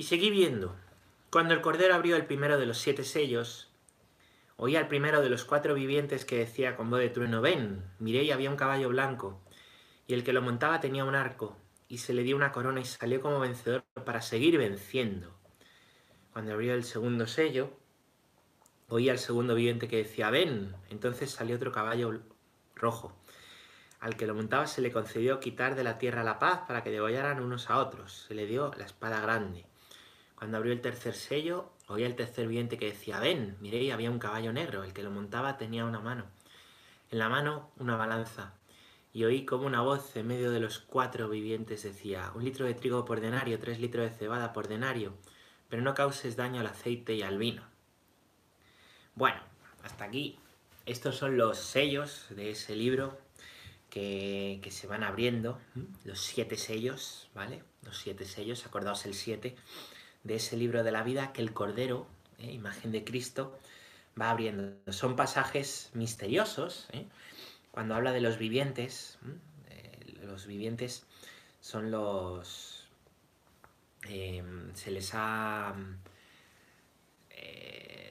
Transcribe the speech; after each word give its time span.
Y 0.00 0.04
seguí 0.04 0.30
viendo. 0.30 0.74
Cuando 1.28 1.52
el 1.52 1.60
Cordero 1.60 1.94
abrió 1.94 2.16
el 2.16 2.24
primero 2.24 2.58
de 2.58 2.64
los 2.64 2.78
siete 2.78 3.04
sellos, 3.04 3.68
oí 4.56 4.74
al 4.74 4.88
primero 4.88 5.20
de 5.20 5.28
los 5.28 5.44
cuatro 5.44 5.74
vivientes 5.74 6.24
que 6.24 6.38
decía 6.38 6.74
con 6.74 6.88
voz 6.88 7.00
de 7.00 7.10
trueno, 7.10 7.42
ven, 7.42 7.84
miré 7.98 8.22
y 8.22 8.30
había 8.30 8.48
un 8.48 8.56
caballo 8.56 8.88
blanco, 8.88 9.42
y 10.06 10.14
el 10.14 10.24
que 10.24 10.32
lo 10.32 10.40
montaba 10.40 10.80
tenía 10.80 11.04
un 11.04 11.14
arco, 11.14 11.58
y 11.86 11.98
se 11.98 12.14
le 12.14 12.22
dio 12.22 12.34
una 12.34 12.50
corona 12.50 12.80
y 12.80 12.86
salió 12.86 13.20
como 13.20 13.40
vencedor 13.40 13.84
para 14.06 14.22
seguir 14.22 14.56
venciendo. 14.56 15.38
Cuando 16.32 16.54
abrió 16.54 16.72
el 16.72 16.84
segundo 16.84 17.26
sello, 17.26 17.70
oí 18.88 19.10
al 19.10 19.18
segundo 19.18 19.54
viviente 19.54 19.86
que 19.86 19.98
decía, 19.98 20.30
ven, 20.30 20.74
entonces 20.88 21.30
salió 21.30 21.56
otro 21.56 21.72
caballo 21.72 22.22
rojo. 22.74 23.14
Al 24.00 24.16
que 24.16 24.26
lo 24.26 24.34
montaba 24.34 24.66
se 24.66 24.80
le 24.80 24.92
concedió 24.92 25.40
quitar 25.40 25.74
de 25.74 25.84
la 25.84 25.98
tierra 25.98 26.24
la 26.24 26.38
paz 26.38 26.62
para 26.66 26.82
que 26.82 26.90
degollaran 26.90 27.42
unos 27.42 27.68
a 27.68 27.76
otros. 27.76 28.24
Se 28.26 28.34
le 28.34 28.46
dio 28.46 28.72
la 28.78 28.86
espada 28.86 29.20
grande. 29.20 29.66
Cuando 30.40 30.56
abrió 30.56 30.72
el 30.72 30.80
tercer 30.80 31.12
sello, 31.12 31.70
oí 31.86 32.02
al 32.02 32.16
tercer 32.16 32.48
viviente 32.48 32.78
que 32.78 32.86
decía, 32.86 33.20
ven, 33.20 33.58
miré 33.60 33.92
había 33.92 34.10
un 34.10 34.18
caballo 34.18 34.54
negro. 34.54 34.84
El 34.84 34.94
que 34.94 35.02
lo 35.02 35.10
montaba 35.10 35.58
tenía 35.58 35.84
una 35.84 36.00
mano. 36.00 36.24
En 37.10 37.18
la 37.18 37.28
mano 37.28 37.70
una 37.76 37.98
balanza. 37.98 38.54
Y 39.12 39.24
oí 39.24 39.44
como 39.44 39.66
una 39.66 39.82
voz 39.82 40.16
en 40.16 40.28
medio 40.28 40.50
de 40.50 40.60
los 40.60 40.78
cuatro 40.78 41.28
vivientes 41.28 41.82
decía, 41.82 42.32
un 42.34 42.42
litro 42.42 42.64
de 42.64 42.72
trigo 42.72 43.04
por 43.04 43.20
denario, 43.20 43.58
tres 43.58 43.80
litros 43.80 44.10
de 44.10 44.16
cebada 44.16 44.54
por 44.54 44.66
denario, 44.66 45.12
pero 45.68 45.82
no 45.82 45.92
causes 45.92 46.36
daño 46.36 46.62
al 46.62 46.68
aceite 46.68 47.12
y 47.12 47.20
al 47.20 47.36
vino. 47.36 47.62
Bueno, 49.14 49.42
hasta 49.82 50.04
aquí. 50.04 50.38
Estos 50.86 51.18
son 51.18 51.36
los 51.36 51.58
sellos 51.58 52.28
de 52.30 52.52
ese 52.52 52.76
libro 52.76 53.18
que, 53.90 54.66
se 54.70 54.86
van 54.86 55.02
abriendo, 55.02 55.60
los 56.04 56.18
siete 56.18 56.56
sellos, 56.56 57.28
¿vale? 57.34 57.62
Los 57.82 57.98
siete 57.98 58.24
sellos, 58.24 58.64
acordaos 58.64 59.04
el 59.04 59.12
siete, 59.12 59.54
de 60.24 60.36
ese 60.36 60.56
libro 60.56 60.82
de 60.82 60.92
la 60.92 61.02
vida 61.02 61.32
que 61.32 61.42
el 61.42 61.52
Cordero, 61.52 62.06
¿eh? 62.38 62.52
imagen 62.52 62.92
de 62.92 63.04
Cristo, 63.04 63.58
va 64.20 64.30
abriendo. 64.30 64.74
Son 64.92 65.16
pasajes 65.16 65.90
misteriosos, 65.94 66.88
¿eh? 66.92 67.06
cuando 67.70 67.94
habla 67.94 68.12
de 68.12 68.20
los 68.20 68.38
vivientes, 68.38 69.18
eh, 69.70 70.18
los 70.22 70.46
vivientes 70.46 71.04
son 71.60 71.90
los... 71.90 72.88
se 74.02 74.90
les 74.90 75.10
ha... 75.14 75.74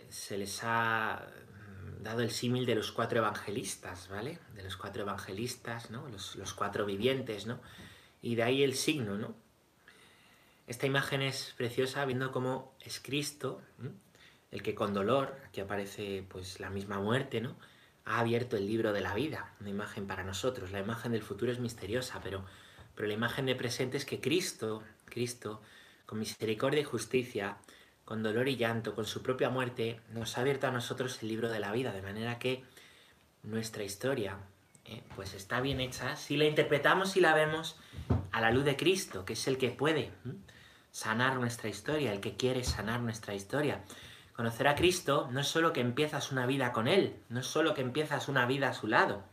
se 0.09 0.37
les 0.37 0.63
ha 0.63 1.27
dado 2.01 2.21
el 2.21 2.31
símil 2.31 2.65
de 2.65 2.75
los 2.75 2.91
cuatro 2.91 3.19
evangelistas, 3.19 4.07
¿vale? 4.09 4.39
De 4.55 4.63
los 4.63 4.77
cuatro 4.77 5.03
evangelistas, 5.03 5.91
¿no? 5.91 6.07
Los, 6.07 6.53
cuatro 6.53 6.85
vivientes, 6.85 7.45
¿no? 7.45 7.59
Y 8.21 8.35
de 8.35 8.43
ahí 8.43 8.63
el 8.63 8.75
signo, 8.75 9.17
¿no? 9.17 9.35
Esta 10.69 10.85
imagen 10.85 11.23
es 11.23 11.55
preciosa 11.57 12.05
viendo 12.05 12.31
cómo 12.31 12.75
es 12.79 12.99
Cristo, 12.99 13.59
el 14.51 14.61
que 14.61 14.75
con 14.75 14.93
dolor, 14.93 15.35
aquí 15.47 15.61
aparece 15.61 16.23
pues 16.29 16.59
la 16.59 16.69
misma 16.69 16.99
muerte, 16.99 17.41
¿no? 17.41 17.55
Ha 18.05 18.19
abierto 18.19 18.55
el 18.55 18.67
libro 18.67 18.93
de 18.93 19.01
la 19.01 19.15
vida, 19.15 19.51
una 19.59 19.71
imagen 19.71 20.05
para 20.05 20.23
nosotros. 20.23 20.71
La 20.71 20.79
imagen 20.79 21.11
del 21.11 21.23
futuro 21.23 21.51
es 21.51 21.57
misteriosa, 21.57 22.21
pero, 22.23 22.45
pero 22.93 23.07
la 23.07 23.15
imagen 23.15 23.47
de 23.47 23.55
presente 23.55 23.97
es 23.97 24.05
que 24.05 24.21
Cristo, 24.21 24.83
Cristo, 25.05 25.59
con 26.05 26.19
misericordia 26.19 26.81
y 26.81 26.83
justicia, 26.83 27.57
con 28.05 28.21
dolor 28.21 28.47
y 28.47 28.55
llanto, 28.55 28.93
con 28.93 29.07
su 29.07 29.23
propia 29.23 29.49
muerte, 29.49 29.99
nos 30.13 30.37
ha 30.37 30.41
abierto 30.41 30.67
a 30.67 30.71
nosotros 30.71 31.23
el 31.23 31.29
libro 31.29 31.49
de 31.49 31.59
la 31.59 31.71
vida, 31.71 31.93
de 31.93 32.03
manera 32.03 32.37
que 32.37 32.63
nuestra 33.41 33.83
historia 33.83 34.37
eh, 34.85 35.01
pues 35.15 35.33
está 35.33 35.61
bien 35.61 35.79
hecha 35.79 36.15
si 36.15 36.37
la 36.37 36.45
interpretamos 36.45 37.17
y 37.17 37.21
la 37.21 37.33
vemos 37.33 37.75
a 38.31 38.39
la 38.39 38.51
luz 38.51 38.65
de 38.65 38.77
Cristo, 38.77 39.25
que 39.25 39.33
es 39.33 39.47
el 39.47 39.57
que 39.57 39.71
puede 39.71 40.11
sanar 40.91 41.35
nuestra 41.37 41.69
historia, 41.69 42.13
el 42.13 42.19
que 42.19 42.35
quiere 42.37 42.63
sanar 42.63 42.99
nuestra 43.01 43.33
historia. 43.33 43.83
Conocer 44.35 44.67
a 44.67 44.75
Cristo 44.75 45.27
no 45.31 45.41
es 45.41 45.47
solo 45.47 45.73
que 45.73 45.81
empiezas 45.81 46.31
una 46.31 46.45
vida 46.45 46.71
con 46.71 46.87
Él, 46.87 47.21
no 47.29 47.41
es 47.41 47.45
solo 47.45 47.73
que 47.73 47.81
empiezas 47.81 48.27
una 48.27 48.45
vida 48.45 48.69
a 48.69 48.73
su 48.73 48.87
lado, 48.87 49.23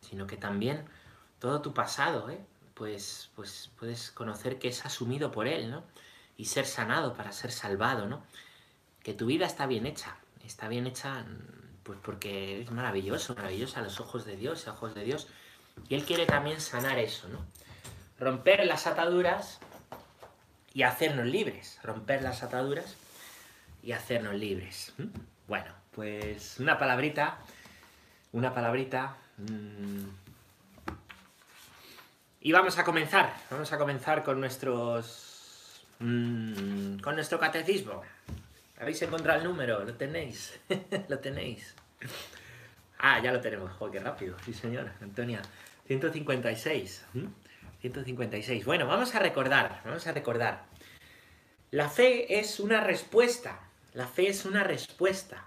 sino 0.00 0.26
que 0.26 0.36
también 0.36 0.84
todo 1.38 1.62
tu 1.62 1.72
pasado, 1.72 2.28
¿eh? 2.30 2.44
pues, 2.74 3.30
pues 3.36 3.70
puedes 3.78 4.10
conocer 4.10 4.58
que 4.58 4.68
es 4.68 4.84
asumido 4.84 5.30
por 5.30 5.46
Él, 5.46 5.70
¿no? 5.70 5.84
y 6.40 6.46
ser 6.46 6.64
sanado 6.64 7.12
para 7.12 7.32
ser 7.32 7.52
salvado, 7.52 8.06
¿no? 8.06 8.24
Que 9.02 9.12
tu 9.12 9.26
vida 9.26 9.44
está 9.44 9.66
bien 9.66 9.84
hecha, 9.84 10.16
está 10.42 10.68
bien 10.68 10.86
hecha 10.86 11.26
pues 11.82 11.98
porque 12.02 12.62
es 12.62 12.70
maravilloso, 12.70 13.34
maravillosa 13.34 13.80
a 13.80 13.82
los 13.82 14.00
ojos 14.00 14.24
de 14.24 14.36
Dios, 14.36 14.66
a 14.66 14.72
ojos 14.72 14.94
de 14.94 15.04
Dios. 15.04 15.28
Y 15.90 15.96
Él 15.96 16.04
quiere 16.06 16.24
también 16.24 16.58
sanar 16.62 16.98
eso, 16.98 17.28
¿no? 17.28 17.44
Romper 18.20 18.64
las 18.66 18.86
ataduras 18.86 19.58
y 20.72 20.84
hacernos 20.84 21.26
libres. 21.26 21.80
Romper 21.82 22.22
las 22.22 22.44
ataduras 22.44 22.96
y 23.82 23.90
hacernos 23.90 24.34
libres. 24.34 24.92
Bueno, 25.48 25.72
pues 25.90 26.60
una 26.60 26.78
palabrita, 26.78 27.38
una 28.30 28.54
palabrita. 28.54 29.16
Mm, 29.38 30.04
y 32.42 32.52
vamos 32.52 32.78
a 32.78 32.84
comenzar, 32.84 33.34
vamos 33.50 33.72
a 33.72 33.78
comenzar 33.78 34.22
con 34.22 34.40
nuestros 34.40 35.30
Mm, 36.00 36.98
con 37.00 37.14
nuestro 37.14 37.38
catecismo. 37.38 38.02
¿Habéis 38.80 39.02
encontrado 39.02 39.38
el 39.38 39.46
número? 39.46 39.84
¿Lo 39.84 39.94
tenéis? 39.94 40.58
¿Lo 41.08 41.18
tenéis? 41.18 41.74
Ah, 42.98 43.20
ya 43.22 43.32
lo 43.32 43.40
tenemos. 43.40 43.70
Joder, 43.72 43.92
qué 43.92 44.00
rápido. 44.00 44.36
Sí, 44.44 44.54
señora. 44.54 44.94
Antonia. 45.02 45.42
156. 45.86 47.04
156. 47.80 48.64
Bueno, 48.64 48.86
vamos 48.86 49.14
a 49.14 49.18
recordar. 49.18 49.82
Vamos 49.84 50.06
a 50.06 50.12
recordar. 50.12 50.64
La 51.70 51.88
fe 51.88 52.38
es 52.38 52.60
una 52.60 52.82
respuesta. 52.82 53.60
La 53.92 54.06
fe 54.06 54.28
es 54.28 54.44
una 54.44 54.64
respuesta 54.64 55.46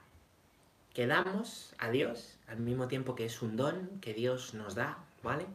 que 0.94 1.08
damos 1.08 1.74
a 1.80 1.90
Dios 1.90 2.38
al 2.48 2.60
mismo 2.60 2.88
tiempo 2.88 3.16
que 3.16 3.26
es 3.26 3.42
un 3.42 3.56
don 3.56 4.00
que 4.00 4.14
Dios 4.14 4.54
nos 4.54 4.76
da, 4.76 4.98
¿vale? 5.24 5.46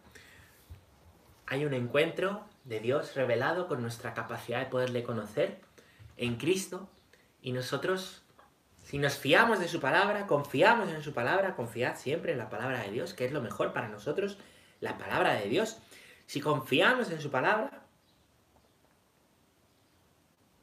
Hay 1.47 1.65
un 1.65 1.75
encuentro 1.75 2.45
de 2.65 2.81
Dios 2.81 3.15
revelado 3.15 3.69
con 3.69 3.81
nuestra 3.81 4.15
capacidad 4.15 4.61
de 4.61 4.67
poderle 4.67 5.03
conocer 5.03 5.61
en 6.17 6.37
Cristo 6.37 6.89
y 7.41 7.53
nosotros, 7.53 8.23
si 8.85 8.99
nos 8.99 9.17
fiamos 9.17 9.61
de 9.61 9.69
su 9.69 9.81
palabra, 9.81 10.27
confiamos 10.27 10.91
en 10.91 11.03
su 11.03 11.13
palabra, 11.13 11.55
confiad 11.55 11.97
siempre 11.97 12.33
en 12.33 12.39
la 12.39 12.51
palabra 12.51 12.83
de 12.83 12.91
Dios, 12.91 13.15
que 13.15 13.25
es 13.25 13.33
lo 13.33 13.41
mejor 13.41 13.73
para 13.73 13.89
nosotros, 13.89 14.39
la 14.81 14.99
palabra 14.99 15.35
de 15.35 15.49
Dios. 15.49 15.79
Si 16.29 16.43
confiamos 16.43 17.11
en 17.11 17.23
su 17.23 17.31
palabra, 17.31 17.87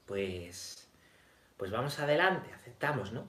pues, 0.06 0.88
pues 1.58 1.72
vamos 1.72 1.98
adelante, 1.98 2.54
aceptamos, 2.54 3.12
¿no? 3.12 3.28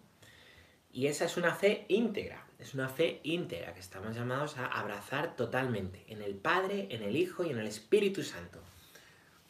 Y 0.92 1.06
esa 1.06 1.24
es 1.24 1.38
una 1.38 1.54
fe 1.54 1.86
íntegra. 1.88 2.46
Es 2.58 2.74
una 2.74 2.90
fe 2.90 3.20
íntegra 3.22 3.72
que 3.72 3.80
estamos 3.80 4.14
llamados 4.14 4.58
a 4.58 4.66
abrazar 4.66 5.34
totalmente 5.34 6.04
en 6.08 6.20
el 6.20 6.34
Padre, 6.34 6.88
en 6.90 7.02
el 7.02 7.16
Hijo 7.16 7.42
y 7.42 7.52
en 7.52 7.58
el 7.58 7.66
Espíritu 7.66 8.22
Santo, 8.22 8.60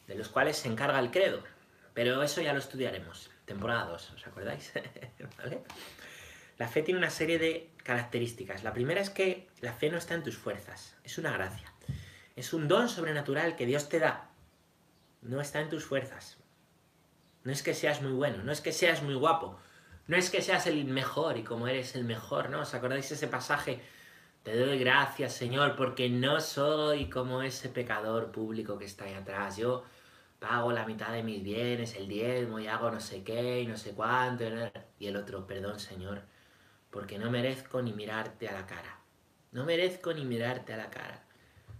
de 0.07 0.15
los 0.15 0.29
cuales 0.29 0.55
se 0.55 0.69
encarga 0.69 0.99
el 0.99 1.11
credo. 1.11 1.43
Pero 1.93 2.23
eso 2.23 2.39
ya 2.39 2.53
lo 2.53 2.59
estudiaremos. 2.59 3.29
Temporada 3.43 3.83
2, 3.83 4.11
¿os 4.11 4.27
acordáis? 4.27 4.71
La 6.57 6.69
fe 6.69 6.83
tiene 6.83 6.99
una 6.99 7.09
serie 7.09 7.37
de 7.37 7.69
características. 7.83 8.63
La 8.63 8.71
primera 8.73 9.01
es 9.01 9.09
que 9.09 9.49
la 9.59 9.73
fe 9.73 9.89
no 9.91 9.97
está 9.97 10.15
en 10.15 10.23
tus 10.23 10.37
fuerzas, 10.37 10.95
es 11.03 11.17
una 11.17 11.31
gracia. 11.31 11.71
Es 12.37 12.53
un 12.53 12.67
don 12.67 12.87
sobrenatural 12.87 13.55
que 13.55 13.65
Dios 13.65 13.89
te 13.89 13.97
da. 13.97 14.29
No 15.23 15.41
está 15.41 15.59
en 15.59 15.69
tus 15.69 15.83
fuerzas. 15.83 16.37
No 17.43 17.51
es 17.51 17.63
que 17.63 17.73
seas 17.73 18.03
muy 18.03 18.11
bueno, 18.11 18.43
no 18.43 18.51
es 18.51 18.61
que 18.61 18.71
seas 18.71 19.01
muy 19.01 19.15
guapo, 19.15 19.57
no 20.05 20.17
es 20.17 20.29
que 20.29 20.43
seas 20.43 20.67
el 20.67 20.85
mejor 20.85 21.37
y 21.37 21.43
como 21.43 21.67
eres 21.67 21.95
el 21.95 22.03
mejor, 22.03 22.51
¿no? 22.51 22.61
¿Os 22.61 22.75
acordáis 22.75 23.11
ese 23.11 23.27
pasaje? 23.27 23.81
Te 24.43 24.55
doy 24.55 24.77
gracias, 24.77 25.33
Señor, 25.33 25.75
porque 25.75 26.09
no 26.09 26.39
soy 26.39 27.09
como 27.09 27.41
ese 27.41 27.69
pecador 27.69 28.31
público 28.31 28.77
que 28.77 28.85
está 28.85 29.05
ahí 29.05 29.15
atrás. 29.15 29.57
Yo 29.57 29.83
pago 30.37 30.71
la 30.71 30.85
mitad 30.85 31.11
de 31.13 31.23
mis 31.23 31.41
bienes, 31.41 31.95
el 31.95 32.07
diezmo, 32.07 32.59
y 32.59 32.67
hago 32.67 32.91
no 32.91 32.99
sé 32.99 33.23
qué 33.23 33.61
y 33.61 33.65
no 33.65 33.77
sé 33.77 33.93
cuánto. 33.93 34.43
Y 34.99 35.07
el 35.07 35.17
otro, 35.17 35.47
perdón, 35.47 35.79
Señor, 35.79 36.21
porque 36.91 37.17
no 37.17 37.31
merezco 37.31 37.81
ni 37.81 37.93
mirarte 37.93 38.47
a 38.47 38.53
la 38.53 38.67
cara. 38.67 38.99
No 39.53 39.65
merezco 39.65 40.13
ni 40.13 40.23
mirarte 40.23 40.73
a 40.73 40.77
la 40.77 40.91
cara. 40.91 41.26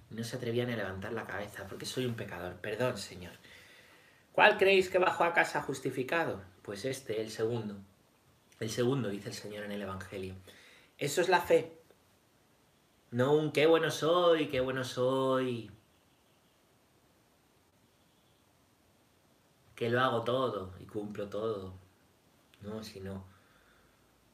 No 0.10 0.24
se 0.24 0.38
atrevían 0.38 0.70
a 0.70 0.76
levantar 0.76 1.14
la 1.14 1.26
cabeza 1.26 1.68
porque 1.68 1.86
soy 1.86 2.06
un 2.06 2.16
pecador. 2.16 2.56
Perdón, 2.56 2.98
Señor. 2.98 3.34
¿Cuál 4.32 4.58
creéis 4.58 4.90
que 4.90 5.00
bajó 5.00 5.24
a 5.24 5.34
casa 5.34 5.62
justificado? 5.62 6.42
Pues 6.62 6.86
este, 6.86 7.22
el 7.22 7.32
segundo. 7.32 7.76
El 8.60 8.70
segundo, 8.70 9.10
dice 9.10 9.30
el 9.30 9.36
Señor 9.36 9.66
en 9.66 9.72
el 9.72 9.82
Evangelio. 9.82 10.36
Eso 10.98 11.22
es 11.22 11.30
la 11.30 11.42
fe. 11.42 11.78
No 13.12 13.34
un 13.34 13.52
qué 13.52 13.68
bueno 13.68 13.90
soy, 13.90 14.48
qué 14.48 14.60
bueno 14.60 14.84
soy. 14.84 15.72
Que 19.76 19.90
lo 19.90 20.02
hago 20.02 20.24
todo 20.24 20.74
y 20.80 20.86
cumplo 20.86 21.30
todo. 21.30 21.74
No, 22.62 22.84
sino, 22.84 23.24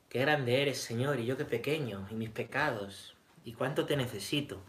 qué 0.10 0.20
grande 0.20 0.62
eres, 0.62 0.82
Señor, 0.82 1.20
y 1.20 1.26
yo 1.26 1.38
qué 1.38 1.46
pequeño, 1.46 2.08
y 2.10 2.16
mis 2.16 2.30
pecados, 2.30 3.16
y 3.44 3.54
cuánto 3.54 3.86
te 3.86 3.98
necesito. 3.98 4.62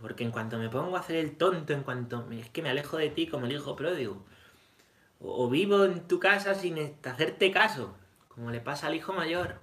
Porque 0.00 0.24
en 0.24 0.30
cuanto 0.30 0.58
me 0.58 0.70
pongo 0.70 0.96
a 0.96 1.00
hacer 1.00 1.16
el 1.16 1.36
tonto, 1.36 1.72
en 1.72 1.82
cuanto 1.82 2.30
es 2.30 2.48
que 2.50 2.62
me 2.62 2.70
alejo 2.70 2.96
de 2.96 3.10
ti 3.10 3.26
como 3.26 3.46
el 3.46 3.52
hijo 3.52 3.76
pródigo, 3.76 4.24
o, 5.20 5.48
vivo 5.50 5.84
en 5.84 6.06
tu 6.08 6.18
casa 6.18 6.54
sin 6.54 6.78
hacerte 7.04 7.50
caso, 7.50 7.94
como 8.28 8.50
le 8.50 8.60
pasa 8.60 8.86
al 8.86 8.94
hijo 8.94 9.12
mayor. 9.12 9.60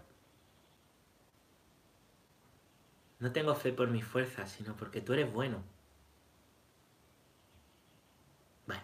No 3.19 3.31
tengo 3.31 3.55
fe 3.55 3.73
por 3.73 3.89
mis 3.89 4.05
fuerzas, 4.05 4.51
sino 4.51 4.77
porque 4.77 5.01
tú 5.01 5.13
eres 5.13 5.31
bueno. 5.33 5.63
Bueno, 8.67 8.83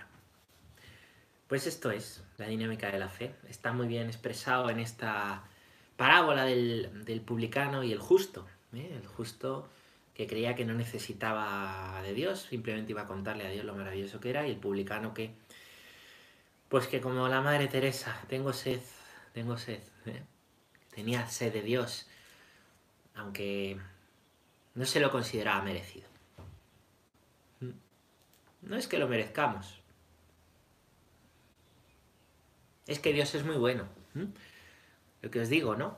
pues 1.48 1.68
esto 1.68 1.92
es 1.92 2.24
la 2.38 2.48
dinámica 2.48 2.92
de 2.92 2.98
la 2.98 3.10
fe. 3.10 3.36
Está 3.48 3.72
muy 3.74 3.88
bien 3.88 4.08
expresado 4.08 4.72
en 4.72 4.80
esta 4.80 5.44
parábola 5.98 6.46
del, 6.46 7.24
publicano 7.26 7.84
y 7.84 7.92
el 7.92 8.00
justo. 8.00 8.48
¿eh? 8.74 8.98
El 9.00 9.06
justo 9.06 9.70
que 10.14 10.28
creía 10.28 10.56
que 10.56 10.66
no 10.66 10.74
necesitaba 10.74 12.02
de 12.04 12.14
Dios, 12.14 12.48
simplemente 12.50 12.92
iba 12.92 13.02
a 13.02 13.08
contarle 13.08 13.48
a 13.48 13.50
Dios 13.50 13.66
lo 13.66 13.76
maravilloso 13.76 14.20
que 14.20 14.30
era, 14.30 14.48
y 14.48 14.52
el 14.52 14.58
publicano 14.58 15.14
que, 15.14 15.34
pues 16.70 16.88
que 16.88 17.02
como 17.02 17.28
la 17.28 17.42
Madre 17.42 17.68
Teresa, 17.68 18.22
tengo 18.28 18.54
sed, 18.54 18.82
tengo 19.34 19.58
sed. 19.58 19.82
¿eh? 20.06 20.22
Tenía 20.94 21.28
sed 21.28 21.52
de 21.52 21.64
Dios, 21.64 22.08
aunque 23.16 23.80
no 24.76 24.86
se 24.86 25.00
lo 25.00 25.12
consideraba 25.12 25.64
merecido. 25.64 26.08
No 28.62 28.78
es 28.78 28.88
que 28.88 28.98
lo 28.98 29.08
merezcamos. 29.08 29.82
Es 32.88 33.00
que 33.00 33.14
Dios 33.14 33.34
es 33.36 33.44
muy 33.44 33.58
bueno. 33.58 33.88
Lo 35.22 35.32
que 35.32 35.42
os 35.42 35.50
digo, 35.50 35.76
¿no? 35.76 35.98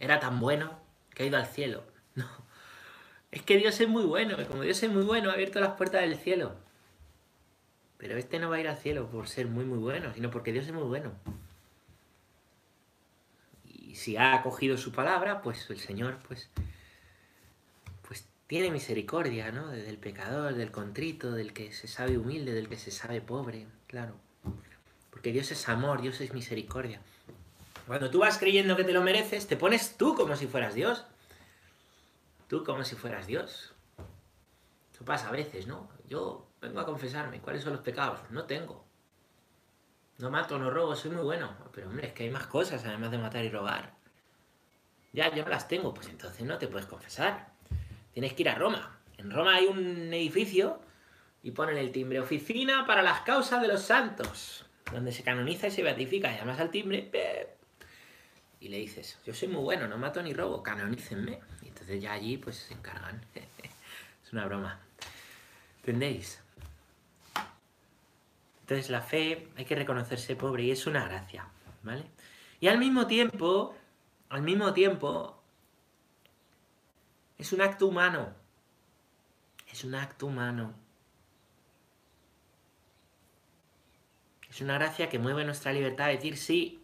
Era 0.00 0.18
tan 0.18 0.40
bueno 0.40 0.78
que 1.14 1.22
ha 1.22 1.26
ido 1.26 1.36
al 1.36 1.46
cielo. 1.46 1.84
Es 3.32 3.42
que 3.42 3.56
Dios 3.56 3.80
es 3.80 3.88
muy 3.88 4.04
bueno. 4.04 4.36
Como 4.46 4.62
Dios 4.62 4.80
es 4.82 4.90
muy 4.90 5.02
bueno, 5.02 5.30
ha 5.30 5.32
abierto 5.32 5.58
las 5.58 5.72
puertas 5.72 6.02
del 6.02 6.16
cielo. 6.16 6.54
Pero 7.98 8.16
este 8.16 8.38
no 8.38 8.50
va 8.50 8.56
a 8.56 8.60
ir 8.60 8.68
al 8.68 8.78
cielo 8.78 9.08
por 9.08 9.26
ser 9.26 9.48
muy, 9.48 9.64
muy 9.64 9.78
bueno, 9.78 10.14
sino 10.14 10.30
porque 10.30 10.52
Dios 10.52 10.66
es 10.66 10.72
muy 10.72 10.84
bueno. 10.84 11.12
Y 13.64 13.96
si 13.96 14.16
ha 14.16 14.34
acogido 14.34 14.76
su 14.76 14.92
palabra, 14.92 15.42
pues 15.42 15.68
el 15.70 15.80
Señor, 15.80 16.18
pues 16.28 16.48
tiene 18.52 18.70
misericordia, 18.70 19.50
¿no? 19.50 19.68
Del 19.68 19.96
pecador, 19.96 20.54
del 20.54 20.70
contrito, 20.70 21.32
del 21.32 21.54
que 21.54 21.72
se 21.72 21.88
sabe 21.88 22.18
humilde, 22.18 22.52
del 22.52 22.68
que 22.68 22.76
se 22.76 22.90
sabe 22.90 23.22
pobre, 23.22 23.66
claro. 23.86 24.14
Porque 25.10 25.32
Dios 25.32 25.50
es 25.52 25.70
amor, 25.70 26.02
Dios 26.02 26.20
es 26.20 26.34
misericordia. 26.34 27.00
Cuando 27.86 28.10
tú 28.10 28.18
vas 28.18 28.36
creyendo 28.36 28.76
que 28.76 28.84
te 28.84 28.92
lo 28.92 29.00
mereces, 29.00 29.46
te 29.46 29.56
pones 29.56 29.96
tú 29.96 30.14
como 30.14 30.36
si 30.36 30.46
fueras 30.46 30.74
Dios. 30.74 31.06
Tú 32.52 32.64
como 32.64 32.84
si 32.84 32.96
fueras 32.96 33.26
Dios. 33.26 33.72
Eso 34.92 35.06
pasa 35.06 35.30
a 35.30 35.32
veces, 35.32 35.66
¿no? 35.66 35.88
Yo 36.06 36.50
vengo 36.60 36.80
a 36.80 36.84
confesarme. 36.84 37.40
¿Cuáles 37.40 37.62
son 37.62 37.72
los 37.72 37.80
pecados? 37.80 38.20
No 38.28 38.44
tengo. 38.44 38.84
No 40.18 40.28
mato, 40.28 40.58
no 40.58 40.68
robo, 40.68 40.94
soy 40.94 41.12
muy 41.12 41.22
bueno. 41.22 41.56
Pero 41.72 41.88
hombre, 41.88 42.08
es 42.08 42.12
que 42.12 42.24
hay 42.24 42.30
más 42.30 42.46
cosas 42.48 42.84
además 42.84 43.10
de 43.10 43.16
matar 43.16 43.42
y 43.42 43.48
robar. 43.48 43.94
Ya, 45.14 45.34
yo 45.34 45.48
las 45.48 45.66
tengo, 45.66 45.94
pues 45.94 46.08
entonces 46.08 46.44
no 46.44 46.58
te 46.58 46.68
puedes 46.68 46.84
confesar 46.84 47.52
tienes 48.12 48.34
que 48.34 48.42
ir 48.42 48.50
a 48.50 48.54
Roma. 48.54 49.00
En 49.16 49.30
Roma 49.30 49.54
hay 49.54 49.64
un 49.64 50.12
edificio 50.12 50.78
y 51.42 51.52
ponen 51.52 51.78
el 51.78 51.90
timbre 51.90 52.20
oficina 52.20 52.86
para 52.86 53.00
las 53.00 53.22
causas 53.22 53.62
de 53.62 53.68
los 53.68 53.80
santos, 53.80 54.66
donde 54.92 55.10
se 55.10 55.22
canoniza 55.22 55.68
y 55.68 55.70
se 55.70 55.82
beatifica. 55.82 56.36
Llamas 56.36 56.60
al 56.60 56.70
timbre 56.70 57.08
y 58.60 58.68
le 58.68 58.76
dices, 58.76 59.18
yo 59.24 59.32
soy 59.32 59.48
muy 59.48 59.62
bueno, 59.62 59.88
no 59.88 59.96
mato 59.96 60.22
ni 60.22 60.34
robo, 60.34 60.62
canonícenme. 60.62 61.40
Entonces 61.82 62.00
ya 62.00 62.12
allí 62.12 62.36
pues 62.36 62.58
se 62.58 62.74
encargan. 62.74 63.20
es 63.34 64.32
una 64.32 64.46
broma. 64.46 64.78
¿Entendéis? 65.78 66.40
Entonces 68.60 68.88
la 68.88 69.02
fe 69.02 69.48
hay 69.56 69.64
que 69.64 69.74
reconocerse 69.74 70.36
pobre 70.36 70.62
y 70.62 70.70
es 70.70 70.86
una 70.86 71.04
gracia, 71.08 71.48
¿vale? 71.82 72.04
Y 72.60 72.68
al 72.68 72.78
mismo 72.78 73.08
tiempo, 73.08 73.74
al 74.28 74.42
mismo 74.42 74.72
tiempo, 74.72 75.42
es 77.36 77.52
un 77.52 77.60
acto 77.60 77.88
humano. 77.88 78.32
Es 79.72 79.82
un 79.82 79.96
acto 79.96 80.26
humano. 80.26 80.74
Es 84.48 84.60
una 84.60 84.74
gracia 84.74 85.08
que 85.08 85.18
mueve 85.18 85.44
nuestra 85.44 85.72
libertad 85.72 86.06
a 86.06 86.10
decir 86.10 86.36
sí. 86.36 86.80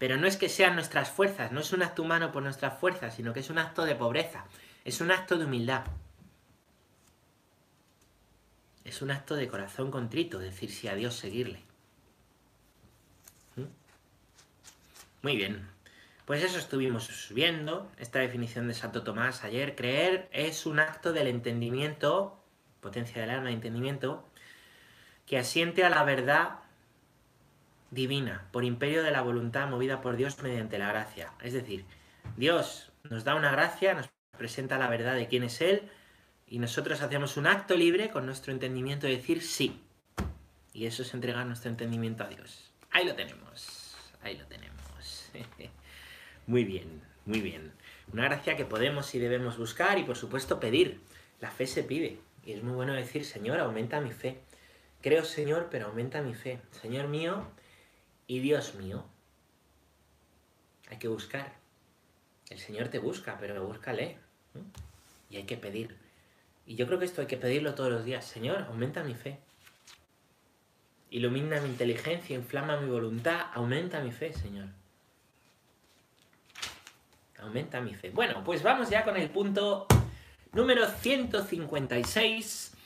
Pero 0.00 0.16
no 0.16 0.26
es 0.26 0.38
que 0.38 0.48
sean 0.48 0.76
nuestras 0.76 1.10
fuerzas, 1.10 1.52
no 1.52 1.60
es 1.60 1.74
un 1.74 1.82
acto 1.82 2.02
humano 2.02 2.32
por 2.32 2.42
nuestras 2.42 2.78
fuerzas, 2.80 3.14
sino 3.14 3.34
que 3.34 3.40
es 3.40 3.50
un 3.50 3.58
acto 3.58 3.84
de 3.84 3.94
pobreza. 3.94 4.46
Es 4.82 5.02
un 5.02 5.10
acto 5.10 5.36
de 5.36 5.44
humildad. 5.44 5.84
Es 8.82 9.02
un 9.02 9.10
acto 9.10 9.36
de 9.36 9.46
corazón 9.46 9.90
contrito, 9.90 10.38
decir 10.38 10.70
sí 10.70 10.88
a 10.88 10.94
Dios, 10.94 11.16
seguirle. 11.16 11.60
¿Mm? 13.56 13.64
Muy 15.20 15.36
bien. 15.36 15.68
Pues 16.24 16.42
eso 16.44 16.58
estuvimos 16.58 17.28
viendo, 17.34 17.92
esta 17.98 18.20
definición 18.20 18.68
de 18.68 18.74
Santo 18.74 19.02
Tomás 19.02 19.44
ayer. 19.44 19.76
Creer 19.76 20.30
es 20.32 20.64
un 20.64 20.80
acto 20.80 21.12
del 21.12 21.26
entendimiento, 21.26 22.42
potencia 22.80 23.20
del 23.20 23.28
alma 23.28 23.48
de 23.48 23.54
entendimiento, 23.54 24.26
que 25.26 25.36
asiente 25.36 25.84
a 25.84 25.90
la 25.90 26.04
verdad 26.04 26.59
divina, 27.90 28.46
por 28.52 28.64
imperio 28.64 29.02
de 29.02 29.10
la 29.10 29.22
voluntad 29.22 29.68
movida 29.68 30.00
por 30.00 30.16
Dios 30.16 30.40
mediante 30.42 30.78
la 30.78 30.88
gracia. 30.88 31.32
Es 31.42 31.52
decir, 31.52 31.84
Dios 32.36 32.92
nos 33.04 33.24
da 33.24 33.34
una 33.34 33.50
gracia, 33.50 33.94
nos 33.94 34.08
presenta 34.36 34.78
la 34.78 34.88
verdad 34.88 35.14
de 35.14 35.26
quién 35.26 35.42
es 35.42 35.60
Él, 35.60 35.82
y 36.46 36.58
nosotros 36.58 37.02
hacemos 37.02 37.36
un 37.36 37.46
acto 37.46 37.76
libre 37.76 38.10
con 38.10 38.26
nuestro 38.26 38.52
entendimiento 38.52 39.06
de 39.06 39.16
decir 39.16 39.42
sí. 39.42 39.80
Y 40.72 40.86
eso 40.86 41.02
es 41.02 41.14
entregar 41.14 41.46
nuestro 41.46 41.70
entendimiento 41.70 42.24
a 42.24 42.28
Dios. 42.28 42.72
Ahí 42.90 43.04
lo 43.04 43.14
tenemos, 43.14 43.96
ahí 44.22 44.36
lo 44.36 44.46
tenemos. 44.46 45.30
Muy 46.46 46.64
bien, 46.64 47.02
muy 47.26 47.40
bien. 47.40 47.72
Una 48.12 48.24
gracia 48.24 48.56
que 48.56 48.64
podemos 48.64 49.14
y 49.14 49.20
debemos 49.20 49.56
buscar 49.56 49.98
y 49.98 50.02
por 50.02 50.16
supuesto 50.16 50.58
pedir. 50.58 51.00
La 51.40 51.52
fe 51.52 51.68
se 51.68 51.84
pide. 51.84 52.18
Y 52.44 52.52
es 52.52 52.62
muy 52.64 52.72
bueno 52.72 52.92
decir, 52.92 53.24
Señor, 53.24 53.60
aumenta 53.60 54.00
mi 54.00 54.10
fe. 54.10 54.40
Creo, 55.00 55.24
Señor, 55.24 55.68
pero 55.70 55.86
aumenta 55.86 56.22
mi 56.22 56.34
fe. 56.34 56.58
Señor 56.72 57.06
mío 57.06 57.46
y 58.30 58.38
Dios 58.38 58.76
mío. 58.76 59.02
Hay 60.88 60.98
que 60.98 61.08
buscar. 61.08 61.52
El 62.48 62.60
Señor 62.60 62.86
te 62.86 63.00
busca, 63.00 63.36
pero 63.40 63.66
búscale. 63.66 64.18
Y 65.30 65.36
hay 65.36 65.42
que 65.42 65.56
pedir. 65.56 65.96
Y 66.64 66.76
yo 66.76 66.86
creo 66.86 67.00
que 67.00 67.06
esto 67.06 67.22
hay 67.22 67.26
que 67.26 67.36
pedirlo 67.36 67.74
todos 67.74 67.90
los 67.90 68.04
días. 68.04 68.24
Señor, 68.24 68.62
aumenta 68.68 69.02
mi 69.02 69.14
fe. 69.14 69.40
Ilumina 71.10 71.60
mi 71.60 71.70
inteligencia, 71.70 72.36
inflama 72.36 72.76
mi 72.76 72.88
voluntad, 72.88 73.46
aumenta 73.52 74.00
mi 74.00 74.12
fe, 74.12 74.32
Señor. 74.32 74.68
Aumenta 77.40 77.80
mi 77.80 77.96
fe. 77.96 78.10
Bueno, 78.10 78.44
pues 78.44 78.62
vamos 78.62 78.90
ya 78.90 79.02
con 79.02 79.16
el 79.16 79.28
punto 79.28 79.88
número 80.52 80.88
156. 80.88 82.76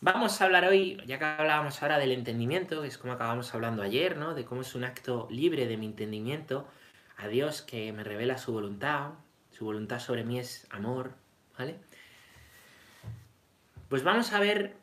Vamos 0.00 0.40
a 0.40 0.44
hablar 0.44 0.66
hoy, 0.66 1.00
ya 1.06 1.18
que 1.18 1.24
hablábamos 1.24 1.82
ahora 1.82 1.98
del 1.98 2.12
entendimiento, 2.12 2.82
que 2.82 2.88
es 2.88 2.98
como 2.98 3.14
acabamos 3.14 3.54
hablando 3.54 3.82
ayer, 3.82 4.16
¿no? 4.16 4.34
De 4.34 4.44
cómo 4.44 4.60
es 4.60 4.74
un 4.74 4.84
acto 4.84 5.26
libre 5.30 5.66
de 5.66 5.76
mi 5.76 5.86
entendimiento 5.86 6.68
a 7.16 7.28
Dios 7.28 7.62
que 7.62 7.92
me 7.92 8.04
revela 8.04 8.38
su 8.38 8.52
voluntad. 8.52 9.12
Su 9.50 9.64
voluntad 9.64 10.00
sobre 10.00 10.24
mí 10.24 10.38
es 10.38 10.66
amor, 10.70 11.14
¿vale? 11.58 11.76
Pues 13.88 14.02
vamos 14.02 14.32
a 14.32 14.40
ver 14.40 14.76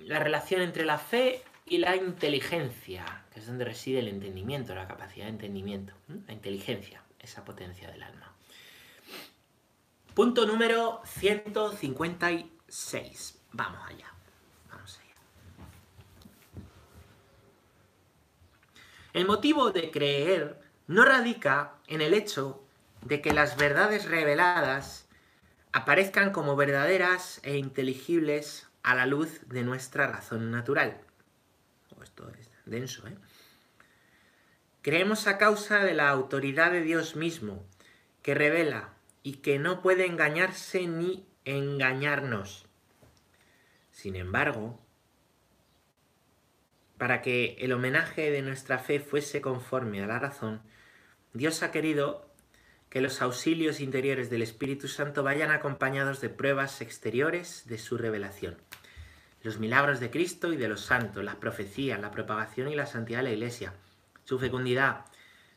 la 0.00 0.18
relación 0.18 0.62
entre 0.62 0.84
la 0.84 0.98
fe 0.98 1.42
y 1.64 1.78
la 1.78 1.94
inteligencia, 1.94 3.22
que 3.32 3.40
es 3.40 3.46
donde 3.46 3.64
reside 3.64 4.00
el 4.00 4.08
entendimiento, 4.08 4.74
la 4.74 4.88
capacidad 4.88 5.26
de 5.26 5.30
entendimiento, 5.30 5.94
la 6.26 6.32
inteligencia 6.32 7.02
esa 7.20 7.44
potencia 7.44 7.88
del 7.90 8.02
alma. 8.02 8.32
Punto 10.14 10.46
número 10.46 11.02
156. 11.04 13.37
Vamos 13.58 13.80
allá. 13.88 14.06
El 19.12 19.26
motivo 19.26 19.72
de 19.72 19.90
creer 19.90 20.60
no 20.86 21.04
radica 21.04 21.74
en 21.88 22.00
el 22.00 22.14
hecho 22.14 22.62
de 23.02 23.20
que 23.20 23.32
las 23.32 23.56
verdades 23.56 24.04
reveladas 24.04 25.08
aparezcan 25.72 26.30
como 26.30 26.54
verdaderas 26.54 27.40
e 27.42 27.56
inteligibles 27.56 28.68
a 28.84 28.94
la 28.94 29.06
luz 29.06 29.40
de 29.48 29.64
nuestra 29.64 30.06
razón 30.06 30.52
natural. 30.52 31.00
Oh, 31.96 32.02
esto 32.04 32.30
es 32.38 32.48
denso, 32.64 33.08
¿eh? 33.08 33.16
Creemos 34.82 35.26
a 35.26 35.36
causa 35.36 35.80
de 35.80 35.94
la 35.94 36.10
autoridad 36.10 36.70
de 36.70 36.82
Dios 36.82 37.16
mismo, 37.16 37.66
que 38.22 38.36
revela 38.36 38.90
y 39.24 39.38
que 39.38 39.58
no 39.58 39.82
puede 39.82 40.06
engañarse 40.06 40.86
ni 40.86 41.26
engañarnos. 41.44 42.67
Sin 43.98 44.14
embargo, 44.14 44.78
para 46.98 47.20
que 47.20 47.56
el 47.58 47.72
homenaje 47.72 48.30
de 48.30 48.42
nuestra 48.42 48.78
fe 48.78 49.00
fuese 49.00 49.40
conforme 49.40 50.00
a 50.00 50.06
la 50.06 50.20
razón, 50.20 50.62
Dios 51.32 51.64
ha 51.64 51.72
querido 51.72 52.32
que 52.90 53.00
los 53.00 53.20
auxilios 53.22 53.80
interiores 53.80 54.30
del 54.30 54.42
Espíritu 54.42 54.86
Santo 54.86 55.24
vayan 55.24 55.50
acompañados 55.50 56.20
de 56.20 56.28
pruebas 56.28 56.80
exteriores 56.80 57.64
de 57.66 57.76
su 57.78 57.98
revelación. 57.98 58.56
Los 59.42 59.58
milagros 59.58 59.98
de 59.98 60.12
Cristo 60.12 60.52
y 60.52 60.56
de 60.56 60.68
los 60.68 60.82
santos, 60.82 61.24
las 61.24 61.34
profecías, 61.34 62.00
la 62.00 62.12
propagación 62.12 62.68
y 62.68 62.76
la 62.76 62.86
santidad 62.86 63.18
de 63.18 63.24
la 63.24 63.32
Iglesia, 63.32 63.74
su 64.22 64.38
fecundidad, 64.38 65.06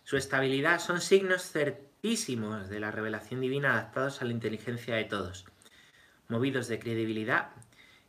su 0.04 0.18
estabilidad 0.18 0.80
son 0.80 1.00
signos 1.00 1.44
certísimos 1.44 2.70
de 2.70 2.80
la 2.80 2.90
revelación 2.90 3.40
divina 3.40 3.74
adaptados 3.74 4.20
a 4.20 4.26
la 4.26 4.32
inteligencia 4.32 4.96
de 4.96 5.04
todos, 5.04 5.46
movidos 6.28 6.68
de 6.70 6.80
credibilidad 6.80 7.52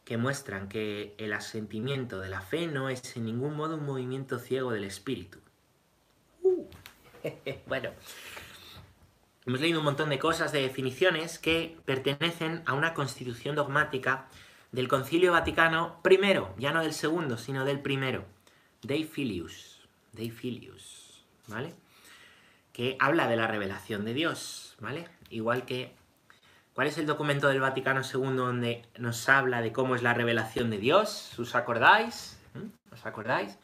que 0.05 0.17
muestran 0.17 0.69
que 0.69 1.15
el 1.19 1.33
asentimiento 1.33 2.21
de 2.21 2.29
la 2.29 2.41
fe 2.41 2.67
no 2.67 2.89
es 2.89 3.17
en 3.17 3.25
ningún 3.25 3.55
modo 3.57 3.77
un 3.77 3.87
movimiento 3.87 4.39
ciego 4.39 4.73
del 4.73 4.85
espíritu. 4.85 5.39
Uh. 6.43 6.67
bueno, 7.67 7.91
hemos 9.47 9.61
leído 9.61 9.79
un 9.79 9.85
montón 9.85 10.11
de 10.11 10.19
cosas, 10.19 10.53
de 10.53 10.63
definiciones 10.63 11.39
que 11.39 11.77
pertenecen 11.85 12.63
a 12.67 12.75
una 12.75 12.95
constitución 12.95 13.55
dogmática 13.55 14.29
del 14.73 14.89
Concilio 14.89 15.33
Vaticano 15.33 16.01
primero, 16.03 16.55
ya 16.59 16.73
no 16.73 16.83
del 16.83 16.95
segundo, 16.95 17.37
sino 17.37 17.65
del 17.65 17.81
primero, 17.81 18.25
Dei 18.83 19.05
Filius, 19.05 19.87
Dei 20.13 20.31
Filius, 20.31 21.25
¿vale? 21.47 21.75
Que 22.73 22.97
habla 22.99 23.29
de 23.29 23.37
la 23.37 23.47
revelación 23.47 24.05
de 24.05 24.15
Dios, 24.15 24.77
¿vale? 24.81 25.09
Igual 25.29 25.67
que 25.67 25.95
¿Cuál 26.75 26.87
es 26.87 26.97
el 26.97 27.05
documento 27.05 27.49
del 27.49 27.61
Vaticano 27.61 28.01
II 28.01 28.35
donde 28.35 28.83
nos 28.97 29.29
habla 29.29 29.61
de 29.61 29.73
cómo 29.73 29.95
es 29.95 30.03
la 30.03 30.15
revelación 30.15 30.71
de 30.71 30.79
Dios? 30.79 31.39
¿Os 31.39 31.55
acordáis? 31.55 32.41
¿Mm? 32.55 32.95
¿Os 32.95 33.05
acordáis? 33.05 33.59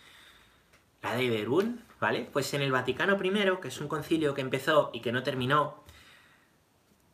La 1.02 1.14
de 1.14 1.24
Iberún, 1.24 1.82
¿vale? 2.00 2.28
Pues 2.30 2.52
en 2.52 2.60
el 2.60 2.70
Vaticano 2.70 3.16
I, 3.22 3.60
que 3.62 3.68
es 3.68 3.80
un 3.80 3.88
concilio 3.88 4.34
que 4.34 4.42
empezó 4.42 4.90
y 4.92 5.00
que 5.00 5.12
no 5.12 5.22
terminó, 5.22 5.84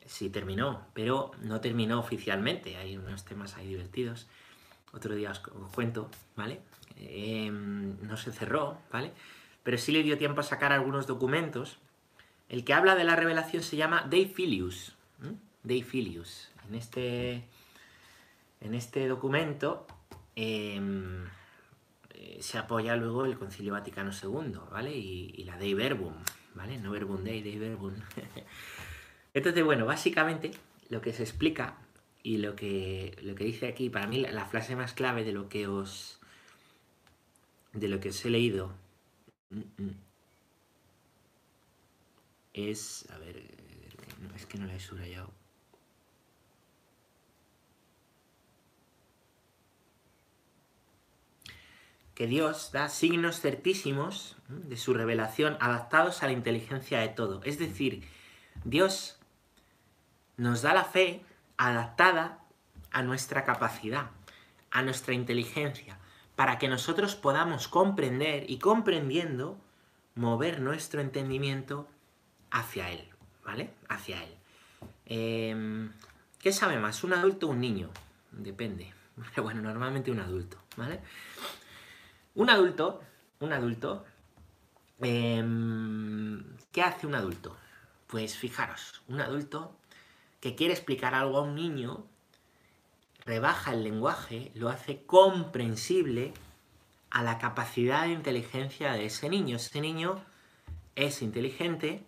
sí 0.05 0.31
terminó, 0.31 0.85
pero 0.95 1.31
no 1.43 1.61
terminó 1.61 2.01
oficialmente, 2.01 2.77
hay 2.77 2.97
unos 2.97 3.25
temas 3.25 3.57
ahí 3.57 3.69
divertidos, 3.69 4.27
otro 4.93 5.15
día 5.15 5.31
os, 5.31 5.43
cuento, 5.75 6.11
¿vale? 6.35 6.61
Em, 6.97 8.01
no 8.03 8.17
se 8.17 8.33
cerró, 8.33 8.79
¿vale? 8.91 9.13
Pero 9.63 9.79
sí 9.79 9.93
le 9.93 10.03
dio 10.03 10.19
tiempo 10.19 10.41
a 10.41 10.45
sacar 10.45 10.73
algunos 10.73 11.07
documentos. 11.07 11.79
El 12.49 12.65
que 12.65 12.75
habla 12.75 12.97
de 12.97 13.05
la 13.05 13.17
revelación 13.17 13.63
se 13.63 13.77
llama 13.77 14.07
Dei 14.09 14.27
Filius, 14.27 14.97
Dei 15.65 15.83
Filius. 15.83 16.51
En 16.69 16.75
este, 16.77 17.43
en 18.61 18.75
este 18.75 19.09
documento 19.09 19.87
em, 20.37 21.27
eh, 22.11 22.39
se 22.41 22.59
apoya 22.59 22.95
luego 22.97 23.25
el 23.25 23.39
Concilio 23.39 23.73
Vaticano 23.73 24.13
II, 24.13 24.61
¿vale? 24.71 24.95
Y, 24.95 25.43
la 25.45 25.57
Dei 25.57 25.75
Verbum, 25.75 26.15
¿vale? 26.55 26.79
No 26.79 26.91
Verbum 26.91 27.25
Dei, 27.25 27.43
Dei 27.43 27.59
Verbum. 27.59 27.95
Entonces, 29.35 29.65
bueno, 29.65 29.87
básicamente 29.87 30.53
lo 30.91 31.01
que 31.01 31.13
se 31.13 31.23
explica 31.23 31.79
y 32.23 32.39
lo 32.39 32.55
que, 32.55 33.17
lo 33.23 33.35
que 33.35 33.45
dice 33.45 33.67
aquí, 33.67 33.91
para 33.91 34.07
mí 34.07 34.21
la, 34.21 34.47
frase 34.47 34.77
más 34.77 34.93
clave 34.93 35.25
de 35.25 35.33
lo 35.33 35.49
que 35.49 35.67
os 35.67 36.21
de 37.73 37.89
lo 37.89 37.99
que 37.99 38.11
os 38.11 38.25
he 38.25 38.31
leído 38.31 38.73
mm, 39.51 39.83
mm, 39.83 39.97
es, 42.53 43.11
a 43.11 43.19
ver, 43.19 43.43
es 44.37 44.47
que 44.47 44.59
no 44.59 44.67
la 44.67 44.77
he 44.77 44.81
subrayado. 44.81 45.44
Que 52.15 52.27
Dios 52.27 52.71
da 52.73 52.89
signos 52.89 53.41
certísimos 53.41 54.37
de 54.49 54.77
su 54.77 54.95
revelación 54.95 55.57
adaptados 55.61 56.23
a 56.23 56.27
la 56.27 56.33
inteligencia 56.33 57.01
de 57.01 57.09
todo. 57.09 57.41
Es 57.45 57.59
decir, 57.59 58.07
Dios 58.65 59.19
nos 60.37 60.63
da 60.63 60.75
la 60.75 60.85
fe 60.85 61.23
adaptada 61.57 62.39
a 62.91 63.03
nuestra 63.03 63.45
capacidad, 63.45 64.11
a 64.71 64.83
nuestra 64.83 65.15
inteligencia, 65.15 65.99
para 66.37 66.59
que 66.59 66.69
nosotros 66.69 67.17
podamos 67.17 67.69
comprender 67.69 68.49
y 68.49 68.59
comprendiendo 68.59 69.59
mover 70.15 70.61
nuestro 70.61 71.01
entendimiento 71.01 71.89
hacia 72.51 72.91
Él, 72.91 73.09
¿vale? 73.45 73.71
Hacia 73.89 74.23
Él. 74.23 74.35
Em, 75.07 75.93
¿Qué 76.39 76.53
sabe 76.53 76.79
más, 76.79 77.03
un 77.05 77.15
adulto 77.15 77.49
o 77.49 77.51
un 77.51 77.61
niño? 77.61 77.91
Depende. 78.31 78.93
Bueno, 79.37 79.63
normalmente 79.63 80.11
un 80.11 80.19
adulto, 80.19 80.59
¿vale? 80.77 81.01
Un 82.37 82.51
adulto, 82.51 83.01
un 83.39 83.53
adulto, 83.53 84.05
em, 85.01 86.57
¿qué 86.73 86.83
hace 86.83 87.07
un 87.07 87.15
adulto? 87.15 87.57
Pues 88.09 88.37
fijaros, 88.37 89.03
un 89.09 89.21
adulto 89.21 89.77
que 90.41 90.57
quiere 90.57 90.75
explicar 90.75 91.15
algo 91.15 91.39
a 91.39 91.43
un 91.43 91.55
niño, 91.55 92.05
rebaja 93.25 93.73
el 93.73 93.85
lenguaje, 93.85 94.51
lo 94.55 94.69
hace 94.69 95.05
comprensible 95.07 96.35
a 97.11 97.23
la 97.23 97.39
capacidad 97.39 98.03
de 98.03 98.13
inteligencia 98.13 98.93
de 98.95 99.07
ese 99.07 99.29
niño. 99.29 99.57
Ese 99.57 99.81
niño 99.81 100.21
es 100.97 101.23
inteligente, 101.23 102.05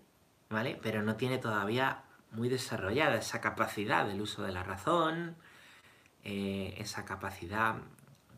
¿vale? 0.51 0.79
Pero 0.83 1.03
no 1.03 1.15
tiene 1.15 1.39
todavía 1.39 2.03
muy 2.33 2.49
desarrollada 2.49 3.17
esa 3.17 3.41
capacidad 3.41 4.07
del 4.07 4.21
uso 4.21 4.43
de 4.43 4.53
la 4.53 4.65
razón, 4.65 5.37
eh, 6.25 6.75
esa 6.79 7.05
capacidad, 7.05 7.77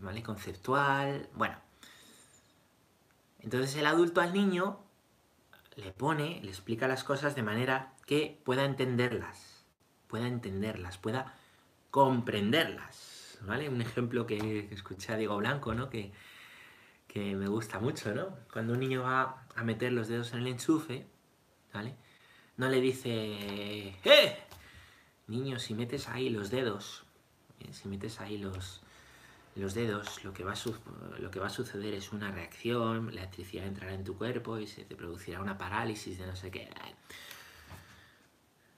¿vale? 0.00 0.22
Conceptual, 0.22 1.30
bueno. 1.32 1.67
Entonces 3.40 3.76
el 3.76 3.86
adulto 3.86 4.20
al 4.20 4.32
niño 4.32 4.80
le 5.76 5.92
pone, 5.92 6.40
le 6.42 6.48
explica 6.48 6.88
las 6.88 7.04
cosas 7.04 7.34
de 7.36 7.42
manera 7.42 7.94
que 8.06 8.40
pueda 8.44 8.64
entenderlas, 8.64 9.64
pueda 10.08 10.26
entenderlas, 10.26 10.98
pueda 10.98 11.34
comprenderlas, 11.90 13.38
¿vale? 13.42 13.68
Un 13.68 13.80
ejemplo 13.80 14.26
que, 14.26 14.68
escuché 14.72 15.12
a 15.12 15.16
Diego 15.16 15.36
Blanco, 15.36 15.74
¿no? 15.74 15.88
Que, 15.88 16.12
que 17.06 17.36
me 17.36 17.46
gusta 17.46 17.78
mucho, 17.78 18.14
¿no? 18.14 18.36
Cuando 18.52 18.72
un 18.72 18.80
niño 18.80 19.02
va 19.02 19.46
a 19.54 19.62
meter 19.62 19.92
los 19.92 20.08
dedos 20.08 20.32
en 20.32 20.40
el 20.40 20.48
enchufe, 20.48 21.06
¿vale? 21.72 21.94
No 22.56 22.68
le 22.68 22.80
dice, 22.80 23.10
¡eh! 24.04 24.38
Niño, 25.28 25.58
si 25.58 25.74
metes 25.74 26.08
ahí 26.08 26.28
los 26.28 26.50
dedos, 26.50 27.04
¿eh? 27.60 27.72
si 27.72 27.88
metes 27.88 28.20
ahí 28.20 28.38
los, 28.38 28.82
los 29.56 29.74
dedos, 29.74 30.24
lo 30.24 30.32
que, 30.32 30.44
va 30.44 30.52
a 30.52 31.18
lo 31.18 31.30
que 31.30 31.40
va 31.40 31.46
a 31.46 31.50
suceder 31.50 31.94
es 31.94 32.12
una 32.12 32.30
reacción, 32.30 33.06
la 33.14 33.22
electricidad 33.22 33.66
entrará 33.66 33.94
en 33.94 34.04
tu 34.04 34.16
cuerpo 34.16 34.58
y 34.58 34.66
se 34.66 34.84
te 34.84 34.94
producirá 34.94 35.40
una 35.40 35.58
parálisis 35.58 36.18
de 36.18 36.26
no 36.26 36.36
sé 36.36 36.50
qué. 36.50 36.70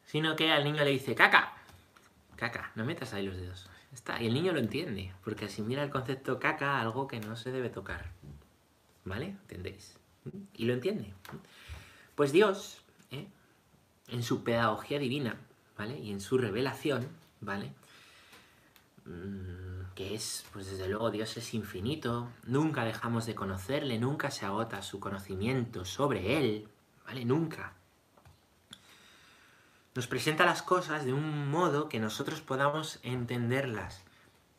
Sino 0.07 0.37
que 0.37 0.50
al 0.50 0.65
niño 0.65 0.83
le 0.83 0.91
dice, 0.91 1.15
caca, 1.15 1.53
caca, 2.37 2.73
no 2.75 2.85
metas 2.85 3.12
ahí 3.12 3.27
los 3.27 3.37
dedos. 3.37 3.69
Está, 3.93 4.23
y 4.23 4.27
el 4.27 4.35
niño 4.35 4.53
lo 4.53 4.61
entiende, 4.61 5.12
porque 5.25 5.47
asimila 5.47 5.83
el 5.83 5.91
concepto 5.91 6.39
caca 6.39 6.81
algo 6.81 7.09
que 7.09 7.21
no 7.21 7.37
se 7.37 7.53
debe 7.53 7.71
tocar. 7.71 8.11
¿Vale? 9.05 9.27
¿Entendéis? 9.27 9.97
Y 10.55 10.65
lo 10.65 10.75
entiende. 10.75 11.12
Pues 12.15 12.33
Dios, 12.33 12.83
¿eh? 13.11 13.27
en 14.09 14.23
su 14.23 14.45
pedagogía 14.45 14.99
divina, 14.99 15.37
¿vale? 15.77 15.99
Y 15.99 16.12
en 16.12 16.21
su 16.21 16.39
revelación, 16.39 17.09
¿vale? 17.41 17.73
Mm, 19.05 19.79
que 19.94 20.14
es, 20.14 20.47
pues 20.52 20.70
desde 20.70 20.88
luego 20.88 21.11
Dios 21.11 21.37
es 21.37 21.54
infinito, 21.54 22.30
nunca 22.44 22.85
dejamos 22.85 23.26
de 23.26 23.35
conocerle, 23.35 23.99
nunca 23.99 24.30
se 24.30 24.47
agota 24.47 24.82
su 24.82 25.00
conocimiento 25.00 25.85
sobre 25.85 26.38
Él, 26.38 26.68
¿vale? 27.06 27.25
Nunca. 27.25 27.75
Nos 29.94 30.06
presenta 30.06 30.47
las 30.47 30.62
cosas 30.62 31.04
de 31.04 31.12
un 31.12 31.50
modo 31.50 31.88
que 31.88 31.99
nosotros 31.99 32.40
podamos 32.40 33.00
entenderlas, 33.02 34.04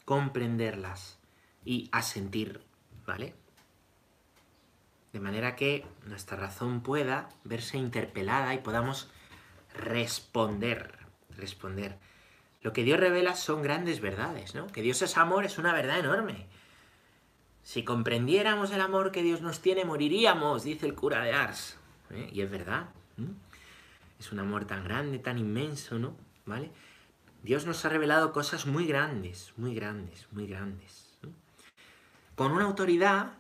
comprenderlas 0.04 1.18
y 1.64 1.90
asentir, 1.92 2.62
¿vale? 3.06 3.34
De 5.14 5.20
manera 5.20 5.56
que 5.56 5.86
nuestra 6.06 6.38
razón 6.38 6.82
pueda 6.82 7.30
verse 7.44 7.78
interpelada 7.78 8.54
y 8.54 8.60
podamos 8.60 9.10
responder, 9.74 10.98
responder. 11.30 11.98
Lo 12.62 12.74
que 12.74 12.84
Dios 12.84 13.00
revela 13.00 13.36
son 13.36 13.62
grandes 13.62 14.02
verdades, 14.02 14.54
¿no? 14.54 14.68
Que 14.68 14.82
Dios 14.82 15.02
es 15.02 15.18
amor 15.18 15.46
es 15.46 15.58
una 15.58 15.74
verdad 15.74 16.00
enorme. 16.00 16.48
Si 17.64 17.84
comprendiéramos 17.84 18.72
el 18.72 18.82
amor 18.82 19.12
que 19.12 19.24
Dios 19.24 19.42
nos 19.42 19.62
tiene, 19.62 19.86
moriríamos, 19.86 20.64
dice 20.64 20.86
el 20.86 20.96
cura 20.96 21.24
de 21.24 21.34
Ars. 21.34 21.78
¿eh? 22.12 22.30
Y 22.32 22.42
es 22.42 22.50
verdad. 22.50 22.90
Es 24.20 24.32
un 24.32 24.40
amor 24.40 24.66
tan 24.66 24.84
grande, 24.84 25.20
tan 25.20 25.38
inmenso, 25.38 25.98
¿no? 25.98 26.16
¿Vale? 26.46 26.72
Dios 27.44 27.66
nos 27.66 27.84
ha 27.86 27.90
revelado 27.90 28.34
cosas 28.34 28.68
muy 28.68 28.86
grandes, 28.86 29.54
muy 29.58 29.74
grandes, 29.74 30.28
muy 30.32 30.46
grandes. 30.46 31.18
Con 32.36 32.52
una 32.52 32.66
autoridad 32.66 33.34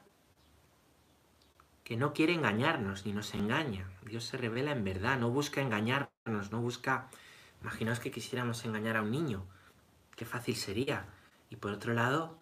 que 1.83 1.97
no 1.97 2.13
quiere 2.13 2.33
engañarnos 2.33 3.05
ni 3.05 3.13
nos 3.13 3.33
engaña. 3.33 3.85
Dios 4.05 4.23
se 4.23 4.37
revela 4.37 4.71
en 4.71 4.83
verdad, 4.83 5.19
no 5.19 5.29
busca 5.29 5.61
engañarnos, 5.61 6.51
no 6.51 6.61
busca 6.61 7.09
Imaginaos 7.61 7.99
que 7.99 8.11
quisiéramos 8.11 8.65
engañar 8.65 8.97
a 8.97 9.01
un 9.01 9.11
niño. 9.11 9.45
Qué 10.15 10.25
fácil 10.25 10.55
sería. 10.55 11.05
Y 11.49 11.57
por 11.57 11.71
otro 11.71 11.93
lado, 11.93 12.37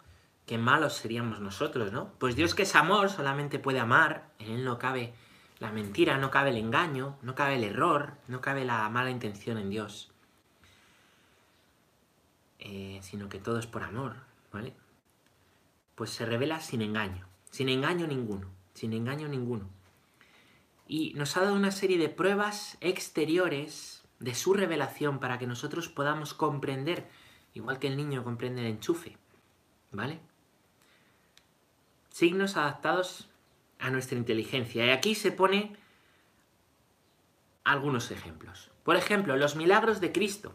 qué 0.46 0.58
malos 0.58 0.94
seríamos 0.94 1.40
nosotros, 1.40 1.92
¿no? 1.92 2.12
Pues 2.18 2.36
Dios 2.36 2.54
que 2.54 2.62
es 2.62 2.74
amor 2.74 3.10
solamente 3.10 3.58
puede 3.58 3.80
amar, 3.80 4.30
en 4.38 4.50
Él 4.50 4.64
no 4.64 4.78
cabe 4.78 5.14
la 5.60 5.70
mentira, 5.70 6.16
no 6.18 6.30
cabe 6.30 6.50
el 6.50 6.56
engaño, 6.56 7.16
no 7.22 7.34
cabe 7.34 7.56
el 7.56 7.64
error, 7.64 8.14
no 8.28 8.40
cabe 8.40 8.64
la 8.64 8.88
mala 8.88 9.10
intención 9.10 9.58
en 9.58 9.70
Dios, 9.70 10.10
eh, 12.58 12.98
sino 13.02 13.28
que 13.28 13.38
todo 13.38 13.58
es 13.58 13.66
por 13.66 13.82
amor, 13.82 14.16
¿vale? 14.52 14.74
Pues 15.94 16.10
se 16.10 16.24
revela 16.24 16.60
sin 16.60 16.80
engaño, 16.80 17.28
sin 17.50 17.68
engaño 17.68 18.06
ninguno, 18.06 18.48
sin 18.74 18.92
engaño 18.94 19.28
ninguno. 19.28 19.68
Y 20.88 21.12
nos 21.14 21.36
ha 21.36 21.42
dado 21.42 21.54
una 21.54 21.70
serie 21.70 21.98
de 21.98 22.08
pruebas 22.08 22.76
exteriores 22.80 23.99
de 24.20 24.34
su 24.34 24.54
revelación 24.54 25.18
para 25.18 25.38
que 25.38 25.46
nosotros 25.46 25.88
podamos 25.88 26.34
comprender, 26.34 27.08
igual 27.54 27.78
que 27.78 27.88
el 27.88 27.96
niño 27.96 28.22
comprende 28.22 28.60
el 28.60 28.68
enchufe, 28.68 29.16
¿vale? 29.90 30.20
Signos 32.10 32.56
adaptados 32.56 33.28
a 33.78 33.90
nuestra 33.90 34.18
inteligencia. 34.18 34.86
Y 34.86 34.90
aquí 34.90 35.14
se 35.14 35.32
pone 35.32 35.74
algunos 37.64 38.10
ejemplos. 38.10 38.70
Por 38.84 38.96
ejemplo, 38.96 39.36
los 39.36 39.56
milagros 39.56 40.00
de 40.00 40.12
Cristo. 40.12 40.54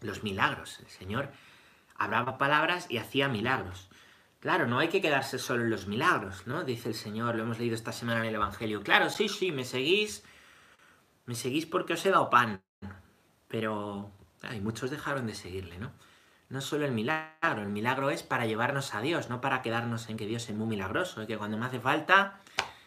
Los 0.00 0.22
milagros. 0.22 0.80
El 0.80 0.88
Señor 0.88 1.30
hablaba 1.96 2.38
palabras 2.38 2.86
y 2.90 2.96
hacía 2.96 3.28
milagros. 3.28 3.90
Claro, 4.40 4.66
no 4.66 4.78
hay 4.78 4.88
que 4.88 5.02
quedarse 5.02 5.38
solo 5.38 5.64
en 5.64 5.70
los 5.70 5.86
milagros, 5.86 6.46
¿no? 6.46 6.64
Dice 6.64 6.88
el 6.88 6.94
Señor, 6.94 7.34
lo 7.34 7.42
hemos 7.42 7.58
leído 7.58 7.74
esta 7.74 7.92
semana 7.92 8.20
en 8.20 8.26
el 8.26 8.36
Evangelio. 8.36 8.82
Claro, 8.82 9.10
sí, 9.10 9.28
sí, 9.28 9.52
me 9.52 9.64
seguís, 9.64 10.24
me 11.26 11.34
seguís 11.34 11.66
porque 11.66 11.92
os 11.92 12.06
he 12.06 12.10
dado 12.10 12.30
pan. 12.30 12.62
Pero 13.50 14.10
hay 14.42 14.60
muchos 14.60 14.90
dejaron 14.90 15.26
de 15.26 15.34
seguirle, 15.34 15.78
¿no? 15.78 15.92
no 16.50 16.60
solo 16.60 16.84
el 16.84 16.92
milagro, 16.92 17.62
el 17.62 17.68
milagro 17.68 18.10
es 18.10 18.24
para 18.24 18.44
llevarnos 18.44 18.94
a 18.94 19.00
Dios, 19.00 19.30
no 19.30 19.40
para 19.40 19.62
quedarnos 19.62 20.08
en 20.08 20.16
que 20.16 20.26
Dios 20.26 20.48
es 20.48 20.56
muy 20.56 20.66
milagroso, 20.66 21.22
y 21.22 21.26
que 21.26 21.38
cuando 21.38 21.56
me 21.56 21.66
hace 21.66 21.78
falta, 21.78 22.40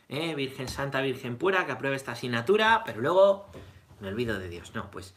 eh, 0.10 0.36
Virgen 0.36 0.67
Santa, 0.67 1.01
Virgen 1.01 1.38
Pura, 1.38 1.65
que 1.65 1.72
apruebe 1.72 1.96
esta 1.96 2.12
asignatura, 2.12 2.84
pero 2.86 3.00
luego 3.00 3.50
me 4.01 4.10
olvido 4.10 4.38
de 4.38 4.50
Dios. 4.50 4.75
No, 4.75 4.91
pues 4.91 5.15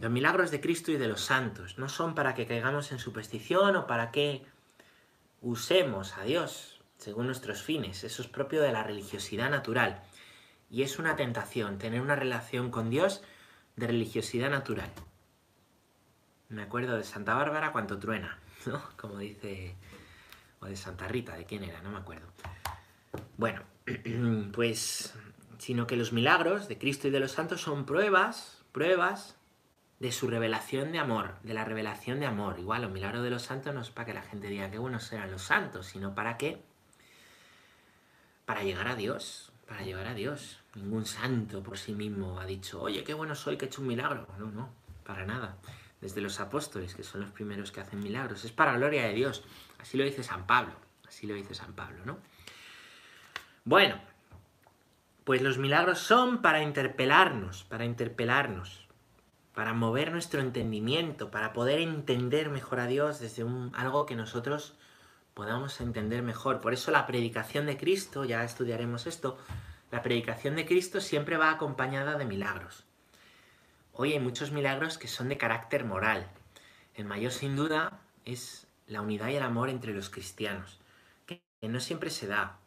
los 0.00 0.10
milagros 0.10 0.50
de 0.50 0.62
Cristo 0.62 0.92
y 0.92 0.96
de 0.96 1.08
los 1.08 1.20
santos 1.20 1.76
no 1.76 1.90
son 1.90 2.14
para 2.14 2.34
que 2.34 2.46
caigamos 2.46 2.90
en 2.90 2.98
superstición 2.98 3.76
o 3.76 3.86
para 3.86 4.10
que 4.10 4.46
usemos 5.42 6.16
a 6.16 6.22
Dios 6.22 6.80
según 6.96 7.26
nuestros 7.26 7.62
fines, 7.62 8.02
eso 8.02 8.22
es 8.22 8.28
propio 8.28 8.62
de 8.62 8.72
la 8.72 8.82
religiosidad 8.82 9.50
natural. 9.50 10.02
Y 10.70 10.82
es 10.82 10.98
una 10.98 11.16
tentación 11.16 11.76
tener 11.76 12.00
una 12.00 12.16
relación 12.16 12.70
con 12.70 12.88
Dios 12.88 13.22
de 13.76 13.86
religiosidad 13.86 14.50
natural. 14.50 14.90
Me 16.48 16.62
acuerdo 16.62 16.96
de 16.96 17.04
Santa 17.04 17.34
Bárbara 17.34 17.72
cuanto 17.72 17.98
truena, 17.98 18.38
¿no? 18.66 18.82
Como 18.96 19.18
dice... 19.18 19.74
O 20.60 20.66
de 20.66 20.76
Santa 20.76 21.08
Rita, 21.08 21.36
¿de 21.36 21.44
quién 21.44 21.62
era? 21.64 21.82
No 21.82 21.90
me 21.90 21.98
acuerdo. 21.98 22.26
Bueno, 23.36 23.62
pues... 24.52 25.14
Sino 25.58 25.86
que 25.86 25.96
los 25.96 26.12
milagros 26.12 26.68
de 26.68 26.78
Cristo 26.78 27.08
y 27.08 27.10
de 27.10 27.20
los 27.20 27.32
santos 27.32 27.60
son 27.60 27.86
pruebas, 27.86 28.64
pruebas 28.72 29.36
de 30.00 30.12
su 30.12 30.28
revelación 30.28 30.92
de 30.92 30.98
amor, 30.98 31.36
de 31.42 31.54
la 31.54 31.64
revelación 31.64 32.20
de 32.20 32.26
amor. 32.26 32.58
Igual 32.58 32.82
los 32.82 32.90
milagros 32.90 33.22
de 33.22 33.30
los 33.30 33.42
santos 33.42 33.72
no 33.74 33.80
es 33.80 33.90
para 33.90 34.06
que 34.06 34.14
la 34.14 34.22
gente 34.22 34.48
diga 34.48 34.70
que 34.70 34.78
buenos 34.78 35.10
eran 35.12 35.30
los 35.30 35.42
santos, 35.42 35.86
sino 35.86 36.14
para 36.14 36.36
que... 36.36 36.62
Para 38.44 38.62
llegar 38.62 38.88
a 38.88 38.96
Dios, 38.96 39.52
para 39.66 39.82
llegar 39.82 40.06
a 40.06 40.14
Dios. 40.14 40.60
Ningún 40.74 41.06
santo 41.06 41.62
por 41.62 41.78
sí 41.78 41.92
mismo 41.92 42.40
ha 42.40 42.46
dicho, 42.46 42.80
oye, 42.82 43.04
qué 43.04 43.14
bueno 43.14 43.34
soy 43.34 43.56
que 43.56 43.66
he 43.66 43.68
hecho 43.68 43.80
un 43.80 43.88
milagro. 43.88 44.26
No, 44.38 44.50
no, 44.50 44.70
para 45.04 45.24
nada 45.24 45.56
desde 46.04 46.20
los 46.20 46.38
apóstoles, 46.38 46.94
que 46.94 47.02
son 47.02 47.22
los 47.22 47.30
primeros 47.30 47.72
que 47.72 47.80
hacen 47.80 47.98
milagros. 47.98 48.44
Es 48.44 48.52
para 48.52 48.76
gloria 48.76 49.06
de 49.06 49.14
Dios. 49.14 49.42
Así 49.80 49.96
lo 49.96 50.04
dice 50.04 50.22
San 50.22 50.46
Pablo. 50.46 50.74
Así 51.08 51.26
lo 51.26 51.32
dice 51.32 51.54
San 51.54 51.72
Pablo, 51.72 52.04
¿no? 52.04 52.18
Bueno, 53.64 53.98
pues 55.24 55.40
los 55.40 55.56
milagros 55.56 56.00
son 56.00 56.42
para 56.42 56.62
interpelarnos, 56.62 57.64
para 57.64 57.86
interpelarnos, 57.86 58.86
para 59.54 59.72
mover 59.72 60.12
nuestro 60.12 60.42
entendimiento, 60.42 61.30
para 61.30 61.54
poder 61.54 61.80
entender 61.80 62.50
mejor 62.50 62.80
a 62.80 62.86
Dios 62.86 63.18
desde 63.20 63.42
un, 63.42 63.72
algo 63.74 64.04
que 64.04 64.14
nosotros 64.14 64.74
podamos 65.32 65.80
entender 65.80 66.22
mejor. 66.22 66.60
Por 66.60 66.74
eso 66.74 66.90
la 66.90 67.06
predicación 67.06 67.64
de 67.64 67.78
Cristo, 67.78 68.26
ya 68.26 68.44
estudiaremos 68.44 69.06
esto, 69.06 69.38
la 69.94 70.02
predicación 70.02 70.56
de 70.56 70.66
Cristo 70.66 71.00
siempre 71.00 71.36
va 71.36 71.52
acompañada 71.52 72.18
de 72.18 72.24
milagros. 72.24 72.84
Hoy 73.92 74.12
hay 74.12 74.18
muchos 74.18 74.50
milagros 74.50 74.98
que 74.98 75.06
son 75.06 75.28
de 75.28 75.38
carácter 75.38 75.84
moral. 75.84 76.28
El 76.96 77.04
mayor, 77.04 77.30
sin 77.30 77.54
duda, 77.54 78.00
es 78.24 78.66
la 78.88 79.02
unidad 79.02 79.28
y 79.28 79.36
el 79.36 79.44
amor 79.44 79.68
entre 79.68 79.94
los 79.94 80.10
cristianos, 80.10 80.80
que 81.26 81.40
no 81.62 81.78
siempre 81.78 82.10
se 82.10 82.26
da. 82.26 82.58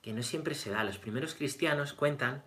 Que 0.00 0.14
no 0.14 0.22
siempre 0.22 0.54
se 0.54 0.70
da. 0.70 0.84
Los 0.84 0.96
primeros 0.96 1.34
cristianos 1.34 1.92
cuentan 1.92 2.42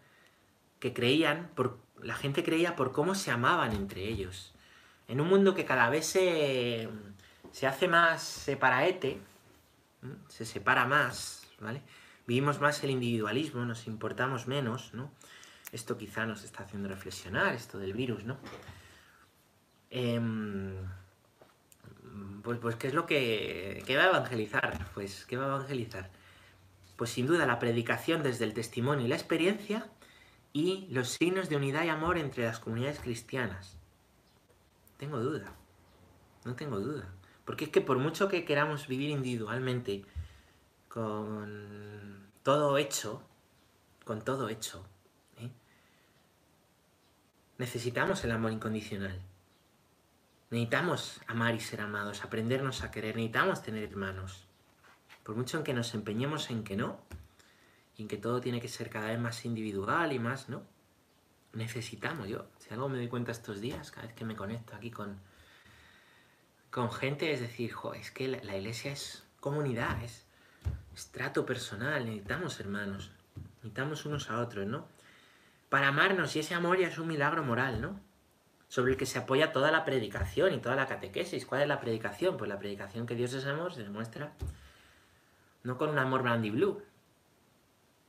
que 0.79 0.91
creían, 0.91 1.51
por, 1.53 1.77
la 2.01 2.15
gente 2.15 2.43
creía 2.43 2.75
por 2.75 2.91
cómo 2.91 3.13
se 3.13 3.29
amaban 3.29 3.71
entre 3.71 4.01
ellos. 4.07 4.55
En 5.07 5.21
un 5.21 5.27
mundo 5.27 5.53
que 5.53 5.65
cada 5.65 5.91
vez 5.91 6.07
se, 6.07 6.89
se 7.51 7.67
hace 7.67 7.87
más 7.87 8.23
separaete, 8.23 9.19
se 10.27 10.43
separa 10.43 10.87
más, 10.87 11.47
¿vale? 11.59 11.83
Vivimos 12.27 12.59
más 12.59 12.83
el 12.83 12.89
individualismo, 12.89 13.65
nos 13.65 13.87
importamos 13.87 14.47
menos, 14.47 14.93
¿no? 14.93 15.11
Esto 15.71 15.97
quizá 15.97 16.25
nos 16.25 16.43
está 16.43 16.63
haciendo 16.63 16.89
reflexionar, 16.89 17.53
esto 17.53 17.77
del 17.77 17.93
virus, 17.93 18.23
¿no? 18.23 18.37
Em, 19.89 20.75
pues, 22.43 22.59
pues, 22.59 22.75
¿qué 22.75 22.87
es 22.87 22.93
lo 22.93 23.05
que... 23.05 23.83
¿Qué 23.85 23.97
va 23.97 24.03
a 24.03 24.09
evangelizar? 24.09 24.87
Pues, 24.93 25.25
¿qué 25.25 25.37
va 25.37 25.45
a 25.45 25.55
evangelizar? 25.55 26.09
Pues 26.95 27.09
sin 27.09 27.27
duda 27.27 27.45
la 27.45 27.59
predicación 27.59 28.23
desde 28.23 28.45
el 28.45 28.53
testimonio 28.53 29.05
y 29.05 29.09
la 29.09 29.15
experiencia 29.15 29.87
y 30.53 30.87
los 30.89 31.09
signos 31.09 31.49
de 31.49 31.57
unidad 31.57 31.83
y 31.83 31.89
amor 31.89 32.17
entre 32.17 32.45
las 32.45 32.59
comunidades 32.59 32.99
cristianas. 32.99 33.77
Tengo 34.97 35.19
duda, 35.19 35.53
no 36.45 36.55
tengo 36.55 36.79
duda. 36.79 37.13
Porque 37.43 37.65
es 37.65 37.71
que 37.71 37.81
por 37.81 37.97
mucho 37.97 38.29
que 38.29 38.45
queramos 38.45 38.87
vivir 38.87 39.09
individualmente, 39.09 40.05
con 40.95 42.31
todo 42.41 42.77
hecho, 42.77 43.21
con 44.05 44.21
todo 44.21 44.47
hecho, 44.47 44.87
Necesitamos 47.57 48.21
el 48.25 48.31
amor 48.31 48.51
incondicional. 48.51 49.21
Necesitamos 50.49 51.21
amar 51.25 51.55
y 51.55 51.61
ser 51.61 51.79
amados, 51.79 52.25
aprendernos 52.25 52.83
a 52.83 52.91
querer, 52.91 53.15
necesitamos 53.15 53.61
tener 53.61 53.83
hermanos. 53.83 54.45
Por 55.23 55.37
mucho 55.37 55.57
en 55.57 55.63
que 55.63 55.73
nos 55.73 55.93
empeñemos 55.93 56.49
en 56.49 56.65
que 56.65 56.75
no, 56.75 56.99
y 57.95 58.01
en 58.01 58.07
que 58.09 58.17
todo 58.17 58.41
tiene 58.41 58.59
que 58.59 58.67
ser 58.67 58.89
cada 58.89 59.07
vez 59.07 59.19
más 59.19 59.45
individual 59.45 60.11
y 60.11 60.19
más, 60.19 60.49
¿no? 60.49 60.63
Necesitamos, 61.53 62.27
yo, 62.27 62.45
si 62.59 62.73
algo 62.73 62.89
me 62.89 62.97
doy 62.97 63.07
cuenta 63.07 63.31
estos 63.31 63.61
días, 63.61 63.89
cada 63.91 64.07
vez 64.07 64.15
que 64.15 64.25
me 64.25 64.35
conecto 64.35 64.75
aquí 64.75 64.91
con, 64.91 65.17
con 66.71 66.91
gente, 66.91 67.31
es 67.31 67.39
decir, 67.39 67.73
es 67.97 68.11
que 68.11 68.27
la, 68.27 68.43
la 68.43 68.57
iglesia 68.57 68.91
es 68.91 69.23
comunidad, 69.39 70.03
es, 70.03 70.24
es 70.95 71.11
trato 71.11 71.45
personal, 71.45 72.05
necesitamos 72.05 72.59
hermanos, 72.59 73.11
necesitamos 73.57 74.05
unos 74.05 74.31
a 74.31 74.39
otros, 74.39 74.65
¿no? 74.65 74.87
para 75.75 75.89
amarnos 75.89 76.33
y 76.37 76.39
ese 76.39 76.53
amor 76.53 76.79
ya 76.79 76.87
es 76.87 76.97
un 76.97 77.07
milagro 77.07 77.43
moral, 77.43 77.81
¿no? 77.81 77.99
Sobre 78.69 78.93
el 78.93 78.97
que 78.97 79.05
se 79.05 79.19
apoya 79.19 79.51
toda 79.51 79.71
la 79.71 79.83
predicación 79.85 80.53
y 80.53 80.59
toda 80.59 80.75
la 80.75 80.87
catequesis. 80.87 81.45
¿Cuál 81.45 81.63
es 81.63 81.67
la 81.67 81.81
predicación? 81.81 82.37
Pues 82.37 82.49
la 82.49 82.59
predicación 82.59 83.05
que 83.05 83.15
Dios 83.15 83.33
es 83.33 83.45
amor 83.45 83.73
se 83.73 83.83
demuestra 83.83 84.31
no 85.63 85.77
con 85.77 85.89
un 85.89 85.97
amor 85.97 86.23
brandy 86.23 86.49
blue. 86.49 86.81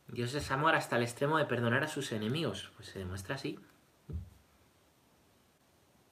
Dios 0.06 0.34
es 0.34 0.50
amor 0.52 0.74
hasta 0.76 0.96
el 0.96 1.02
extremo 1.02 1.38
de 1.38 1.46
perdonar 1.46 1.82
a 1.82 1.88
sus 1.88 2.12
enemigos. 2.12 2.70
Pues 2.76 2.88
se 2.88 3.00
demuestra 3.00 3.34
así. 3.34 3.58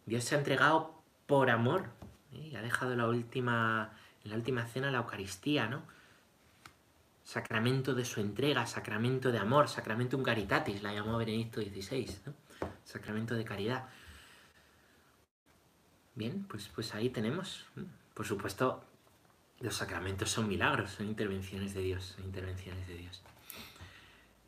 Dios 0.07 0.25
se 0.25 0.35
ha 0.35 0.39
entregado 0.39 1.01
por 1.27 1.51
amor. 1.51 1.85
¿eh? 2.33 2.49
Y 2.53 2.57
ha 2.57 2.63
dejado 2.63 2.97
la 2.97 3.07
última, 3.07 3.93
en 4.25 4.31
la 4.31 4.37
última 4.37 4.67
cena 4.67 4.91
la 4.91 4.99
Eucaristía, 4.99 5.69
¿no? 5.69 5.83
Sacramento 7.25 7.95
de 7.95 8.05
su 8.05 8.21
entrega, 8.21 8.67
sacramento 8.67 9.33
de 9.33 9.39
amor, 9.39 9.69
sacramento 9.69 10.23
caritatis, 10.23 10.83
la 10.83 10.93
llamó 10.93 11.17
Benedicto 11.17 11.61
XVI, 11.61 12.19
¿no? 12.27 12.35
sacramento 12.85 13.35
de 13.35 13.45
caridad. 13.45 13.89
Bien, 16.15 16.45
pues, 16.45 16.71
pues 16.73 16.95
ahí 16.95 17.09
tenemos. 17.09 17.67
Por 18.13 18.27
supuesto, 18.27 18.85
los 19.61 19.75
sacramentos 19.75 20.31
son 20.31 20.47
milagros, 20.47 20.91
son 20.91 21.07
intervenciones 21.07 21.75
de 21.75 21.81
Dios, 21.81 22.15
son 22.17 22.25
intervenciones 22.25 22.87
de 22.87 22.95
Dios. 22.99 23.23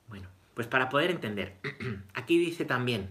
Bueno, 0.08 0.28
pues 0.54 0.68
para 0.68 0.88
poder 0.88 1.10
entender, 1.10 1.56
aquí 2.14 2.38
dice 2.38 2.64
también, 2.64 3.10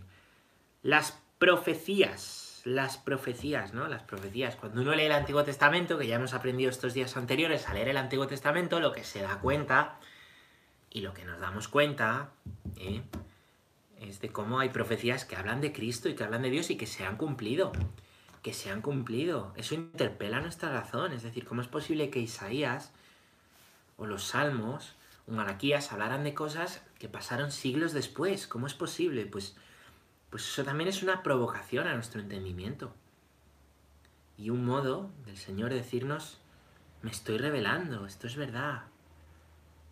las 0.84 1.20
profecías 1.40 2.45
las 2.66 2.98
profecías, 2.98 3.74
¿no? 3.74 3.88
Las 3.88 4.04
profecías. 4.04 4.56
Cuando 4.56 4.82
uno 4.82 4.94
lee 4.94 5.04
el 5.04 5.12
Antiguo 5.12 5.44
Testamento, 5.44 5.98
que 5.98 6.08
ya 6.08 6.16
hemos 6.16 6.34
aprendido 6.34 6.70
estos 6.70 6.94
días 6.94 7.16
anteriores 7.16 7.70
a 7.70 7.74
leer 7.74 7.90
el 7.90 7.98
Antiguo 7.98 8.28
Testamento, 8.28 8.80
lo 8.80 8.92
que 8.92 9.04
se 9.04 9.22
da 9.22 9.40
cuenta 9.40 10.00
y 10.90 11.02
lo 11.02 11.14
que 11.14 11.24
nos 11.26 11.40
damos 11.40 11.68
cuenta 11.68 12.32
¿eh? 12.78 13.04
es 14.02 14.20
de 14.20 14.30
cómo 14.30 14.60
hay 14.60 14.70
profecías 14.70 15.26
que 15.26 15.36
hablan 15.36 15.62
de 15.62 15.72
Cristo 15.72 16.10
y 16.10 16.16
que 16.16 16.24
hablan 16.24 16.42
de 16.42 16.50
Dios 16.50 16.72
y 16.72 16.76
que 16.76 16.88
se 16.88 17.06
han 17.06 17.18
cumplido. 17.18 17.72
Que 18.42 18.52
se 18.52 18.72
han 18.72 18.82
cumplido. 18.82 19.54
Eso 19.56 19.76
interpela 19.76 20.42
nuestra 20.42 20.72
razón. 20.72 21.14
Es 21.14 21.22
decir, 21.22 21.46
¿cómo 21.46 21.62
es 21.62 21.68
posible 21.68 22.10
que 22.10 22.20
Isaías 22.20 22.92
o 23.98 24.08
los 24.08 24.24
Salmos 24.24 24.96
o 25.28 25.32
Malaquías 25.32 25.92
hablarán 25.92 26.24
de 26.24 26.34
cosas 26.34 26.82
que 27.00 27.10
pasaron 27.10 27.52
siglos 27.52 27.94
después. 27.94 28.48
¿Cómo 28.48 28.68
es 28.68 28.74
posible? 28.74 29.26
Pues, 29.28 29.56
pues 30.36 30.50
eso 30.50 30.66
también 30.66 30.90
es 30.90 31.02
una 31.02 31.24
provocación 31.24 31.88
a 31.88 31.94
nuestro 31.94 32.20
entendimiento. 32.20 32.94
Y 34.38 34.50
un 34.50 34.66
modo 34.66 35.14
del 35.26 35.38
Señor 35.38 35.74
decirnos, 35.74 36.42
me 37.04 37.10
estoy 37.10 37.38
revelando, 37.38 38.06
esto 38.06 38.28
es 38.28 38.36
verdad. 38.36 38.82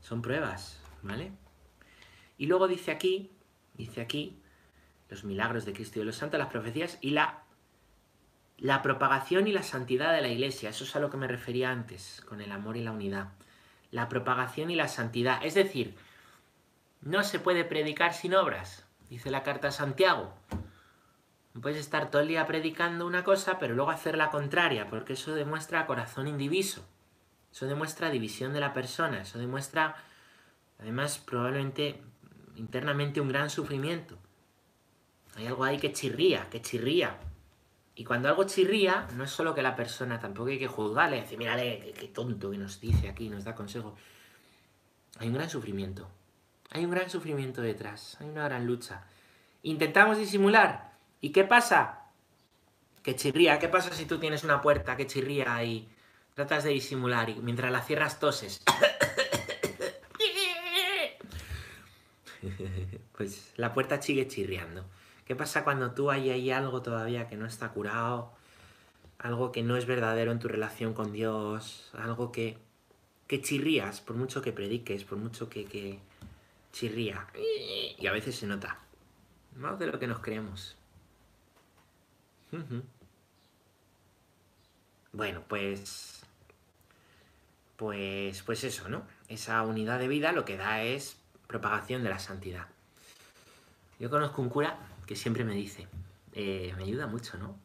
Son 0.02 0.22
pruebas, 0.22 0.82
¿vale? 1.02 1.32
Y 2.38 2.48
luego 2.48 2.68
dice 2.68 2.92
aquí, 2.92 3.32
dice 3.76 4.02
aquí, 4.02 4.38
los 5.08 5.24
milagros 5.24 5.64
de 5.64 5.72
Cristo 5.72 6.00
y 6.00 6.02
de 6.02 6.08
los 6.08 6.18
santos, 6.18 6.38
las 6.38 6.50
profecías 6.50 6.98
y 7.00 7.12
la, 7.12 7.46
la 8.58 8.82
propagación 8.82 9.48
y 9.48 9.54
la 9.54 9.64
santidad 9.64 10.14
de 10.14 10.24
la 10.24 10.28
iglesia. 10.28 10.72
Eso 10.72 10.84
es 10.84 10.94
a 10.98 11.00
lo 11.00 11.10
que 11.10 11.16
me 11.16 11.30
refería 11.30 11.72
antes, 11.72 12.22
con 12.28 12.42
el 12.42 12.52
amor 12.52 12.76
y 12.76 12.84
la 12.84 12.92
unidad. 12.92 13.30
La 13.92 14.10
propagación 14.10 14.72
y 14.72 14.76
la 14.76 14.90
santidad. 14.90 15.40
Es 15.46 15.54
decir, 15.54 15.96
no 17.00 17.24
se 17.24 17.40
puede 17.40 17.64
predicar 17.64 18.14
sin 18.14 18.36
obras, 18.36 18.83
dice 19.14 19.30
la 19.30 19.44
carta 19.44 19.68
a 19.68 19.72
Santiago. 19.72 20.34
No 21.54 21.62
puedes 21.62 21.78
estar 21.78 22.10
todo 22.10 22.24
el 22.24 22.28
día 22.30 22.48
predicando 22.48 23.06
una 23.06 23.24
cosa, 23.24 23.60
pero 23.60 23.76
luego 23.76 23.92
hacer 23.92 24.18
la 24.18 24.32
contraria, 24.32 24.90
porque 24.90 25.14
eso 25.14 25.36
demuestra 25.36 25.86
corazón 25.86 26.28
indiviso. 26.28 26.84
Eso 27.52 27.68
demuestra 27.68 28.10
división 28.10 28.54
de 28.54 28.60
la 28.60 28.74
persona, 28.74 29.22
eso 29.22 29.38
demuestra, 29.38 29.96
además, 30.80 31.20
probablemente 31.20 32.02
internamente 32.56 33.22
un 33.22 33.28
gran 33.28 33.52
sufrimiento. 33.52 34.18
Hay 35.36 35.46
algo 35.46 35.64
ahí 35.64 35.78
que 35.78 35.94
chirría, 35.94 36.50
que 36.50 36.62
chirría. 36.64 37.20
Y 37.94 38.04
cuando 38.06 38.30
algo 38.30 38.46
chirría, 38.46 39.08
no 39.16 39.24
es 39.24 39.30
solo 39.30 39.54
que 39.54 39.62
la 39.62 39.76
persona, 39.76 40.20
tampoco 40.20 40.50
hay 40.50 40.58
que 40.58 40.68
juzgarle, 40.68 41.22
decir, 41.22 41.38
mírale, 41.38 41.94
qué, 42.00 42.08
tonto 42.08 42.50
que 42.50 42.58
nos 42.58 42.82
dice 42.82 43.08
aquí, 43.10 43.30
nos 43.30 43.44
da 43.44 43.54
consejos. 43.54 43.94
Hay 45.20 45.28
un 45.28 45.36
gran 45.36 45.52
sufrimiento. 45.52 46.10
Hay 46.74 46.84
un 46.86 46.92
gran 46.92 47.10
sufrimiento 47.10 47.62
detrás, 47.62 48.18
hay 48.20 48.28
una 48.28 48.46
gran 48.46 48.66
lucha. 48.66 49.04
Intentamos 49.62 50.18
disimular. 50.18 50.92
¿Y 51.22 51.30
qué 51.30 51.44
pasa? 51.44 52.08
Que 53.04 53.16
chirría. 53.16 53.60
¿Qué 53.60 53.70
pasa 53.70 53.94
si 53.94 54.06
tú 54.06 54.18
tienes 54.20 54.44
una 54.44 54.60
puerta 54.60 54.98
que 54.98 55.06
chirría 55.06 55.64
y 55.64 55.88
tratas 56.34 56.64
de 56.64 56.72
disimular 56.72 57.30
y 57.30 57.36
mientras 57.36 57.72
la 57.72 57.84
cierras 57.84 58.20
toses? 58.20 58.64
pues 63.18 63.54
la 63.56 63.72
puerta 63.72 64.02
sigue 64.02 64.28
chirriando. 64.28 64.84
¿Qué 65.26 65.36
pasa 65.36 65.64
cuando 65.64 65.92
tú 65.92 66.10
hay 66.10 66.32
ahí 66.32 66.50
algo 66.50 66.82
todavía 66.82 67.28
que 67.28 67.38
no 67.38 67.46
está 67.46 67.70
curado? 67.70 68.34
Algo 69.20 69.52
que 69.52 69.62
no 69.62 69.78
es 69.78 69.86
verdadero 69.86 70.32
en 70.32 70.40
tu 70.40 70.48
relación 70.48 70.96
con 70.96 71.14
Dios, 71.14 71.92
algo 71.94 72.32
que, 72.32 72.58
que 73.28 73.44
chirrías, 73.44 74.02
por 74.02 74.16
mucho 74.16 74.42
que 74.42 74.52
prediques, 74.52 75.04
por 75.04 75.20
mucho 75.20 75.50
que, 75.50 75.66
que 75.66 76.00
chirría. 76.74 77.26
Y 77.98 78.06
a 78.06 78.12
veces 78.12 78.36
se 78.36 78.46
nota. 78.46 78.78
Más 79.56 79.80
de 79.80 79.88
lo 79.88 79.98
que 79.98 80.08
nos 80.08 80.20
creemos. 80.20 80.76
Bueno, 85.14 85.44
pues. 85.48 86.24
Pues. 87.78 88.44
Pues 88.44 88.64
eso, 88.66 88.90
¿no? 88.90 89.04
Esa 89.30 89.62
unidad 89.62 90.00
de 90.00 90.10
vida 90.10 90.34
lo 90.34 90.44
que 90.44 90.58
da 90.58 90.84
es 90.84 91.18
propagación 91.48 92.04
de 92.04 92.10
la 92.10 92.20
santidad. 92.20 92.68
Yo 94.00 94.10
conozco 94.10 94.42
un 94.42 94.50
cura 94.50 94.78
que 95.06 95.16
siempre 95.16 95.44
me 95.44 95.54
dice, 95.54 95.88
eh, 96.34 96.74
me 96.78 96.84
ayuda 96.84 97.08
mucho, 97.08 97.38
¿no? 97.38 97.58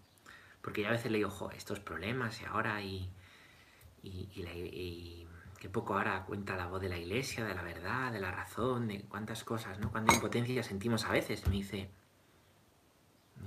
Porque 0.63 0.83
yo 0.83 0.89
a 0.89 0.93
veces 0.93 1.11
le 1.11 1.19
digo, 1.19 1.31
jo, 1.31 1.51
estos 1.53 1.81
problemas 1.81 2.41
y 2.41 2.45
ahora 2.45 2.83
y, 2.83 3.09
y, 4.03 4.29
y, 4.37 5.28
que 5.59 5.69
poco 5.69 5.95
ahora 5.95 6.25
cuenta 6.25 6.57
la 6.57 6.67
voz 6.67 6.81
de 6.81 6.89
la 6.89 6.99
iglesia, 6.99 7.45
de 7.45 7.55
la 7.55 7.63
verdad, 7.63 8.13
de 8.13 8.21
la 8.21 8.31
razón, 8.31 8.89
de 8.89 9.03
cuántas 9.03 9.45
cosas, 9.45 9.79
¿no? 9.79 9.91
Cuánta 9.91 10.15
impotencia 10.15 10.63
sentimos 10.63 11.05
a 11.05 11.13
veces. 11.13 11.47
Me 11.47 11.57
dice, 11.57 11.91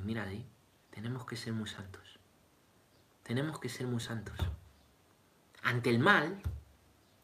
mira 0.04 0.24
ahí, 0.24 0.46
tenemos 0.90 1.26
que 1.26 1.36
ser 1.38 1.54
muy 1.54 1.70
santos. 1.70 2.20
Tenemos 3.24 3.60
que 3.60 3.70
ser 3.70 3.88
muy 3.88 4.02
santos. 4.02 4.38
Ante 5.64 5.90
el 5.90 6.00
mal, 6.00 6.42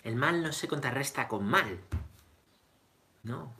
el 0.03 0.15
mal 0.15 0.41
no 0.41 0.51
se 0.51 0.67
contrarresta 0.67 1.27
con 1.27 1.45
mal. 1.45 1.81
No. 3.23 3.53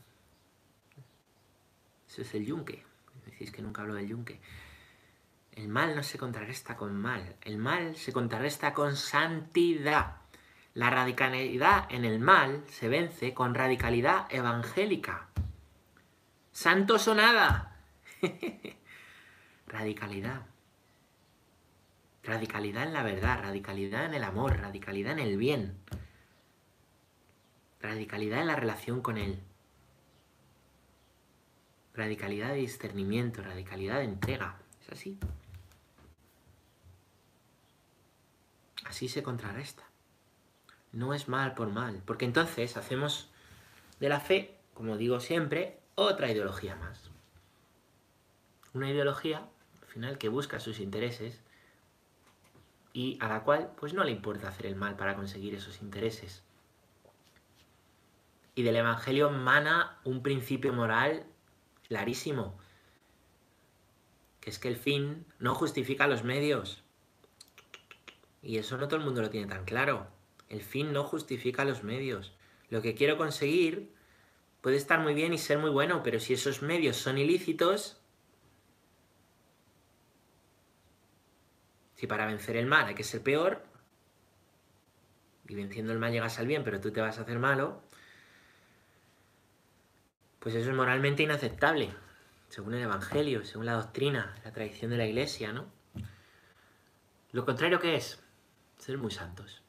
Eso 2.08 2.22
es 2.22 2.34
el 2.36 2.46
yunque 2.46 2.88
decís 3.38 3.52
que 3.52 3.62
nunca 3.62 3.82
hablo 3.82 3.94
del 3.94 4.08
yunque. 4.08 4.40
El 5.52 5.68
mal 5.70 5.96
no 5.96 6.04
se 6.04 6.18
contrarresta 6.18 6.76
con 6.76 6.96
mal, 6.96 7.36
el 7.42 7.58
mal 7.58 7.96
se 7.96 8.14
contrarresta 8.14 8.74
con 8.74 8.96
santidad. 8.96 10.18
La 10.78 10.92
radicalidad 10.92 11.88
en 11.90 12.06
el 12.06 12.20
mal 12.20 12.64
se 12.70 12.88
vence 12.88 13.34
con 13.34 13.56
radicalidad 13.56 14.28
evangélica. 14.30 15.28
Santos 16.52 17.08
o 17.08 17.16
nada. 17.16 17.76
radicalidad. 19.68 20.44
Radicalidad 22.24 22.84
en 22.84 22.94
la 22.94 23.02
verdad, 23.02 23.42
radicalidad 23.42 24.06
en 24.06 24.14
el 24.14 24.24
amor, 24.24 24.60
radicalidad 24.60 25.14
en 25.14 25.20
el 25.20 25.38
bien. 25.38 25.80
Radicalidad 27.82 28.42
en 28.42 28.48
la 28.48 28.56
relación 28.56 29.02
con 29.02 29.18
Él 29.18 29.42
radicalidad 31.98 32.50
de 32.50 32.58
discernimiento, 32.58 33.42
radicalidad 33.42 33.98
de 33.98 34.04
entrega. 34.04 34.56
Es 34.82 34.90
así. 34.92 35.18
Así 38.86 39.10
se 39.10 39.24
contrarresta. 39.24 39.84
No 40.98 41.14
es 41.14 41.28
mal 41.28 41.54
por 41.54 41.70
mal, 41.70 42.02
porque 42.08 42.26
entonces 42.26 42.76
hacemos 42.76 43.30
de 44.00 44.10
la 44.10 44.20
fe, 44.20 44.58
como 44.74 44.98
digo 44.98 45.20
siempre, 45.20 45.80
otra 45.94 46.32
ideología 46.32 46.76
más. 46.76 47.12
Una 48.74 48.90
ideología, 48.90 49.48
al 49.80 49.88
final, 49.90 50.18
que 50.18 50.28
busca 50.28 50.60
sus 50.60 50.80
intereses 50.80 51.44
y 52.94 53.20
a 53.22 53.28
la 53.28 53.44
cual 53.44 53.74
pues 53.78 53.94
no 53.94 54.04
le 54.04 54.10
importa 54.10 54.48
hacer 54.48 54.66
el 54.66 54.76
mal 54.76 54.96
para 54.96 55.16
conseguir 55.16 55.54
esos 55.54 55.84
intereses. 55.84 56.42
Y 58.56 58.64
del 58.64 58.78
Evangelio 58.78 59.30
mana 59.30 60.00
un 60.04 60.24
principio 60.24 60.74
moral 60.74 61.28
clarísimo, 61.88 62.58
que 64.40 64.50
es 64.50 64.58
que 64.58 64.70
el 64.70 64.78
fin 64.78 65.28
no 65.38 65.54
justifica 65.54 66.08
los 66.08 66.24
medios. 66.24 66.82
Y 68.42 68.58
eso 68.58 68.78
no 68.78 68.88
todo 68.88 69.00
el 69.00 69.06
mundo 69.06 69.22
lo 69.22 69.30
tiene 69.30 69.46
tan 69.46 69.64
claro. 69.64 70.17
El 70.50 70.62
fin 70.62 70.94
no 70.94 71.04
justifica 71.04 71.66
los 71.66 71.84
medios. 71.84 72.34
Lo 72.70 72.82
que 72.82 72.96
quiero 72.96 73.18
conseguir 73.18 73.92
puede 74.62 74.78
estar 74.78 75.00
muy 75.00 75.14
bien 75.14 75.34
y 75.34 75.38
ser 75.38 75.58
muy 75.58 75.70
bueno, 75.70 76.04
pero 76.04 76.20
si 76.20 76.34
esos 76.34 76.62
medios 76.62 76.98
son 76.98 77.18
ilícitos, 77.18 78.02
si 81.96 82.08
para 82.08 82.26
vencer 82.26 82.58
el 82.58 82.66
mal 82.66 82.86
hay 82.86 82.96
que 82.96 83.04
ser 83.04 83.22
peor, 83.22 83.64
y 85.50 85.56
venciendo 85.56 85.94
el 85.94 86.00
mal 86.00 86.12
llegas 86.12 86.40
al 86.40 86.48
bien, 86.48 86.64
pero 86.64 86.80
tú 86.82 86.92
te 86.92 87.02
vas 87.02 87.18
a 87.18 87.22
hacer 87.22 87.40
malo, 87.40 87.82
pues 90.40 90.56
eso 90.56 90.70
es 90.70 90.76
moralmente 90.76 91.24
inaceptable, 91.24 91.94
según 92.50 92.74
el 92.74 92.84
Evangelio, 92.84 93.44
según 93.46 93.66
la 93.66 93.74
doctrina, 93.74 94.36
la 94.44 94.52
tradición 94.52 94.92
de 94.92 94.98
la 94.98 95.06
Iglesia, 95.06 95.54
¿no? 95.54 95.66
Lo 97.32 97.46
contrario 97.46 97.80
que 97.80 97.96
es 97.96 98.22
ser 98.78 98.98
muy 98.98 99.12
santos. 99.12 99.62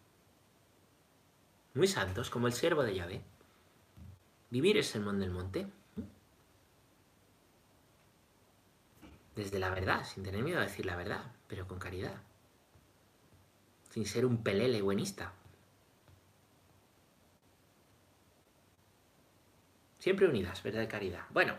Muy 1.79 1.87
santos, 1.87 2.29
como 2.29 2.49
el 2.49 2.53
siervo 2.55 2.83
de 2.83 2.93
Yahvé. 2.93 3.23
Vivir 4.51 4.77
el 4.77 4.83
sermón 4.83 5.21
del 5.21 5.31
monte. 5.31 5.69
Desde 9.37 9.61
la 9.61 9.71
verdad, 9.71 10.05
sin 10.05 10.25
tener 10.25 10.43
miedo 10.43 10.59
a 10.59 10.63
decir 10.63 10.85
la 10.87 10.97
verdad, 10.97 11.31
pero 11.47 11.69
con 11.69 11.79
caridad. 11.79 12.21
Sin 13.91 14.07
ser 14.07 14.27
un 14.27 14.43
pelele 14.43 14.83
buenista. 14.83 15.33
Siempre 20.01 20.27
unidas, 20.27 20.61
verdad 20.65 20.83
y 20.83 20.89
caridad. 20.89 21.27
Bueno, 21.31 21.55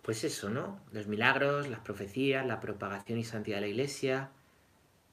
pues 0.00 0.24
eso, 0.24 0.48
¿no? 0.48 0.80
Los 0.92 1.08
milagros, 1.08 1.68
las 1.68 1.80
profecías, 1.80 2.46
la 2.46 2.60
propagación 2.60 3.18
y 3.18 3.24
santidad 3.24 3.58
de 3.58 3.60
la 3.60 3.68
iglesia, 3.68 4.30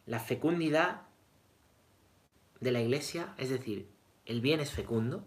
la 0.06 0.21
fecundidad 0.21 1.01
de 2.63 2.71
la 2.71 2.82
iglesia, 2.82 3.34
es 3.38 3.49
decir, 3.49 3.88
el 4.26 4.41
bien 4.41 4.60
es 4.60 4.71
fecundo, 4.71 5.26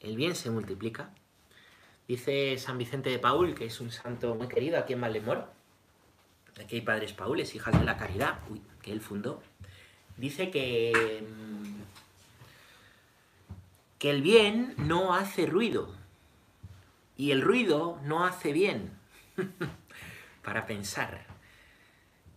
el 0.00 0.16
bien 0.16 0.34
se 0.34 0.50
multiplica. 0.50 1.10
Dice 2.08 2.56
San 2.58 2.78
Vicente 2.78 3.10
de 3.10 3.18
Paul, 3.18 3.54
que 3.54 3.66
es 3.66 3.80
un 3.80 3.90
santo 3.90 4.34
muy 4.34 4.48
querido 4.48 4.78
aquí 4.78 4.94
en 4.94 5.00
Valdemoro, 5.00 5.48
aquí 6.60 6.76
hay 6.76 6.82
padres 6.82 7.12
paules, 7.12 7.54
hijas 7.54 7.78
de 7.78 7.84
la 7.84 7.96
caridad, 7.96 8.40
que 8.82 8.92
él 8.92 9.00
fundó, 9.00 9.42
dice 10.16 10.50
que 10.50 11.24
mm, 11.28 11.80
que 14.00 14.10
el 14.10 14.22
bien 14.22 14.74
no 14.78 15.14
hace 15.14 15.44
ruido 15.44 15.94
y 17.18 17.32
el 17.32 17.42
ruido 17.42 18.00
no 18.02 18.24
hace 18.24 18.52
bien. 18.52 18.92
Para 20.42 20.64
pensar. 20.66 21.26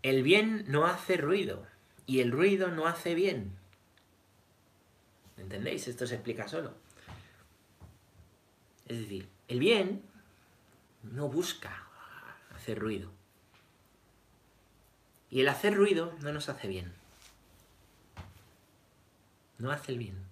El 0.02 0.24
bien 0.24 0.66
no 0.68 0.86
hace 0.86 1.16
ruido 1.16 1.66
y 2.06 2.20
el 2.20 2.32
ruido 2.32 2.70
no 2.70 2.88
hace 2.88 3.16
bien. 3.16 3.56
¿Entendéis? 5.38 5.88
Esto 5.88 6.08
se 6.08 6.16
explica 6.16 6.48
solo. 6.48 6.74
Es 8.88 9.00
decir, 9.00 9.28
el 9.48 9.60
bien 9.60 10.04
no 11.04 11.30
busca 11.30 11.88
hacer 12.56 12.80
ruido. 12.80 13.12
Y 15.30 15.42
el 15.42 15.48
hacer 15.48 15.74
ruido 15.74 16.14
no 16.22 16.32
nos 16.32 16.50
hace 16.50 16.68
bien. 16.68 16.94
No 19.58 19.72
hace 19.72 19.94
el 19.94 19.98
bien. 19.98 20.26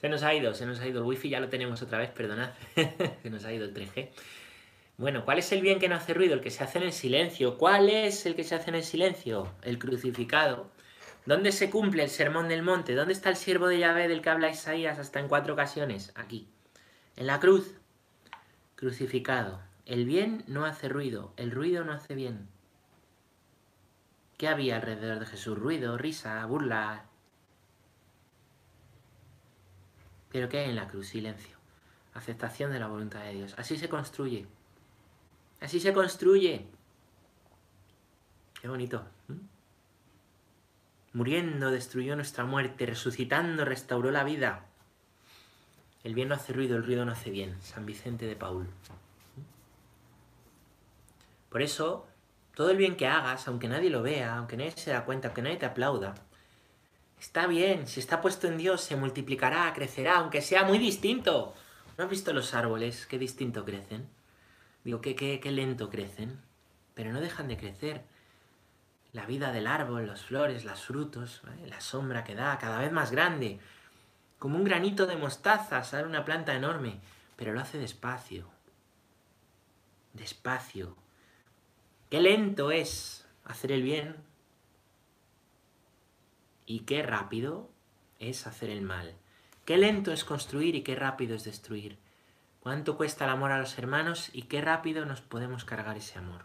Se 0.00 0.08
nos 0.08 0.22
ha 0.22 0.34
ido, 0.34 0.54
se 0.54 0.66
nos 0.66 0.80
ha 0.80 0.86
ido 0.86 1.00
el 1.00 1.06
wifi, 1.06 1.28
ya 1.28 1.40
lo 1.40 1.48
tenemos 1.48 1.82
otra 1.82 1.98
vez, 1.98 2.10
perdonad. 2.10 2.50
se 3.22 3.30
nos 3.30 3.44
ha 3.44 3.52
ido 3.52 3.64
el 3.64 3.74
3G. 3.74 4.10
Bueno, 4.96 5.24
¿cuál 5.24 5.38
es 5.38 5.50
el 5.52 5.60
bien 5.60 5.78
que 5.78 5.88
no 5.88 5.96
hace 5.96 6.14
ruido? 6.14 6.34
El 6.34 6.40
que 6.40 6.50
se 6.50 6.64
hace 6.64 6.78
en 6.78 6.84
el 6.84 6.92
silencio. 6.92 7.56
¿Cuál 7.58 7.88
es 7.88 8.26
el 8.26 8.34
que 8.34 8.44
se 8.44 8.54
hace 8.54 8.70
en 8.70 8.76
el 8.76 8.84
silencio? 8.84 9.52
El 9.62 9.78
crucificado. 9.78 10.70
¿Dónde 11.26 11.52
se 11.52 11.70
cumple 11.70 12.04
el 12.04 12.10
sermón 12.10 12.48
del 12.48 12.62
monte? 12.62 12.94
¿Dónde 12.94 13.12
está 13.12 13.28
el 13.28 13.36
siervo 13.36 13.66
de 13.68 13.78
Yahvé 13.78 14.08
del 14.08 14.22
que 14.22 14.30
habla 14.30 14.50
Isaías 14.50 14.98
hasta 14.98 15.20
en 15.20 15.28
cuatro 15.28 15.54
ocasiones? 15.54 16.12
Aquí. 16.14 16.48
En 17.16 17.26
la 17.26 17.38
cruz. 17.40 17.74
Crucificado. 18.76 19.60
El 19.88 20.04
bien 20.04 20.44
no 20.46 20.66
hace 20.66 20.88
ruido, 20.88 21.32
el 21.38 21.50
ruido 21.50 21.82
no 21.82 21.92
hace 21.92 22.14
bien. 22.14 22.46
¿Qué 24.36 24.46
había 24.46 24.76
alrededor 24.76 25.18
de 25.18 25.24
Jesús? 25.24 25.58
Ruido, 25.58 25.96
risa, 25.96 26.44
burla. 26.44 27.07
Pero 30.30 30.48
¿qué 30.48 30.58
hay 30.58 30.70
en 30.70 30.76
la 30.76 30.88
cruz? 30.88 31.08
Silencio. 31.08 31.56
Aceptación 32.14 32.72
de 32.72 32.80
la 32.80 32.88
voluntad 32.88 33.22
de 33.24 33.34
Dios. 33.34 33.54
Así 33.56 33.76
se 33.76 33.88
construye. 33.88 34.46
Así 35.60 35.80
se 35.80 35.92
construye. 35.92 36.66
Qué 38.60 38.68
bonito. 38.68 39.04
Muriendo 41.12 41.70
destruyó 41.70 42.16
nuestra 42.16 42.44
muerte, 42.44 42.86
resucitando 42.86 43.64
restauró 43.64 44.10
la 44.10 44.24
vida. 44.24 44.66
El 46.04 46.14
bien 46.14 46.28
no 46.28 46.34
hace 46.34 46.52
ruido, 46.52 46.76
el 46.76 46.84
ruido 46.84 47.04
no 47.04 47.12
hace 47.12 47.30
bien. 47.30 47.60
San 47.62 47.86
Vicente 47.86 48.26
de 48.26 48.36
Paul. 48.36 48.68
Por 51.48 51.62
eso, 51.62 52.06
todo 52.54 52.70
el 52.70 52.76
bien 52.76 52.96
que 52.96 53.06
hagas, 53.06 53.48
aunque 53.48 53.68
nadie 53.68 53.90
lo 53.90 54.02
vea, 54.02 54.36
aunque 54.36 54.56
nadie 54.56 54.72
se 54.72 54.90
da 54.90 55.04
cuenta, 55.04 55.28
aunque 55.28 55.42
nadie 55.42 55.56
te 55.56 55.66
aplauda, 55.66 56.14
está 57.20 57.46
bien, 57.46 57.86
si 57.86 58.00
está 58.00 58.20
puesto 58.20 58.46
en 58.46 58.58
Dios, 58.58 58.80
se 58.80 58.96
multiplicará, 58.96 59.72
crecerá, 59.72 60.18
aunque 60.18 60.42
sea 60.42 60.64
muy 60.64 60.78
distinto. 60.78 61.54
¿No 61.96 62.04
has 62.04 62.10
visto 62.10 62.32
los 62.32 62.54
árboles? 62.54 63.06
Qué 63.06 63.18
distinto 63.18 63.64
crecen. 63.64 64.08
Digo, 64.84 65.00
qué, 65.00 65.14
qué, 65.14 65.40
qué 65.40 65.50
lento 65.50 65.90
crecen, 65.90 66.40
pero 66.94 67.12
no 67.12 67.20
dejan 67.20 67.48
de 67.48 67.56
crecer. 67.56 68.02
La 69.12 69.26
vida 69.26 69.52
del 69.52 69.66
árbol, 69.66 70.06
las 70.06 70.22
flores, 70.22 70.64
los 70.64 70.80
frutos, 70.84 71.42
la 71.66 71.80
sombra 71.80 72.24
que 72.24 72.34
da, 72.34 72.58
cada 72.58 72.78
vez 72.78 72.92
más 72.92 73.10
grande. 73.10 73.58
Como 74.38 74.56
un 74.56 74.64
granito 74.64 75.06
de 75.06 75.16
mostaza, 75.16 75.82
sale 75.82 76.06
una 76.06 76.24
planta 76.24 76.54
enorme, 76.54 77.00
pero 77.36 77.52
lo 77.52 77.60
hace 77.60 77.78
despacio. 77.78 78.48
Despacio, 80.12 80.96
Qué 82.10 82.20
lento 82.22 82.70
es 82.70 83.26
hacer 83.44 83.70
el 83.70 83.82
bien 83.82 84.16
y 86.68 86.80
qué 86.80 87.02
rápido 87.02 87.70
es 88.18 88.46
hacer 88.46 88.68
el 88.68 88.82
mal. 88.82 89.14
Qué 89.64 89.78
lento 89.78 90.12
es 90.12 90.24
construir 90.24 90.74
y 90.74 90.82
qué 90.82 90.94
rápido 90.94 91.34
es 91.34 91.44
destruir. 91.44 91.98
Cuánto 92.60 92.98
cuesta 92.98 93.24
el 93.24 93.30
amor 93.30 93.52
a 93.52 93.58
los 93.58 93.78
hermanos 93.78 94.28
y 94.34 94.42
qué 94.42 94.60
rápido 94.60 95.06
nos 95.06 95.22
podemos 95.22 95.64
cargar 95.64 95.96
ese 95.96 96.18
amor. 96.18 96.42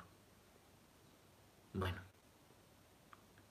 Bueno, 1.74 2.02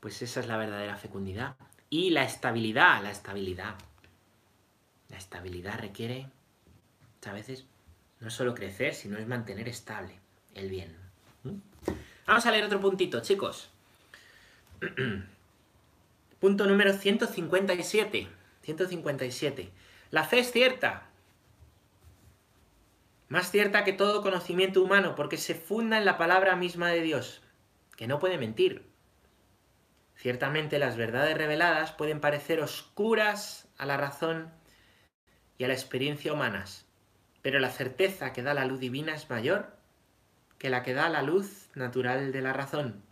pues 0.00 0.22
esa 0.22 0.40
es 0.40 0.46
la 0.46 0.56
verdadera 0.56 0.96
fecundidad. 0.96 1.56
Y 1.90 2.08
la 2.08 2.24
estabilidad, 2.24 3.02
la 3.02 3.10
estabilidad. 3.10 3.74
La 5.10 5.18
estabilidad 5.18 5.78
requiere, 5.78 6.30
a 7.26 7.32
veces, 7.32 7.66
no 8.20 8.30
solo 8.30 8.54
crecer, 8.54 8.94
sino 8.94 9.18
es 9.18 9.26
mantener 9.26 9.68
estable 9.68 10.18
el 10.54 10.70
bien. 10.70 10.96
Vamos 12.26 12.46
a 12.46 12.50
leer 12.50 12.64
otro 12.64 12.80
puntito, 12.80 13.20
chicos. 13.20 13.68
Punto 16.42 16.66
número 16.66 16.92
157. 16.92 18.26
157. 18.62 19.70
La 20.10 20.24
fe 20.24 20.40
es 20.40 20.50
cierta. 20.50 21.08
Más 23.28 23.52
cierta 23.52 23.84
que 23.84 23.92
todo 23.92 24.22
conocimiento 24.22 24.82
humano, 24.82 25.14
porque 25.14 25.36
se 25.36 25.54
funda 25.54 25.98
en 25.98 26.04
la 26.04 26.18
palabra 26.18 26.56
misma 26.56 26.88
de 26.88 27.00
Dios, 27.00 27.42
que 27.96 28.08
no 28.08 28.18
puede 28.18 28.38
mentir. 28.38 28.90
Ciertamente 30.16 30.80
las 30.80 30.96
verdades 30.96 31.38
reveladas 31.38 31.92
pueden 31.92 32.18
parecer 32.18 32.58
oscuras 32.58 33.68
a 33.78 33.86
la 33.86 33.96
razón 33.96 34.50
y 35.58 35.62
a 35.62 35.68
la 35.68 35.74
experiencia 35.74 36.32
humanas, 36.32 36.88
pero 37.40 37.60
la 37.60 37.70
certeza 37.70 38.32
que 38.32 38.42
da 38.42 38.52
la 38.52 38.64
luz 38.64 38.80
divina 38.80 39.14
es 39.14 39.30
mayor 39.30 39.76
que 40.58 40.70
la 40.70 40.82
que 40.82 40.92
da 40.92 41.08
la 41.08 41.22
luz 41.22 41.68
natural 41.76 42.32
de 42.32 42.42
la 42.42 42.52
razón. 42.52 43.11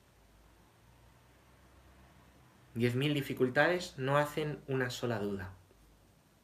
Diez 2.75 2.95
mil 2.95 3.15
dificultades 3.15 3.95
no 3.99 4.17
hacen 4.17 4.61
una 4.69 4.91
sola 4.91 5.19
duda. 5.19 5.53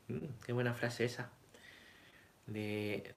Mm, 0.08 0.26
qué 0.44 0.52
buena 0.52 0.74
frase 0.74 1.04
esa. 1.04 1.30
De, 2.46 3.14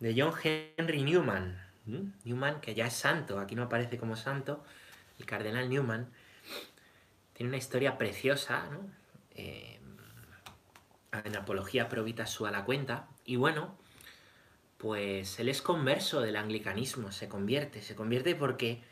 de 0.00 0.14
John 0.16 0.32
Henry 0.42 1.02
Newman. 1.02 1.60
Mm, 1.86 2.12
Newman, 2.24 2.60
que 2.60 2.74
ya 2.74 2.86
es 2.86 2.94
santo, 2.94 3.38
aquí 3.38 3.54
no 3.54 3.64
aparece 3.64 3.98
como 3.98 4.16
santo, 4.16 4.64
el 5.18 5.26
cardenal 5.26 5.68
Newman. 5.68 6.08
Tiene 7.34 7.48
una 7.48 7.58
historia 7.58 7.98
preciosa, 7.98 8.68
¿no? 8.70 8.90
Eh, 9.34 9.78
en 11.24 11.36
Apología 11.36 11.88
Provita 11.88 12.26
su 12.26 12.46
a 12.46 12.50
la 12.50 12.64
cuenta. 12.64 13.08
Y 13.24 13.36
bueno, 13.36 13.76
pues 14.78 15.38
él 15.40 15.48
es 15.48 15.62
converso 15.62 16.20
del 16.20 16.36
anglicanismo, 16.36 17.12
se 17.12 17.28
convierte, 17.28 17.82
se 17.82 17.94
convierte 17.94 18.34
porque, 18.34 18.82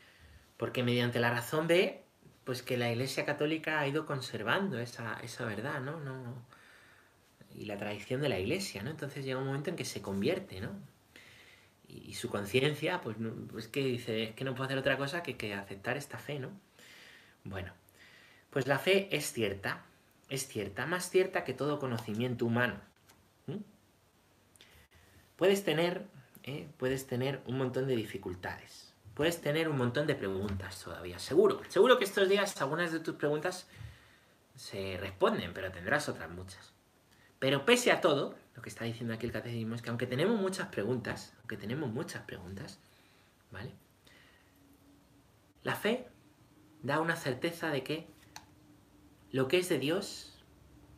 porque 0.57 0.83
mediante 0.83 1.19
la 1.19 1.31
razón 1.31 1.67
ve 1.67 2.03
pues 2.47 2.63
que 2.63 2.77
la 2.77 2.89
Iglesia 2.89 3.25
Católica 3.25 3.81
ha 3.81 3.87
ido 3.89 4.05
conservando 4.05 4.79
esa, 4.79 5.19
verdad, 5.39 5.81
¿no? 5.81 5.99
¿no? 5.99 6.45
Y 7.53 7.65
la 7.65 7.77
tradición 7.77 8.21
de 8.21 8.29
la 8.29 8.39
Iglesia, 8.39 8.81
¿no? 8.83 8.89
Entonces 8.89 9.25
llega 9.25 9.37
un 9.37 9.47
momento 9.47 9.69
en 9.69 9.75
que 9.75 9.83
se 9.83 10.01
convierte, 10.01 10.61
¿no? 10.61 10.69
Y, 11.89 12.13
su 12.13 12.29
conciencia, 12.29 13.01
pues, 13.01 13.17
pues 13.51 13.67
que 13.67 13.83
dice, 13.83 14.23
es 14.23 14.33
que 14.33 14.45
no 14.45 14.55
puedo 14.55 14.63
hacer 14.63 14.77
otra 14.77 14.95
cosa 14.95 15.23
que, 15.23 15.35
que 15.35 15.55
aceptar 15.55 15.97
esta 15.97 16.19
fe, 16.19 16.39
¿no? 16.39 16.51
Bueno, 17.43 17.73
pues 18.49 18.65
la 18.65 18.79
fe 18.79 19.09
es 19.11 19.33
cierta, 19.33 19.83
es 20.29 20.47
cierta, 20.47 20.85
más 20.85 21.09
cierta 21.09 21.43
que 21.43 21.53
todo 21.53 21.79
conocimiento 21.79 22.45
humano. 22.45 22.79
Puedes 25.35 25.65
tener, 25.65 26.05
¿eh? 26.43 26.69
puedes 26.77 27.07
tener 27.07 27.41
un 27.45 27.57
montón 27.57 27.87
de 27.87 27.97
dificultades. 27.97 28.86
Puedes 29.17 29.41
tener 29.41 29.67
un 29.67 29.79
montón 29.79 30.05
de 30.05 30.13
preguntas 30.13 30.79
todavía. 30.83 31.17
Seguro, 31.17 31.59
seguro 31.69 31.97
que 31.97 32.03
estos 32.03 32.29
días 32.29 32.61
algunas 32.61 32.91
de 32.91 32.99
tus 32.99 33.15
preguntas 33.15 33.67
se 34.55 34.95
responden, 34.97 35.55
pero 35.55 35.71
tendrás 35.71 36.07
otras 36.07 36.29
muchas. 36.29 36.71
Pero 37.39 37.65
pese 37.65 37.91
a 37.91 37.99
todo, 37.99 38.35
lo 38.55 38.61
que 38.61 38.69
está 38.69 38.85
diciendo 38.85 39.15
aquí 39.15 39.25
el 39.25 39.31
catecismo 39.31 39.73
es 39.73 39.81
que 39.81 39.89
aunque 39.89 40.05
tenemos 40.05 40.39
muchas 40.39 40.67
preguntas, 40.67 41.33
aunque 41.39 41.57
tenemos 41.57 41.89
muchas 41.89 42.25
preguntas, 42.25 42.79
¿vale? 43.49 43.73
La 45.63 45.73
fe 45.73 46.07
da 46.83 47.01
una 47.01 47.15
certeza 47.15 47.71
de 47.71 47.83
que 47.83 48.07
lo 49.31 49.47
que 49.47 49.57
es 49.57 49.67
de 49.67 49.79
Dios, 49.79 50.43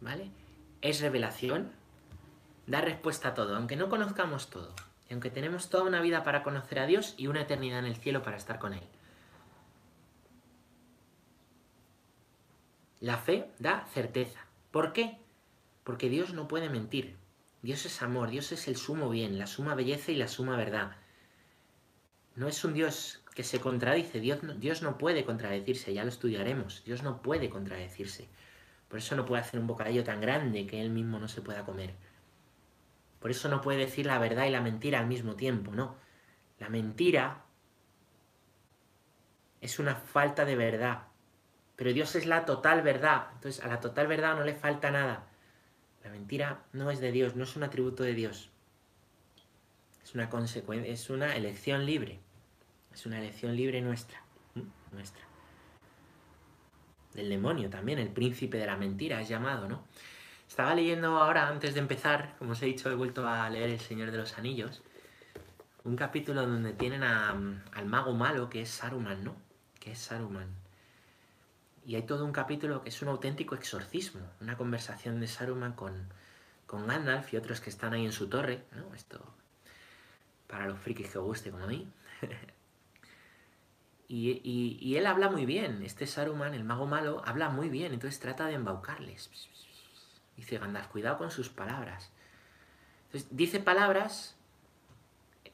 ¿vale? 0.01 0.29
Es 0.81 0.99
revelación, 0.99 1.71
da 2.67 2.81
respuesta 2.81 3.29
a 3.29 3.33
todo, 3.33 3.55
aunque 3.55 3.77
no 3.77 3.87
conozcamos 3.87 4.49
todo, 4.49 4.75
aunque 5.13 5.29
tenemos 5.29 5.69
toda 5.69 5.83
una 5.83 6.01
vida 6.01 6.23
para 6.23 6.43
conocer 6.43 6.79
a 6.79 6.85
Dios 6.85 7.15
y 7.17 7.27
una 7.27 7.41
eternidad 7.41 7.79
en 7.79 7.85
el 7.85 7.95
cielo 7.95 8.21
para 8.21 8.37
estar 8.37 8.59
con 8.59 8.73
Él. 8.73 8.83
La 12.99 13.17
fe 13.17 13.49
da 13.59 13.85
certeza. 13.93 14.45
¿Por 14.71 14.93
qué? 14.93 15.17
Porque 15.83 16.09
Dios 16.09 16.33
no 16.33 16.47
puede 16.47 16.69
mentir. 16.69 17.15
Dios 17.61 17.85
es 17.85 18.01
amor, 18.01 18.29
Dios 18.29 18.51
es 18.51 18.67
el 18.67 18.77
sumo 18.77 19.09
bien, 19.09 19.37
la 19.37 19.47
suma 19.47 19.75
belleza 19.75 20.11
y 20.11 20.15
la 20.15 20.27
suma 20.27 20.57
verdad. 20.57 20.95
No 22.35 22.47
es 22.47 22.63
un 22.63 22.73
Dios 22.73 23.21
que 23.35 23.43
se 23.43 23.59
contradice, 23.59 24.19
Dios 24.19 24.43
no, 24.43 24.53
Dios 24.53 24.81
no 24.81 24.97
puede 24.97 25.25
contradecirse, 25.25 25.93
ya 25.93 26.03
lo 26.03 26.09
estudiaremos, 26.09 26.83
Dios 26.85 27.03
no 27.03 27.21
puede 27.21 27.49
contradecirse. 27.49 28.29
Por 28.87 28.99
eso 28.99 29.15
no 29.15 29.25
puede 29.25 29.41
hacer 29.41 29.59
un 29.59 29.67
bocadillo 29.67 30.03
tan 30.03 30.21
grande 30.21 30.65
que 30.67 30.81
Él 30.81 30.89
mismo 30.89 31.19
no 31.19 31.27
se 31.27 31.41
pueda 31.41 31.65
comer. 31.65 31.93
Por 33.19 33.31
eso 33.31 33.49
no 33.49 33.61
puede 33.61 33.79
decir 33.79 34.05
la 34.05 34.17
verdad 34.17 34.45
y 34.45 34.49
la 34.49 34.61
mentira 34.61 34.99
al 34.99 35.07
mismo 35.07 35.35
tiempo, 35.35 35.71
no. 35.71 35.95
La 36.57 36.69
mentira 36.69 37.43
es 39.61 39.79
una 39.79 39.95
falta 39.95 40.45
de 40.45 40.55
verdad. 40.55 41.03
Pero 41.75 41.93
Dios 41.93 42.15
es 42.15 42.25
la 42.25 42.45
total 42.45 42.81
verdad. 42.81 43.27
Entonces 43.33 43.63
a 43.63 43.67
la 43.67 43.79
total 43.79 44.07
verdad 44.07 44.35
no 44.35 44.43
le 44.43 44.55
falta 44.55 44.91
nada. 44.91 45.27
La 46.03 46.09
mentira 46.09 46.63
no 46.73 46.91
es 46.91 46.99
de 46.99 47.11
Dios, 47.11 47.35
no 47.35 47.43
es 47.43 47.55
un 47.55 47.63
atributo 47.63 48.03
de 48.03 48.13
Dios. 48.13 48.51
Es 50.03 50.15
una 50.15 50.29
consecuencia, 50.29 50.91
es 50.91 51.09
una 51.09 51.35
elección 51.35 51.85
libre. 51.85 52.19
Es 52.93 53.05
una 53.05 53.19
elección 53.19 53.55
libre 53.55 53.81
nuestra. 53.81 54.21
Nuestra. 54.91 55.23
Del 57.13 57.29
demonio 57.29 57.69
también, 57.69 57.99
el 57.99 58.09
príncipe 58.09 58.57
de 58.57 58.65
la 58.65 58.77
mentira 58.77 59.21
es 59.21 59.29
llamado, 59.29 59.67
¿no? 59.67 59.83
Estaba 60.59 60.75
leyendo 60.75 61.17
ahora, 61.17 61.47
antes 61.47 61.73
de 61.73 61.79
empezar, 61.79 62.35
como 62.37 62.51
os 62.51 62.61
he 62.61 62.65
dicho, 62.65 62.91
he 62.91 62.93
vuelto 62.93 63.25
a 63.25 63.49
leer 63.49 63.69
El 63.69 63.79
Señor 63.79 64.11
de 64.11 64.17
los 64.17 64.37
Anillos, 64.37 64.81
un 65.85 65.95
capítulo 65.95 66.45
donde 66.45 66.73
tienen 66.73 67.01
al 67.01 67.85
mago 67.85 68.11
malo, 68.11 68.49
que 68.49 68.63
es 68.63 68.69
Saruman, 68.69 69.23
¿no? 69.23 69.37
Que 69.79 69.93
es 69.93 69.99
Saruman. 69.99 70.49
Y 71.85 71.95
hay 71.95 72.01
todo 72.01 72.25
un 72.25 72.33
capítulo 72.33 72.81
que 72.81 72.89
es 72.89 73.01
un 73.01 73.07
auténtico 73.07 73.55
exorcismo, 73.55 74.19
una 74.41 74.57
conversación 74.57 75.21
de 75.21 75.27
Saruman 75.27 75.71
con, 75.71 76.09
con 76.67 76.87
Gandalf 76.87 77.33
y 77.33 77.37
otros 77.37 77.61
que 77.61 77.69
están 77.69 77.93
ahí 77.93 78.03
en 78.03 78.11
su 78.11 78.27
torre, 78.27 78.65
¿no? 78.75 78.93
Esto 78.93 79.23
para 80.47 80.67
los 80.67 80.77
frikis 80.77 81.09
que 81.09 81.19
guste 81.19 81.51
como 81.51 81.63
a 81.63 81.67
mí. 81.67 81.87
y, 84.09 84.93
él 84.97 85.05
habla 85.05 85.29
muy 85.29 85.45
bien, 85.45 85.83
este 85.83 86.05
Saruman, 86.05 86.53
el 86.53 86.65
mago 86.65 86.85
malo, 86.85 87.21
habla 87.25 87.47
muy 87.47 87.69
bien, 87.69 87.93
entonces 87.93 88.19
trata 88.19 88.47
de 88.47 88.55
embaucarles. 88.55 89.29
Dice 90.39 90.57
Gandalf, 90.57 90.87
cuidado 90.87 91.17
con 91.17 91.31
sus 91.31 91.49
palabras. 91.49 92.11
Entonces, 93.05 93.29
dice 93.31 93.59
palabras, 93.59 94.35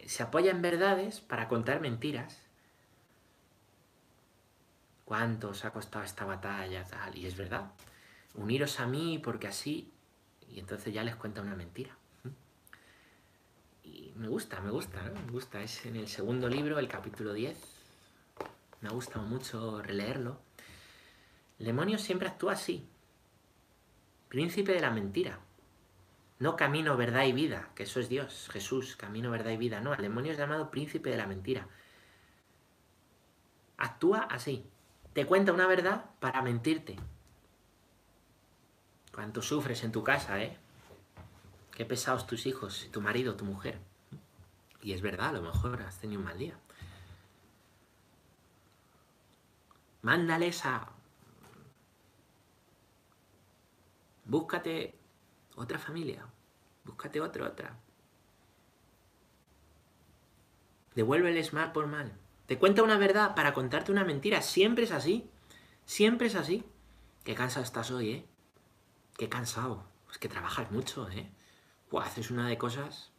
se 0.06 0.24
apoya 0.24 0.52
en 0.52 0.62
verdades 0.62 1.21
para 1.21 1.48
contar 1.48 1.82
mentiras. 1.82 2.41
¿Cuánto 5.06 5.50
os 5.50 5.65
ha 5.65 5.71
costado 5.71 6.06
esta 6.06 6.26
batalla? 6.26 6.84
Tal? 6.84 7.15
Y 7.17 7.26
es 7.26 7.36
verdad. 7.36 7.71
Uniros 8.34 8.80
a 8.80 8.88
mí 8.88 9.19
porque 9.19 9.48
así... 9.48 9.91
Y 10.50 10.60
entonces 10.60 10.93
ya 10.93 11.04
les 11.04 11.15
cuenta 11.15 11.41
una 11.41 11.56
mentira 11.56 11.98
me 14.15 14.28
gusta, 14.30 14.62
me 14.62 14.71
gusta, 14.71 15.02
¿no? 15.04 15.21
Me 15.21 15.32
gusta. 15.32 15.62
Es 15.62 15.86
en 15.86 15.95
el 15.98 16.08
segundo 16.08 16.48
libro, 16.48 16.80
el 16.80 16.88
capítulo 16.88 17.34
10. 17.34 17.58
Me 18.82 18.89
ha 18.89 18.91
gustado 18.91 19.26
mucho 19.26 19.82
releerlo. 19.82 20.39
El 21.60 21.65
demonio 21.65 21.98
siempre 21.98 22.28
actúa 22.30 22.54
así. 22.54 22.88
Príncipe 24.36 24.74
de 24.74 24.82
la 24.82 24.91
mentira. 24.91 25.39
No 26.39 26.58
camino, 26.58 26.98
verdad 26.98 27.24
y 27.24 27.32
vida, 27.32 27.69
que 27.74 27.84
eso 27.84 28.02
es 28.02 28.10
Dios, 28.10 28.50
Jesús, 28.52 28.98
camino, 28.98 29.32
verdad 29.32 29.52
y 29.52 29.56
vida. 29.56 29.80
No, 29.80 29.93
el 29.93 30.02
demonio 30.02 30.34
es 30.34 30.38
llamado 30.38 30.71
príncipe 30.71 31.10
de 31.10 31.15
la 31.15 31.26
mentira. 31.26 31.69
Actúa 33.78 34.28
así. 34.30 34.69
Te 35.13 35.26
cuenta 35.26 35.54
una 35.54 35.67
verdad 35.67 36.10
para 36.19 36.41
mentirte. 36.41 36.98
Cuánto 39.13 39.41
sufres 39.41 39.86
en 39.86 39.93
tu 39.93 40.04
casa, 40.04 40.43
¿eh? 40.43 40.58
Qué 41.71 41.86
pesados 41.86 42.28
tus 42.28 42.45
hijos, 42.45 42.89
tu 42.91 43.00
marido, 43.00 43.38
tu 43.38 43.45
mujer. 43.45 43.80
Y 44.82 44.91
es 44.91 45.02
verdad, 45.02 45.30
a 45.30 45.39
lo 45.39 45.43
mejor 45.43 45.82
has 45.82 45.98
tenido 46.02 46.19
un 46.19 46.26
mal 46.26 46.38
día. 46.38 46.60
Mándales 50.02 50.65
a... 50.65 50.94
Búscate 54.25 54.99
otra 55.55 55.79
familia. 55.79 56.27
Búscate 56.83 57.21
otra, 57.21 57.47
otra. 57.47 57.79
Devuélveles 60.95 61.53
mal 61.53 61.71
por 61.71 61.88
mal. 61.88 62.13
Te 62.45 62.59
cuenta 62.59 62.83
una 62.83 62.97
verdad 62.97 63.35
para 63.35 63.53
contarte 63.53 63.91
una 63.91 64.03
mentira. 64.03 64.41
Siempre 64.41 64.83
es 64.83 64.91
así. 64.91 65.29
Siempre 65.85 66.27
es 66.27 66.35
así. 66.35 66.63
Qué 67.23 67.35
cansado 67.35 67.63
estás 67.63 67.91
hoy, 67.91 68.11
¿eh? 68.11 68.25
Qué 69.17 69.29
cansado. 69.29 69.85
Es 70.11 70.17
que 70.17 70.29
trabajas 70.29 70.71
mucho, 70.71 71.09
¿eh? 71.09 71.31
Haces 71.97 72.29
una 72.29 72.49
de 72.49 72.57
cosas 72.57 73.13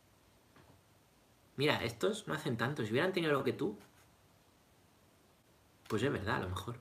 Mira, 1.56 1.82
estos 1.82 2.28
no 2.28 2.34
hacen 2.34 2.56
tanto. 2.56 2.84
Si 2.84 2.90
hubieran 2.90 3.12
tenido 3.12 3.32
lo 3.32 3.42
que 3.42 3.52
tú, 3.52 3.78
pues 5.88 6.02
es 6.02 6.12
verdad, 6.12 6.36
a 6.36 6.40
lo 6.40 6.50
mejor. 6.50 6.78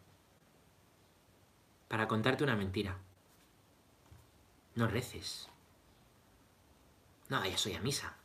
Para 1.87 2.07
contarte 2.07 2.43
una 2.43 2.55
mentira. 2.55 2.97
No 4.75 4.87
reces. 4.87 5.49
No, 7.29 7.45
ya 7.45 7.57
soy 7.57 7.73
a 7.73 7.81
misa. 7.81 8.15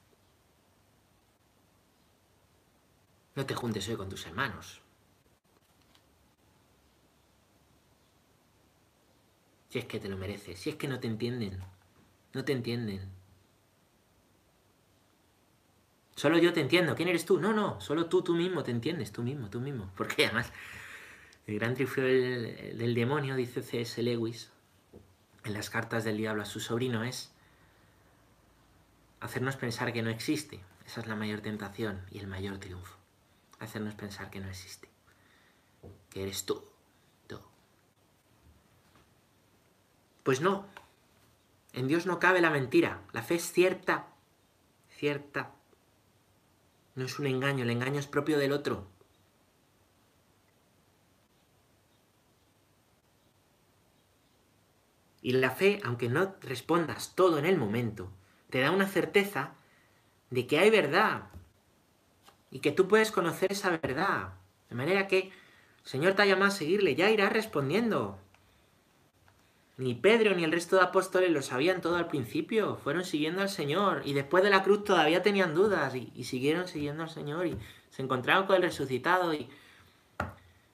No 3.35 3.47
te 3.47 3.55
juntes 3.55 3.89
hoy 3.89 3.97
con 3.97 4.09
tus 4.09 4.27
hermanos. 4.27 4.83
Si 9.71 9.79
es 9.79 9.85
que 9.85 10.01
te 10.01 10.09
lo 10.09 10.17
mereces, 10.17 10.59
si 10.59 10.71
es 10.71 10.77
que 10.77 10.89
no 10.89 10.99
te 10.99 11.07
entienden, 11.07 11.63
no 12.35 12.45
te 12.45 12.53
entienden. 12.53 13.09
Solo 16.17 16.37
yo 16.37 16.53
te 16.53 16.61
entiendo. 16.61 16.95
¿Quién 16.97 17.09
eres 17.09 17.25
tú? 17.25 17.41
No, 17.41 17.55
no, 17.55 17.81
solo 17.81 18.07
tú, 18.07 18.21
tú 18.23 18.35
mismo 18.35 18.63
te 18.63 18.73
entiendes, 18.73 19.13
tú 19.13 19.23
mismo, 19.23 19.49
tú 19.49 19.61
mismo. 19.61 19.91
Porque 19.97 20.27
además, 20.27 20.53
el 21.47 21.55
gran 21.59 21.75
trifio 21.75 22.05
del, 22.05 22.95
demonio, 22.95 23.37
dice 23.37 23.63
C.S. 23.63 24.03
Lewis, 24.03 24.51
en 25.45 25.55
las 25.55 25.71
cartas 25.71 26.05
del 26.05 26.17
diablo 26.17 26.43
a 26.43 26.47
su 26.47 26.61
sobrino, 26.61 27.05
es 27.05 27.31
hacernos 29.21 29.57
pensar 29.57 29.93
que 29.93 30.03
no 30.03 30.11
existe. 30.11 30.61
Esa 30.87 31.01
es 31.01 31.07
la 31.07 31.17
mayor 31.17 31.41
tentación 31.41 32.05
y 32.11 32.19
el 32.19 32.27
mayor 32.27 32.59
triunfo. 32.59 32.97
Hacernos 33.59 33.95
pensar 33.95 34.31
que 34.31 34.41
no 34.41 34.49
existe. 34.49 34.89
Que 36.11 36.23
eres 36.23 36.45
tú. 36.47 36.65
Pues 40.23 40.41
no. 40.41 40.67
En 41.73 41.89
Dios 41.89 42.07
no 42.07 42.19
cabe 42.19 42.41
la 42.41 42.51
mentira. 42.51 43.03
La 43.13 43.23
fe 43.23 43.37
es 43.37 43.53
cierta. 43.53 44.07
Cierta. 44.91 45.53
No 46.95 47.05
es 47.05 47.19
un 47.19 47.27
engaño, 47.27 47.65
el 47.65 47.71
engaño 47.71 47.99
es 47.99 48.07
propio 48.07 48.39
del 48.39 48.53
otro. 48.53 48.87
Y 55.23 55.33
la 55.33 55.51
fe, 55.51 55.81
aunque 55.85 56.09
no 56.09 56.35
respondas 56.41 57.15
todo 57.15 57.39
en 57.39 57.47
el 57.47 57.59
momento, 57.59 58.11
te 58.49 58.61
da 58.61 58.71
una 58.71 58.87
certeza 58.87 59.53
de 60.31 60.47
que 60.47 60.59
hay 60.59 60.71
verdad 60.71 61.25
y 62.51 62.61
que 62.61 62.73
tú 62.73 62.89
puedes 62.89 63.11
conocer 63.13 63.53
esa 63.53 63.71
verdad. 63.71 64.35
De 64.69 64.77
manera 64.77 65.09
que 65.09 65.19
el 65.19 65.33
Señor 65.85 66.15
te 66.15 66.23
ha 66.23 66.27
llamado 66.27 66.47
a 66.47 66.55
seguirle, 66.55 66.95
ya 66.95 67.11
irás 67.11 67.33
respondiendo. 67.33 68.19
Ni 69.77 69.95
Pedro 69.95 70.35
ni 70.35 70.45
el 70.45 70.53
resto 70.53 70.77
de 70.77 70.83
apóstoles 70.83 71.31
lo 71.31 71.41
sabían 71.43 71.81
todo 71.81 71.97
al 71.97 72.09
principio, 72.09 72.77
fueron 72.77 73.05
siguiendo 73.05 73.41
al 73.41 73.49
Señor 73.49 74.03
y 74.05 74.13
después 74.13 74.45
de 74.45 74.51
la 74.51 74.63
cruz 74.63 74.85
todavía 74.85 75.23
tenían 75.23 75.55
dudas 75.55 75.95
y, 75.95 76.25
siguieron 76.25 76.69
siguiendo 76.69 77.03
al 77.03 77.09
Señor 77.09 77.47
y 77.47 77.57
se 77.89 78.03
encontraron 78.03 78.47
con 78.47 78.57
el 78.57 78.63
resucitado 78.63 79.33
y, 79.33 79.49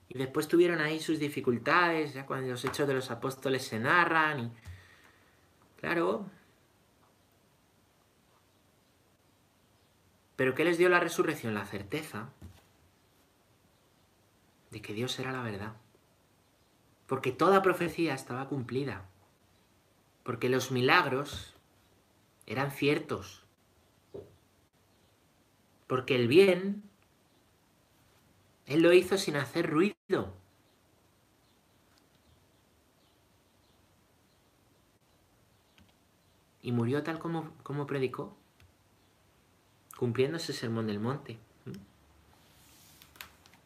y 0.09 0.17
después 0.17 0.47
tuvieron 0.47 0.79
ahí 0.79 0.99
sus 0.99 1.19
dificultades, 1.19 2.13
ya 2.13 2.25
cuando 2.25 2.49
los 2.49 2.63
hechos 2.65 2.87
de 2.87 2.93
los 2.93 3.11
apóstoles 3.11 3.65
se 3.65 3.79
narran 3.79 4.39
y... 4.39 4.51
Claro. 5.79 6.25
Pero 10.35 10.55
¿qué 10.55 10.63
les 10.63 10.77
dio 10.77 10.89
la 10.89 10.99
resurrección? 10.99 11.53
La 11.53 11.65
certeza 11.65 12.29
de 14.71 14.81
que 14.81 14.93
Dios 14.93 15.19
era 15.19 15.31
la 15.31 15.43
verdad 15.43 15.75
porque 17.07 17.31
toda 17.31 17.61
profecía 17.61 18.13
estaba 18.13 18.47
cumplida, 18.47 19.05
porque 20.23 20.49
los 20.49 20.71
milagros 20.71 21.55
eran 22.45 22.71
ciertos, 22.71 23.45
porque 25.87 26.15
el 26.15 26.27
bien, 26.27 26.83
Él 28.67 28.81
lo 28.81 28.93
hizo 28.93 29.17
sin 29.17 29.37
hacer 29.37 29.69
ruido. 29.69 29.95
Y 36.61 36.73
murió 36.73 37.01
tal 37.01 37.17
como, 37.17 37.53
como 37.63 37.87
predicó, 37.87 38.35
cumpliendo 39.97 40.35
ese 40.35 40.51
sermón 40.51 40.85
del 40.87 40.99
monte. 40.99 41.39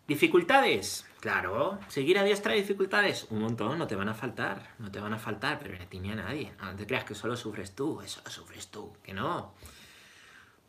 ¿Dificultades? 0.08 1.06
Claro, 1.20 1.80
seguir 1.88 2.20
a 2.20 2.24
Dios 2.24 2.42
trae 2.42 2.58
dificultades. 2.58 3.26
Un 3.32 3.42
montón, 3.42 3.80
no 3.80 3.88
te 3.88 3.96
van 3.96 4.10
a 4.10 4.14
faltar, 4.14 4.76
no 4.78 4.92
te 4.92 5.00
van 5.00 5.14
a 5.14 5.20
faltar, 5.20 5.58
pero 5.58 5.74
ni 5.92 6.10
a 6.10 6.14
a 6.14 6.16
nadie. 6.16 6.54
No 6.62 6.76
te 6.76 6.86
creas 6.86 7.06
que 7.06 7.16
solo 7.16 7.36
sufres 7.36 7.74
tú, 7.74 8.02
eso 8.02 8.22
sufres 8.30 8.68
tú, 8.68 8.94
que 9.02 9.14
no. 9.14 9.54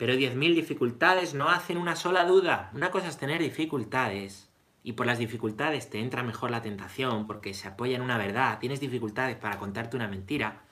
Pero 0.02 0.14
10.000 0.14 0.56
dificultades 0.56 1.32
no 1.32 1.48
hacen 1.48 1.78
una 1.78 1.94
sola 1.94 2.24
duda. 2.24 2.72
Una 2.74 2.90
cosa 2.90 3.06
es 3.06 3.18
tener 3.18 3.40
dificultades 3.40 4.48
y 4.82 4.94
por 4.94 5.06
las 5.06 5.20
dificultades 5.20 5.90
te 5.90 6.00
entra 6.00 6.24
mejor 6.24 6.50
la 6.50 6.60
tentación 6.60 7.24
porque 7.24 7.54
se 7.54 7.68
apoya 7.68 7.94
en 7.94 8.02
una 8.02 8.18
verdad. 8.18 8.58
Tienes 8.58 8.80
dificultades 8.80 9.36
para 9.36 9.60
contarte 9.60 9.94
una 9.94 10.08
mentira. 10.08 10.64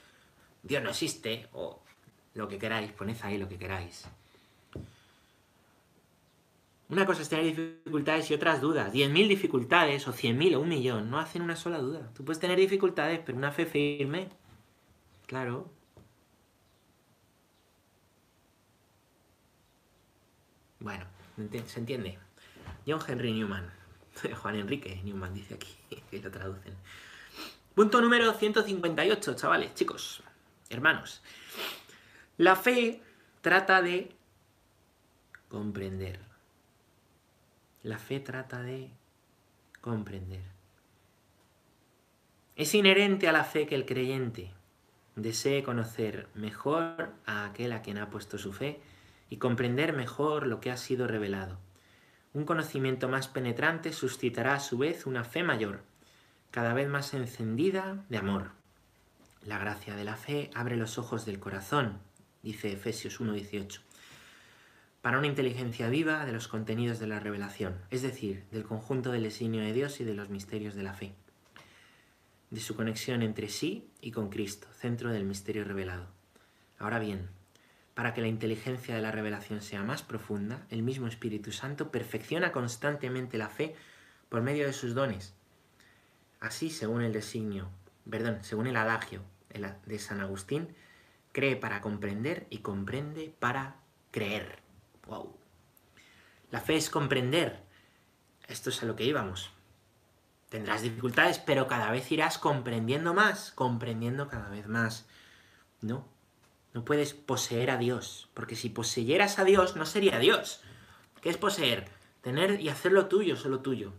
Dios 0.65 0.83
no 0.83 0.91
existe 0.91 1.47
o 1.53 1.81
lo 2.35 2.49
que 2.49 2.59
queráis, 2.59 2.91
poned 2.91 3.15
ahí 3.23 3.39
lo 3.39 3.49
que 3.49 3.57
queráis. 3.57 4.09
Una 6.89 7.07
cosa 7.07 7.23
es 7.23 7.29
tener 7.29 7.45
dificultades 7.45 8.29
y 8.33 8.35
otras 8.35 8.61
dudas. 8.61 8.93
10.000 8.93 9.29
dificultades 9.29 10.09
o 10.09 10.13
100.000 10.13 10.57
o 10.57 10.61
un 10.61 10.69
millón 10.69 11.09
no 11.09 11.21
hacen 11.21 11.43
una 11.43 11.55
sola 11.55 11.79
duda. 11.79 12.11
Tú 12.15 12.25
puedes 12.25 12.41
tener 12.41 12.59
dificultades, 12.59 13.21
pero 13.25 13.39
una 13.39 13.53
fe 13.53 13.65
firme, 13.65 14.27
claro. 15.29 15.71
Bueno, 20.81 21.05
se 21.67 21.79
entiende. 21.79 22.19
John 22.87 23.01
Henry 23.07 23.33
Newman. 23.33 23.71
Juan 24.43 24.57
Enrique 24.57 25.01
Newman 25.05 25.35
dice 25.35 25.55
aquí, 25.55 25.69
que 26.11 26.21
lo 26.21 26.31
traducen. 26.31 26.75
Punto 27.75 28.01
número 28.01 28.33
158, 28.33 29.35
chavales, 29.37 29.75
chicos, 29.75 30.23
hermanos. 30.69 31.23
La 32.37 32.57
fe 32.57 33.01
trata 33.41 33.81
de 33.81 34.11
comprender. 35.49 36.19
La 37.83 37.99
fe 37.99 38.21
trata 38.21 38.63
de 38.63 38.91
comprender. 39.81 40.43
Es 42.57 42.75
inherente 42.75 43.29
a 43.29 43.33
la 43.33 43.45
fe 43.45 43.67
que 43.67 43.75
el 43.75 43.87
creyente 43.87 44.53
desee 45.17 45.63
conocer 45.63 46.29
mejor 46.35 47.13
a 47.25 47.47
aquel 47.47 47.73
a 47.73 47.83
quien 47.83 47.99
ha 47.99 48.11
puesto 48.11 48.37
su 48.37 48.53
fe 48.53 48.81
y 49.31 49.39
comprender 49.39 49.95
mejor 49.95 50.47
lo 50.47 50.61
que 50.61 50.71
ha 50.71 50.77
sido 50.77 51.07
revelado. 51.07 51.59
Un 52.35 52.45
conocimiento 52.45 53.09
más 53.09 53.29
penetrante 53.29 53.93
suscitará 53.93 54.55
a 54.55 54.61
su 54.61 54.77
vez 54.77 55.07
una 55.07 55.25
fe 55.25 55.43
mayor, 55.43 55.81
cada 56.51 56.75
vez 56.75 56.89
más 56.89 57.15
encendida 57.15 58.05
de 58.09 58.19
amor. 58.19 58.51
La 59.47 59.59
gracia 59.59 59.97
de 59.97 60.05
la 60.05 60.17
fe 60.17 60.51
abre 60.55 60.77
los 60.77 60.99
ojos 60.99 61.25
del 61.25 61.39
corazón, 61.39 61.99
dice 62.43 62.73
Efesios 62.73 63.21
1.18, 63.21 63.81
para 65.01 65.19
una 65.19 65.29
inteligencia 65.29 65.89
viva 65.89 66.27
de 66.27 66.33
los 66.33 66.47
contenidos 66.47 66.99
de 66.99 67.07
la 67.07 67.21
revelación, 67.21 67.79
es 67.91 68.03
decir, 68.03 68.45
del 68.51 68.65
conjunto 68.65 69.13
del 69.13 69.23
designio 69.23 69.63
de 69.63 69.73
Dios 69.73 70.01
y 70.01 70.05
de 70.05 70.15
los 70.15 70.29
misterios 70.29 70.75
de 70.75 70.83
la 70.83 70.93
fe, 70.93 71.15
de 72.51 72.61
su 72.61 72.75
conexión 72.77 73.23
entre 73.23 73.49
sí 73.49 73.89
y 74.01 74.11
con 74.11 74.29
Cristo, 74.29 74.67
centro 74.73 75.11
del 75.11 75.25
misterio 75.25 75.65
revelado. 75.65 76.07
Ahora 76.79 76.99
bien, 76.99 77.31
para 78.01 78.15
que 78.15 78.23
la 78.23 78.29
inteligencia 78.29 78.95
de 78.95 79.03
la 79.03 79.11
revelación 79.11 79.61
sea 79.61 79.83
más 79.83 80.03
profunda, 80.03 80.65
el 80.71 80.83
mismo 80.83 81.07
Espíritu 81.07 81.53
Santo 81.53 81.91
perfecciona 81.91 82.51
constantemente 82.51 83.37
la 83.37 83.51
fe 83.51 83.77
por 84.31 84.41
medio 84.41 84.65
de 84.65 84.73
sus 84.73 84.95
dones. 84.95 85.35
Así, 86.41 86.71
según 86.71 87.03
el 87.03 87.13
designio, 87.13 87.69
perdón, 88.09 88.39
según 88.41 88.69
el 88.69 88.77
adagio 88.79 89.21
de 89.85 89.99
San 89.99 90.23
Agustín, 90.23 90.75
cree 91.33 91.57
para 91.57 91.83
comprender 91.83 92.47
y 92.49 92.61
comprende 92.61 93.35
para 93.39 93.77
creer. 94.13 94.61
Wow. 95.07 95.37
La 96.51 96.63
fe 96.63 96.77
es 96.77 96.89
comprender. 96.89 97.63
Esto 98.49 98.71
es 98.71 98.83
a 98.83 98.87
lo 98.87 98.97
que 98.97 99.05
íbamos. 99.05 99.51
Tendrás 100.49 100.81
dificultades, 100.81 101.39
pero 101.39 101.69
cada 101.69 101.91
vez 101.91 102.11
irás 102.11 102.39
comprendiendo 102.39 103.13
más, 103.13 103.53
comprendiendo 103.53 104.27
cada 104.29 104.49
vez 104.49 104.69
más. 104.69 105.07
¿No? 105.83 106.09
No 106.73 106.85
puedes 106.85 107.15
poseer 107.15 107.71
a 107.71 107.79
Dios, 107.79 108.29
porque 108.35 108.55
si 108.55 108.69
poseyeras 108.69 109.39
a 109.39 109.45
Dios 109.45 109.77
no 109.77 109.87
sería 109.87 110.19
Dios. 110.19 110.61
¿Qué 111.21 111.29
es 111.29 111.37
poseer? 111.37 111.89
Tener 112.23 112.61
y 112.61 112.69
hacerlo 112.69 113.07
tuyo, 113.07 113.37
solo 113.37 113.61
tuyo. 113.61 113.93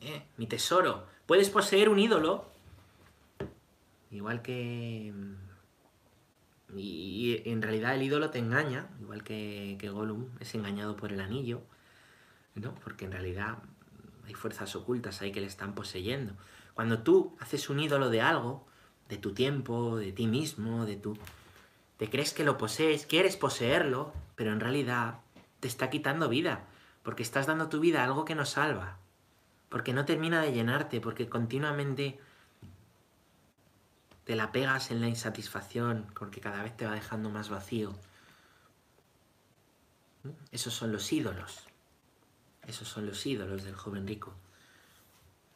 Eh, 0.00 0.24
mi 0.36 0.46
tesoro. 0.46 1.06
Puedes 1.26 1.50
poseer 1.50 1.88
un 1.88 1.98
ídolo, 1.98 2.50
igual 4.10 4.42
que... 4.42 5.12
Y, 6.74 7.42
en 7.46 7.62
realidad 7.62 7.94
el 7.94 8.02
ídolo 8.02 8.30
te 8.30 8.38
engaña, 8.38 8.88
igual 9.00 9.22
que, 9.22 9.76
que 9.78 9.88
Gollum 9.88 10.28
es 10.40 10.54
engañado 10.54 10.96
por 10.96 11.12
el 11.12 11.20
anillo, 11.20 11.62
¿no? 12.54 12.74
Porque 12.76 13.06
en 13.06 13.12
realidad 13.12 13.58
hay 14.26 14.34
fuerzas 14.34 14.74
ocultas 14.76 15.20
ahí 15.20 15.32
que 15.32 15.40
le 15.40 15.46
están 15.46 15.74
poseyendo. 15.74 16.34
Cuando 16.74 17.00
tú 17.00 17.36
haces 17.40 17.70
un 17.70 17.80
ídolo 17.80 18.10
de 18.10 18.20
algo, 18.20 18.66
de 19.08 19.16
tu 19.16 19.32
tiempo, 19.32 19.96
de 19.96 20.12
ti 20.12 20.26
mismo, 20.26 20.84
de 20.84 20.96
tu 20.96 21.16
te 21.98 22.08
crees 22.08 22.32
que 22.32 22.44
lo 22.44 22.56
posees, 22.56 23.06
quieres 23.06 23.36
poseerlo, 23.36 24.12
pero 24.36 24.52
en 24.52 24.60
realidad 24.60 25.18
te 25.60 25.68
está 25.68 25.90
quitando 25.90 26.28
vida, 26.28 26.64
porque 27.02 27.22
estás 27.22 27.46
dando 27.46 27.68
tu 27.68 27.80
vida 27.80 28.00
a 28.00 28.04
algo 28.04 28.24
que 28.24 28.36
no 28.36 28.46
salva, 28.46 28.98
porque 29.68 29.92
no 29.92 30.04
termina 30.04 30.40
de 30.40 30.52
llenarte, 30.52 31.00
porque 31.00 31.28
continuamente 31.28 32.18
te 34.24 34.36
la 34.36 34.52
pegas 34.52 34.90
en 34.90 35.00
la 35.00 35.08
insatisfacción, 35.08 36.06
porque 36.18 36.40
cada 36.40 36.62
vez 36.62 36.76
te 36.76 36.86
va 36.86 36.92
dejando 36.92 37.30
más 37.30 37.48
vacío. 37.48 37.94
Esos 40.52 40.74
son 40.74 40.92
los 40.92 41.12
ídolos. 41.12 41.66
Esos 42.66 42.86
son 42.88 43.06
los 43.06 43.24
ídolos 43.24 43.64
del 43.64 43.74
joven 43.74 44.06
rico. 44.06 44.34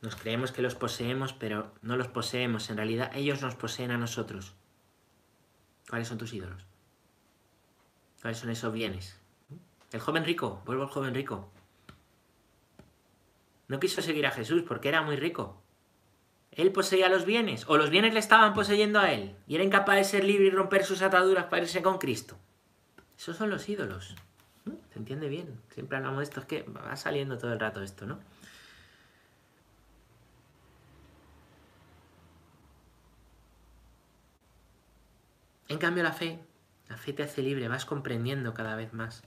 Nos 0.01 0.16
creemos 0.16 0.51
que 0.51 0.62
los 0.62 0.74
poseemos, 0.74 1.34
pero 1.34 1.72
no 1.82 1.97
los 1.97 2.09
poseemos. 2.09 2.70
En 2.70 2.78
realidad 2.78 3.12
ellos 3.14 3.43
nos 3.43 3.55
poseen 3.55 3.90
a 3.90 3.99
nosotros. 3.99 4.55
¿Cuáles 5.89 6.09
son 6.09 6.18
tus 6.18 6.33
ídolos? 6.33 6.64
¿Cuáles 8.20 8.39
son 8.39 8.51
esos 8.51 8.72
bienes? 8.72 9.18
El 9.93 10.01
joven 10.01 10.24
rico, 10.24 10.62
vuelvo 10.64 10.85
al 10.85 10.89
joven 10.89 11.14
rico. 11.14 11.51
No 13.68 13.80
quiso 13.80 14.03
seguir 14.03 14.26
a 14.26 14.30
Jesús 14.30 14.62
porque 14.66 14.89
era 14.89 15.03
muy 15.03 15.16
rico. 15.16 15.61
Él 16.51 16.70
poseía 16.72 17.09
los 17.09 17.24
bienes, 17.24 17.64
o 17.66 17.78
los 17.78 17.91
bienes 17.91 18.12
le 18.12 18.20
estaban 18.20 18.53
poseyendo 18.53 19.01
a 19.01 19.12
él, 19.12 19.35
y 19.47 19.55
era 19.55 19.64
incapaz 19.64 19.97
de 19.97 20.05
ser 20.05 20.24
libre 20.24 20.47
y 20.47 20.51
romper 20.51 20.85
sus 20.85 21.01
ataduras 21.01 21.47
para 21.47 21.62
irse 21.62 21.83
con 21.83 21.99
Cristo. 21.99 22.37
Esos 23.18 23.37
son 23.37 23.51
los 23.51 23.68
ídolos. 23.68 24.14
¿Se 24.93 24.99
entiende 24.99 25.28
bien? 25.28 25.61
Siempre 25.70 25.97
hablamos 25.97 26.18
de 26.18 26.24
esto, 26.24 26.41
es 26.41 26.47
que 26.47 26.62
va 26.62 26.95
saliendo 26.97 27.39
todo 27.39 27.53
el 27.53 27.61
rato 27.61 27.83
esto, 27.83 28.05
¿no? 28.07 28.20
En 35.73 35.79
cambio 35.79 36.03
la 36.03 36.12
fe, 36.12 36.39
la 36.91 36.99
fe 36.99 37.14
te 37.14 37.23
hace 37.23 37.41
libre, 37.41 37.66
vas 37.66 37.87
comprendiendo 37.87 38.53
cada 38.53 38.77
vez 38.77 38.93
más. 38.93 39.23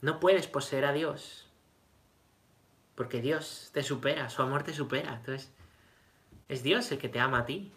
No 0.00 0.18
puedes 0.18 0.46
poseer 0.46 0.86
a 0.86 0.94
Dios, 0.94 1.46
porque 2.94 3.20
Dios 3.20 3.68
te 3.74 3.82
supera, 3.82 4.30
su 4.30 4.40
amor 4.40 4.62
te 4.62 4.72
supera. 4.72 5.16
Entonces, 5.16 5.52
es 6.48 6.62
Dios 6.62 6.90
el 6.90 6.96
que 6.96 7.10
te 7.10 7.20
ama 7.20 7.40
a 7.40 7.44
ti, 7.44 7.70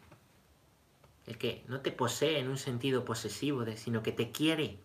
el 1.28 1.38
que 1.38 1.66
no 1.68 1.82
te 1.82 1.92
posee 1.92 2.40
en 2.40 2.48
un 2.48 2.58
sentido 2.58 3.04
posesivo, 3.04 3.66
sino 3.76 4.04
que 4.04 4.14
te 4.14 4.32
quiere, 4.32 4.80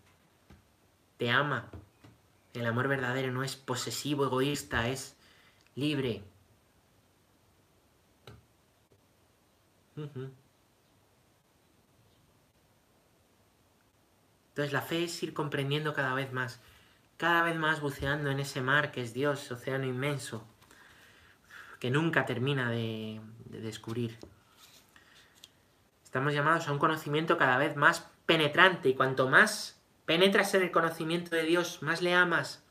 te 1.16 1.30
ama. 1.30 1.70
El 2.54 2.66
amor 2.66 2.88
verdadero 2.88 3.30
no 3.30 3.44
es 3.44 3.54
posesivo, 3.54 4.24
egoísta, 4.24 4.88
es 4.88 5.16
libre. 5.76 6.24
Entonces 14.58 14.72
la 14.72 14.82
fe 14.82 15.04
es 15.04 15.22
ir 15.22 15.34
comprendiendo 15.34 15.94
cada 15.94 16.14
vez 16.14 16.32
más, 16.32 16.60
cada 17.16 17.44
vez 17.44 17.54
más 17.54 17.80
buceando 17.80 18.28
en 18.28 18.40
ese 18.40 18.60
mar 18.60 18.90
que 18.90 19.02
es 19.02 19.14
Dios, 19.14 19.52
océano 19.52 19.86
inmenso, 19.86 20.44
que 21.78 21.92
nunca 21.92 22.26
termina 22.26 22.68
de, 22.68 23.20
descubrir. 23.44 24.18
Estamos 26.02 26.34
llamados 26.34 26.66
a 26.66 26.72
un 26.72 26.80
conocimiento 26.80 27.38
cada 27.38 27.56
vez 27.56 27.76
más 27.76 28.10
penetrante 28.26 28.88
y 28.88 28.94
cuanto 28.94 29.28
más 29.28 29.80
penetras 30.06 30.52
en 30.54 30.62
el 30.62 30.72
conocimiento 30.72 31.36
de 31.36 31.44
Dios, 31.44 31.80
más 31.80 32.02
le 32.02 32.14
amas 32.14 32.64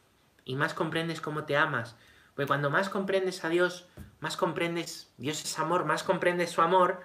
y 0.44 0.58
más 0.58 0.74
comprendes 0.74 1.22
cómo 1.22 1.46
te 1.46 1.56
amas. 1.56 1.96
Porque 2.36 2.48
cuando 2.48 2.70
más 2.70 2.90
comprendes 2.90 3.46
a 3.46 3.48
Dios, 3.48 3.88
más 4.20 4.36
comprendes, 4.36 5.10
Dios 5.16 5.42
es 5.42 5.58
amor, 5.58 5.86
más 5.86 6.04
comprendes 6.04 6.52
su 6.52 6.62
amor. 6.62 7.02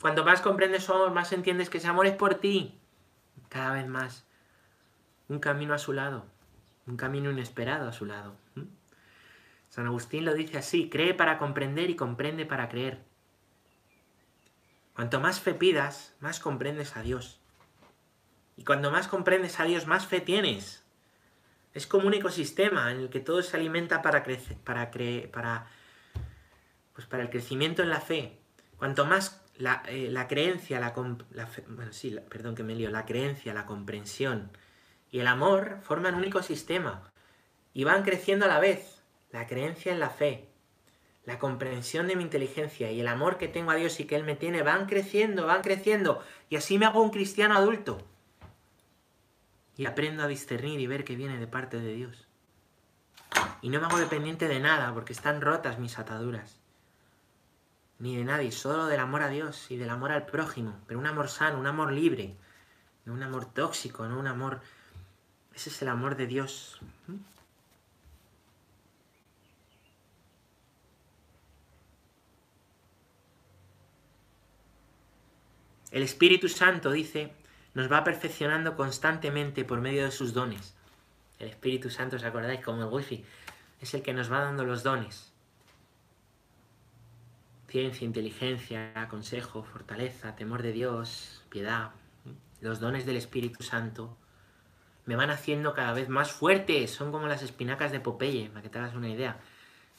Cuando 0.00 0.24
más 0.24 0.40
comprendes 0.40 0.82
su 0.82 0.92
amor, 0.92 1.12
más 1.12 1.32
entiendes 1.32 1.70
que 1.70 1.78
ese 1.78 1.86
amor 1.86 2.08
es 2.08 2.16
por 2.16 2.34
ti 2.34 2.79
cada 3.50 3.72
vez 3.72 3.86
más 3.86 4.24
un 5.28 5.40
camino 5.40 5.74
a 5.74 5.78
su 5.78 5.92
lado, 5.92 6.24
un 6.86 6.96
camino 6.96 7.30
inesperado 7.30 7.88
a 7.88 7.92
su 7.92 8.06
lado. 8.06 8.34
San 9.68 9.86
Agustín 9.86 10.24
lo 10.24 10.32
dice 10.32 10.56
así, 10.56 10.88
cree 10.88 11.12
para 11.12 11.38
comprender 11.38 11.90
y 11.90 11.96
comprende 11.96 12.46
para 12.46 12.68
creer. 12.68 13.04
Cuanto 14.94 15.20
más 15.20 15.40
fe 15.40 15.54
pidas, 15.54 16.14
más 16.20 16.40
comprendes 16.40 16.96
a 16.96 17.02
Dios. 17.02 17.40
Y 18.56 18.64
cuando 18.64 18.90
más 18.90 19.08
comprendes 19.08 19.60
a 19.60 19.64
Dios, 19.64 19.86
más 19.86 20.06
fe 20.06 20.20
tienes. 20.20 20.84
Es 21.72 21.86
como 21.86 22.08
un 22.08 22.14
ecosistema 22.14 22.90
en 22.90 22.98
el 22.98 23.10
que 23.10 23.20
todo 23.20 23.42
se 23.42 23.56
alimenta 23.56 24.02
para 24.02 24.22
crecer, 24.22 24.56
para 24.58 24.90
para 25.32 25.66
pues 26.92 27.06
para 27.06 27.22
el 27.22 27.30
crecimiento 27.30 27.82
en 27.82 27.90
la 27.90 28.00
fe. 28.00 28.38
Cuanto 28.76 29.06
más 29.06 29.40
la, 29.60 29.82
eh, 29.86 30.14
creencia, 30.28 30.80
la, 30.80 30.92
bueno, 31.68 31.92
sí, 31.92 32.16
perdón 32.28 32.54
que 32.54 32.62
me 32.62 32.74
la 32.74 33.04
creencia, 33.04 33.54
la 33.54 33.66
comprensión 33.66 34.50
y 35.10 35.20
el 35.20 35.26
amor 35.26 35.78
forman 35.82 36.14
un 36.14 36.20
único 36.20 36.42
sistema 36.42 37.12
y 37.74 37.84
van 37.84 38.02
creciendo 38.02 38.46
a 38.46 38.48
la 38.48 38.60
vez. 38.60 39.02
La 39.30 39.46
creencia 39.46 39.92
en 39.92 40.00
la 40.00 40.10
fe, 40.10 40.48
la 41.24 41.38
comprensión 41.38 42.08
de 42.08 42.16
mi 42.16 42.24
inteligencia 42.24 42.90
y 42.90 43.00
el 43.00 43.06
amor 43.06 43.38
que 43.38 43.46
tengo 43.46 43.70
a 43.70 43.76
Dios 43.76 44.00
y 44.00 44.04
que 44.04 44.16
Él 44.16 44.24
me 44.24 44.34
tiene 44.34 44.62
van 44.62 44.86
creciendo, 44.86 45.46
van 45.46 45.62
creciendo 45.62 46.24
y 46.48 46.56
así 46.56 46.78
me 46.78 46.86
hago 46.86 47.00
un 47.00 47.10
cristiano 47.10 47.54
adulto 47.56 47.98
y 49.76 49.86
aprendo 49.86 50.24
a 50.24 50.26
discernir 50.26 50.80
y 50.80 50.88
ver 50.88 51.04
que 51.04 51.14
viene 51.14 51.38
de 51.38 51.46
parte 51.46 51.78
de 51.78 51.94
Dios. 51.94 52.26
Y 53.62 53.68
no 53.68 53.78
me 53.78 53.86
hago 53.86 53.98
dependiente 53.98 54.48
de 54.48 54.58
nada 54.58 54.92
porque 54.92 55.12
están 55.12 55.40
rotas 55.40 55.78
mis 55.78 55.98
ataduras 55.98 56.59
ni 58.00 58.16
de 58.16 58.24
nadie, 58.24 58.50
solo 58.50 58.86
del 58.86 58.98
amor 58.98 59.22
a 59.22 59.28
Dios 59.28 59.70
y 59.70 59.76
del 59.76 59.90
amor 59.90 60.10
al 60.10 60.24
prójimo, 60.26 60.80
pero 60.86 60.98
un 60.98 61.06
amor 61.06 61.28
sano, 61.28 61.60
un 61.60 61.66
amor 61.66 61.92
libre, 61.92 62.34
no 63.04 63.12
un 63.12 63.22
amor 63.22 63.46
tóxico, 63.52 64.08
no 64.08 64.18
un 64.18 64.26
amor... 64.26 64.60
Ese 65.54 65.68
es 65.68 65.82
el 65.82 65.88
amor 65.88 66.16
de 66.16 66.26
Dios. 66.26 66.80
¿Mm? 67.06 67.16
El 75.90 76.02
Espíritu 76.02 76.48
Santo, 76.48 76.92
dice, 76.92 77.34
nos 77.74 77.92
va 77.92 78.04
perfeccionando 78.04 78.76
constantemente 78.76 79.64
por 79.64 79.80
medio 79.80 80.04
de 80.04 80.10
sus 80.10 80.32
dones. 80.32 80.74
El 81.38 81.48
Espíritu 81.48 81.90
Santo, 81.90 82.16
¿os 82.16 82.24
acordáis? 82.24 82.64
Como 82.64 82.82
el 82.82 82.88
wifi, 82.88 83.24
es 83.80 83.92
el 83.92 84.02
que 84.02 84.14
nos 84.14 84.32
va 84.32 84.40
dando 84.40 84.64
los 84.64 84.82
dones. 84.82 85.29
Ciencia, 87.70 88.04
inteligencia, 88.04 89.06
consejo, 89.08 89.62
fortaleza, 89.62 90.34
temor 90.34 90.60
de 90.60 90.72
Dios, 90.72 91.44
piedad. 91.50 91.92
Los 92.60 92.80
dones 92.80 93.06
del 93.06 93.16
Espíritu 93.16 93.62
Santo 93.62 94.16
me 95.06 95.14
van 95.14 95.30
haciendo 95.30 95.72
cada 95.72 95.92
vez 95.92 96.08
más 96.08 96.32
fuertes. 96.32 96.90
Son 96.90 97.12
como 97.12 97.28
las 97.28 97.44
espinacas 97.44 97.92
de 97.92 98.00
Popeye, 98.00 98.48
para 98.48 98.62
que 98.62 98.70
te 98.70 98.78
hagas 98.78 98.96
una 98.96 99.08
idea. 99.08 99.38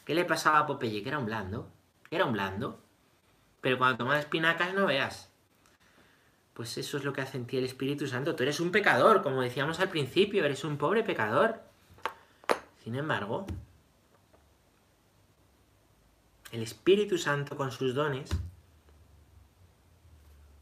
¿Qué 0.04 0.14
le 0.14 0.26
pasaba 0.26 0.60
a 0.60 0.66
Popeye? 0.66 1.02
Que 1.02 1.08
era 1.08 1.18
un 1.18 1.26
blando. 1.26 1.72
Era 2.10 2.26
un 2.26 2.34
blando. 2.34 2.82
Pero 3.62 3.78
cuando 3.78 4.00
tomaba 4.00 4.20
espinacas 4.20 4.74
no 4.74 4.88
veas. 4.88 5.32
Pues 6.54 6.78
eso 6.78 6.98
es 6.98 7.06
lo 7.06 7.14
que 7.14 7.22
hace 7.22 7.38
en 7.38 7.46
ti 7.48 7.56
el 7.56 7.64
Espíritu 7.64 8.06
Santo. 8.06 8.36
Tú 8.36 8.44
eres 8.44 8.60
un 8.60 8.72
pecador, 8.72 9.22
como 9.22 9.42
decíamos 9.42 9.80
al 9.80 9.88
principio, 9.88 10.44
eres 10.44 10.66
un 10.66 10.78
pobre 10.78 11.04
pecador. 11.04 11.62
Sin 12.84 12.96
embargo, 12.96 13.48
el 16.52 16.62
Espíritu 16.62 17.18
Santo 17.18 17.56
con 17.58 17.72
sus 17.72 17.94
dones 17.96 18.30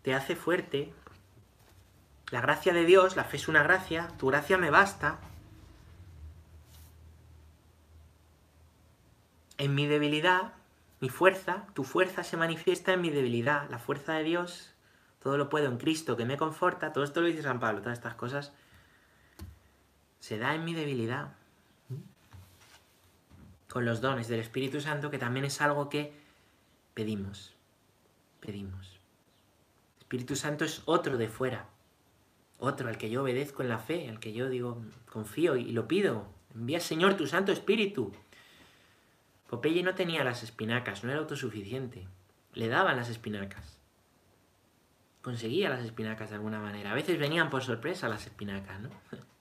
te 0.02 0.14
hace 0.14 0.36
fuerte. 0.36 0.94
La 2.32 2.42
gracia 2.42 2.74
de 2.74 2.86
Dios, 2.86 3.16
la 3.16 3.24
fe 3.24 3.38
es 3.38 3.48
una 3.48 3.64
gracia, 3.64 4.08
tu 4.20 4.28
gracia 4.28 4.58
me 4.58 4.70
basta. 4.70 5.20
En 9.58 9.76
mi 9.76 9.88
debilidad, 9.88 10.54
mi 11.02 11.10
fuerza, 11.10 11.66
tu 11.74 11.84
fuerza 11.84 12.24
se 12.24 12.38
manifiesta 12.38 12.94
en 12.94 13.02
mi 13.02 13.10
debilidad. 13.10 13.70
La 13.70 13.80
fuerza 13.80 14.14
de 14.14 14.24
Dios 14.24 14.74
todo 15.22 15.38
lo 15.38 15.50
puedo 15.50 15.68
en 15.68 15.78
Cristo 15.78 16.16
que 16.16 16.26
me 16.26 16.38
conforta, 16.38 16.94
todo 16.94 17.04
esto 17.04 17.22
lo 17.22 17.28
dice 17.28 17.42
San 17.42 17.60
Pablo, 17.60 17.82
todas 17.82 17.98
estas 17.98 18.16
cosas, 18.16 18.54
se 20.20 20.38
da 20.38 20.56
en 20.56 20.64
mi 20.64 20.74
debilidad. 20.74 21.34
Con 23.70 23.86
los 23.86 24.02
dones 24.02 24.28
del 24.28 24.40
Espíritu 24.40 24.82
Santo, 24.82 25.12
que 25.12 25.18
también 25.18 25.46
es 25.46 25.62
algo 25.62 25.90
que 25.90 26.14
pedimos, 26.94 27.54
pedimos. 28.40 29.00
Espíritu 30.00 30.36
Santo 30.36 30.66
es 30.66 30.82
otro 30.86 31.18
de 31.18 31.28
fuera, 31.28 31.68
otro 32.58 32.90
al 32.90 32.98
que 32.98 33.10
yo 33.10 33.22
obedezco 33.22 33.62
en 33.62 33.70
la 33.70 33.80
fe, 33.80 34.10
al 34.10 34.20
que 34.20 34.34
yo 34.34 34.50
digo, 34.50 34.82
confío 35.12 35.56
y 35.56 35.72
lo 35.72 35.88
pido. 35.88 36.26
Envía, 36.56 36.80
Señor, 36.80 37.16
tu 37.16 37.28
Santo 37.28 37.52
Espíritu. 37.52 38.12
Popeye 39.50 39.84
no 39.84 39.96
tenía 39.96 40.24
las 40.24 40.44
espinacas, 40.44 41.04
no 41.04 41.12
era 41.12 41.20
autosuficiente. 41.20 42.08
Le 42.54 42.68
daban 42.68 42.98
las 42.98 43.10
espinacas 43.10 43.80
conseguía 45.22 45.70
las 45.70 45.84
espinacas 45.84 46.30
de 46.30 46.36
alguna 46.36 46.60
manera. 46.60 46.92
A 46.92 46.96
veces 46.96 47.20
venían 47.20 47.50
por 47.50 47.64
sorpresa 47.64 48.10
las 48.10 48.26
espinacas, 48.26 48.80
¿no? 48.82 48.90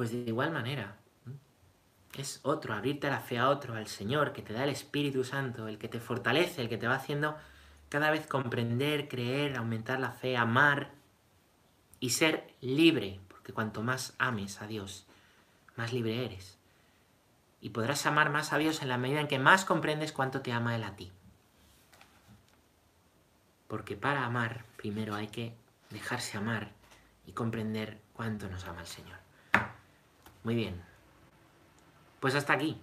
Pues 0.00 0.12
de 0.12 0.20
igual 0.20 0.50
manera, 0.50 0.96
es 2.16 2.40
otro, 2.42 2.72
abrirte 2.72 3.10
la 3.10 3.20
fe 3.20 3.36
a 3.36 3.50
otro, 3.50 3.74
al 3.74 3.86
Señor, 3.86 4.32
que 4.32 4.40
te 4.40 4.54
da 4.54 4.64
el 4.64 4.70
Espíritu 4.70 5.24
Santo, 5.24 5.68
el 5.68 5.76
que 5.76 5.88
te 5.88 6.00
fortalece, 6.00 6.62
el 6.62 6.70
que 6.70 6.78
te 6.78 6.88
va 6.88 6.94
haciendo 6.94 7.36
cada 7.90 8.10
vez 8.10 8.26
comprender, 8.26 9.08
creer, 9.08 9.58
aumentar 9.58 10.00
la 10.00 10.10
fe, 10.12 10.38
amar 10.38 10.92
y 11.98 12.08
ser 12.08 12.54
libre, 12.62 13.20
porque 13.28 13.52
cuanto 13.52 13.82
más 13.82 14.14
ames 14.18 14.62
a 14.62 14.66
Dios, 14.66 15.06
más 15.76 15.92
libre 15.92 16.24
eres 16.24 16.56
y 17.60 17.68
podrás 17.68 18.06
amar 18.06 18.30
más 18.30 18.54
a 18.54 18.56
Dios 18.56 18.80
en 18.80 18.88
la 18.88 18.96
medida 18.96 19.20
en 19.20 19.28
que 19.28 19.38
más 19.38 19.66
comprendes 19.66 20.12
cuánto 20.12 20.40
te 20.40 20.50
ama 20.50 20.76
Él 20.76 20.84
a 20.84 20.96
ti. 20.96 21.12
Porque 23.68 23.96
para 23.96 24.24
amar, 24.24 24.64
primero 24.78 25.14
hay 25.14 25.26
que 25.26 25.54
dejarse 25.90 26.38
amar 26.38 26.72
y 27.26 27.32
comprender 27.32 28.00
cuánto 28.14 28.48
nos 28.48 28.64
ama 28.64 28.80
el 28.80 28.86
Señor. 28.86 29.19
Muy 30.42 30.54
bien. 30.54 30.82
Pues 32.20 32.34
hasta 32.34 32.52
aquí. 32.54 32.80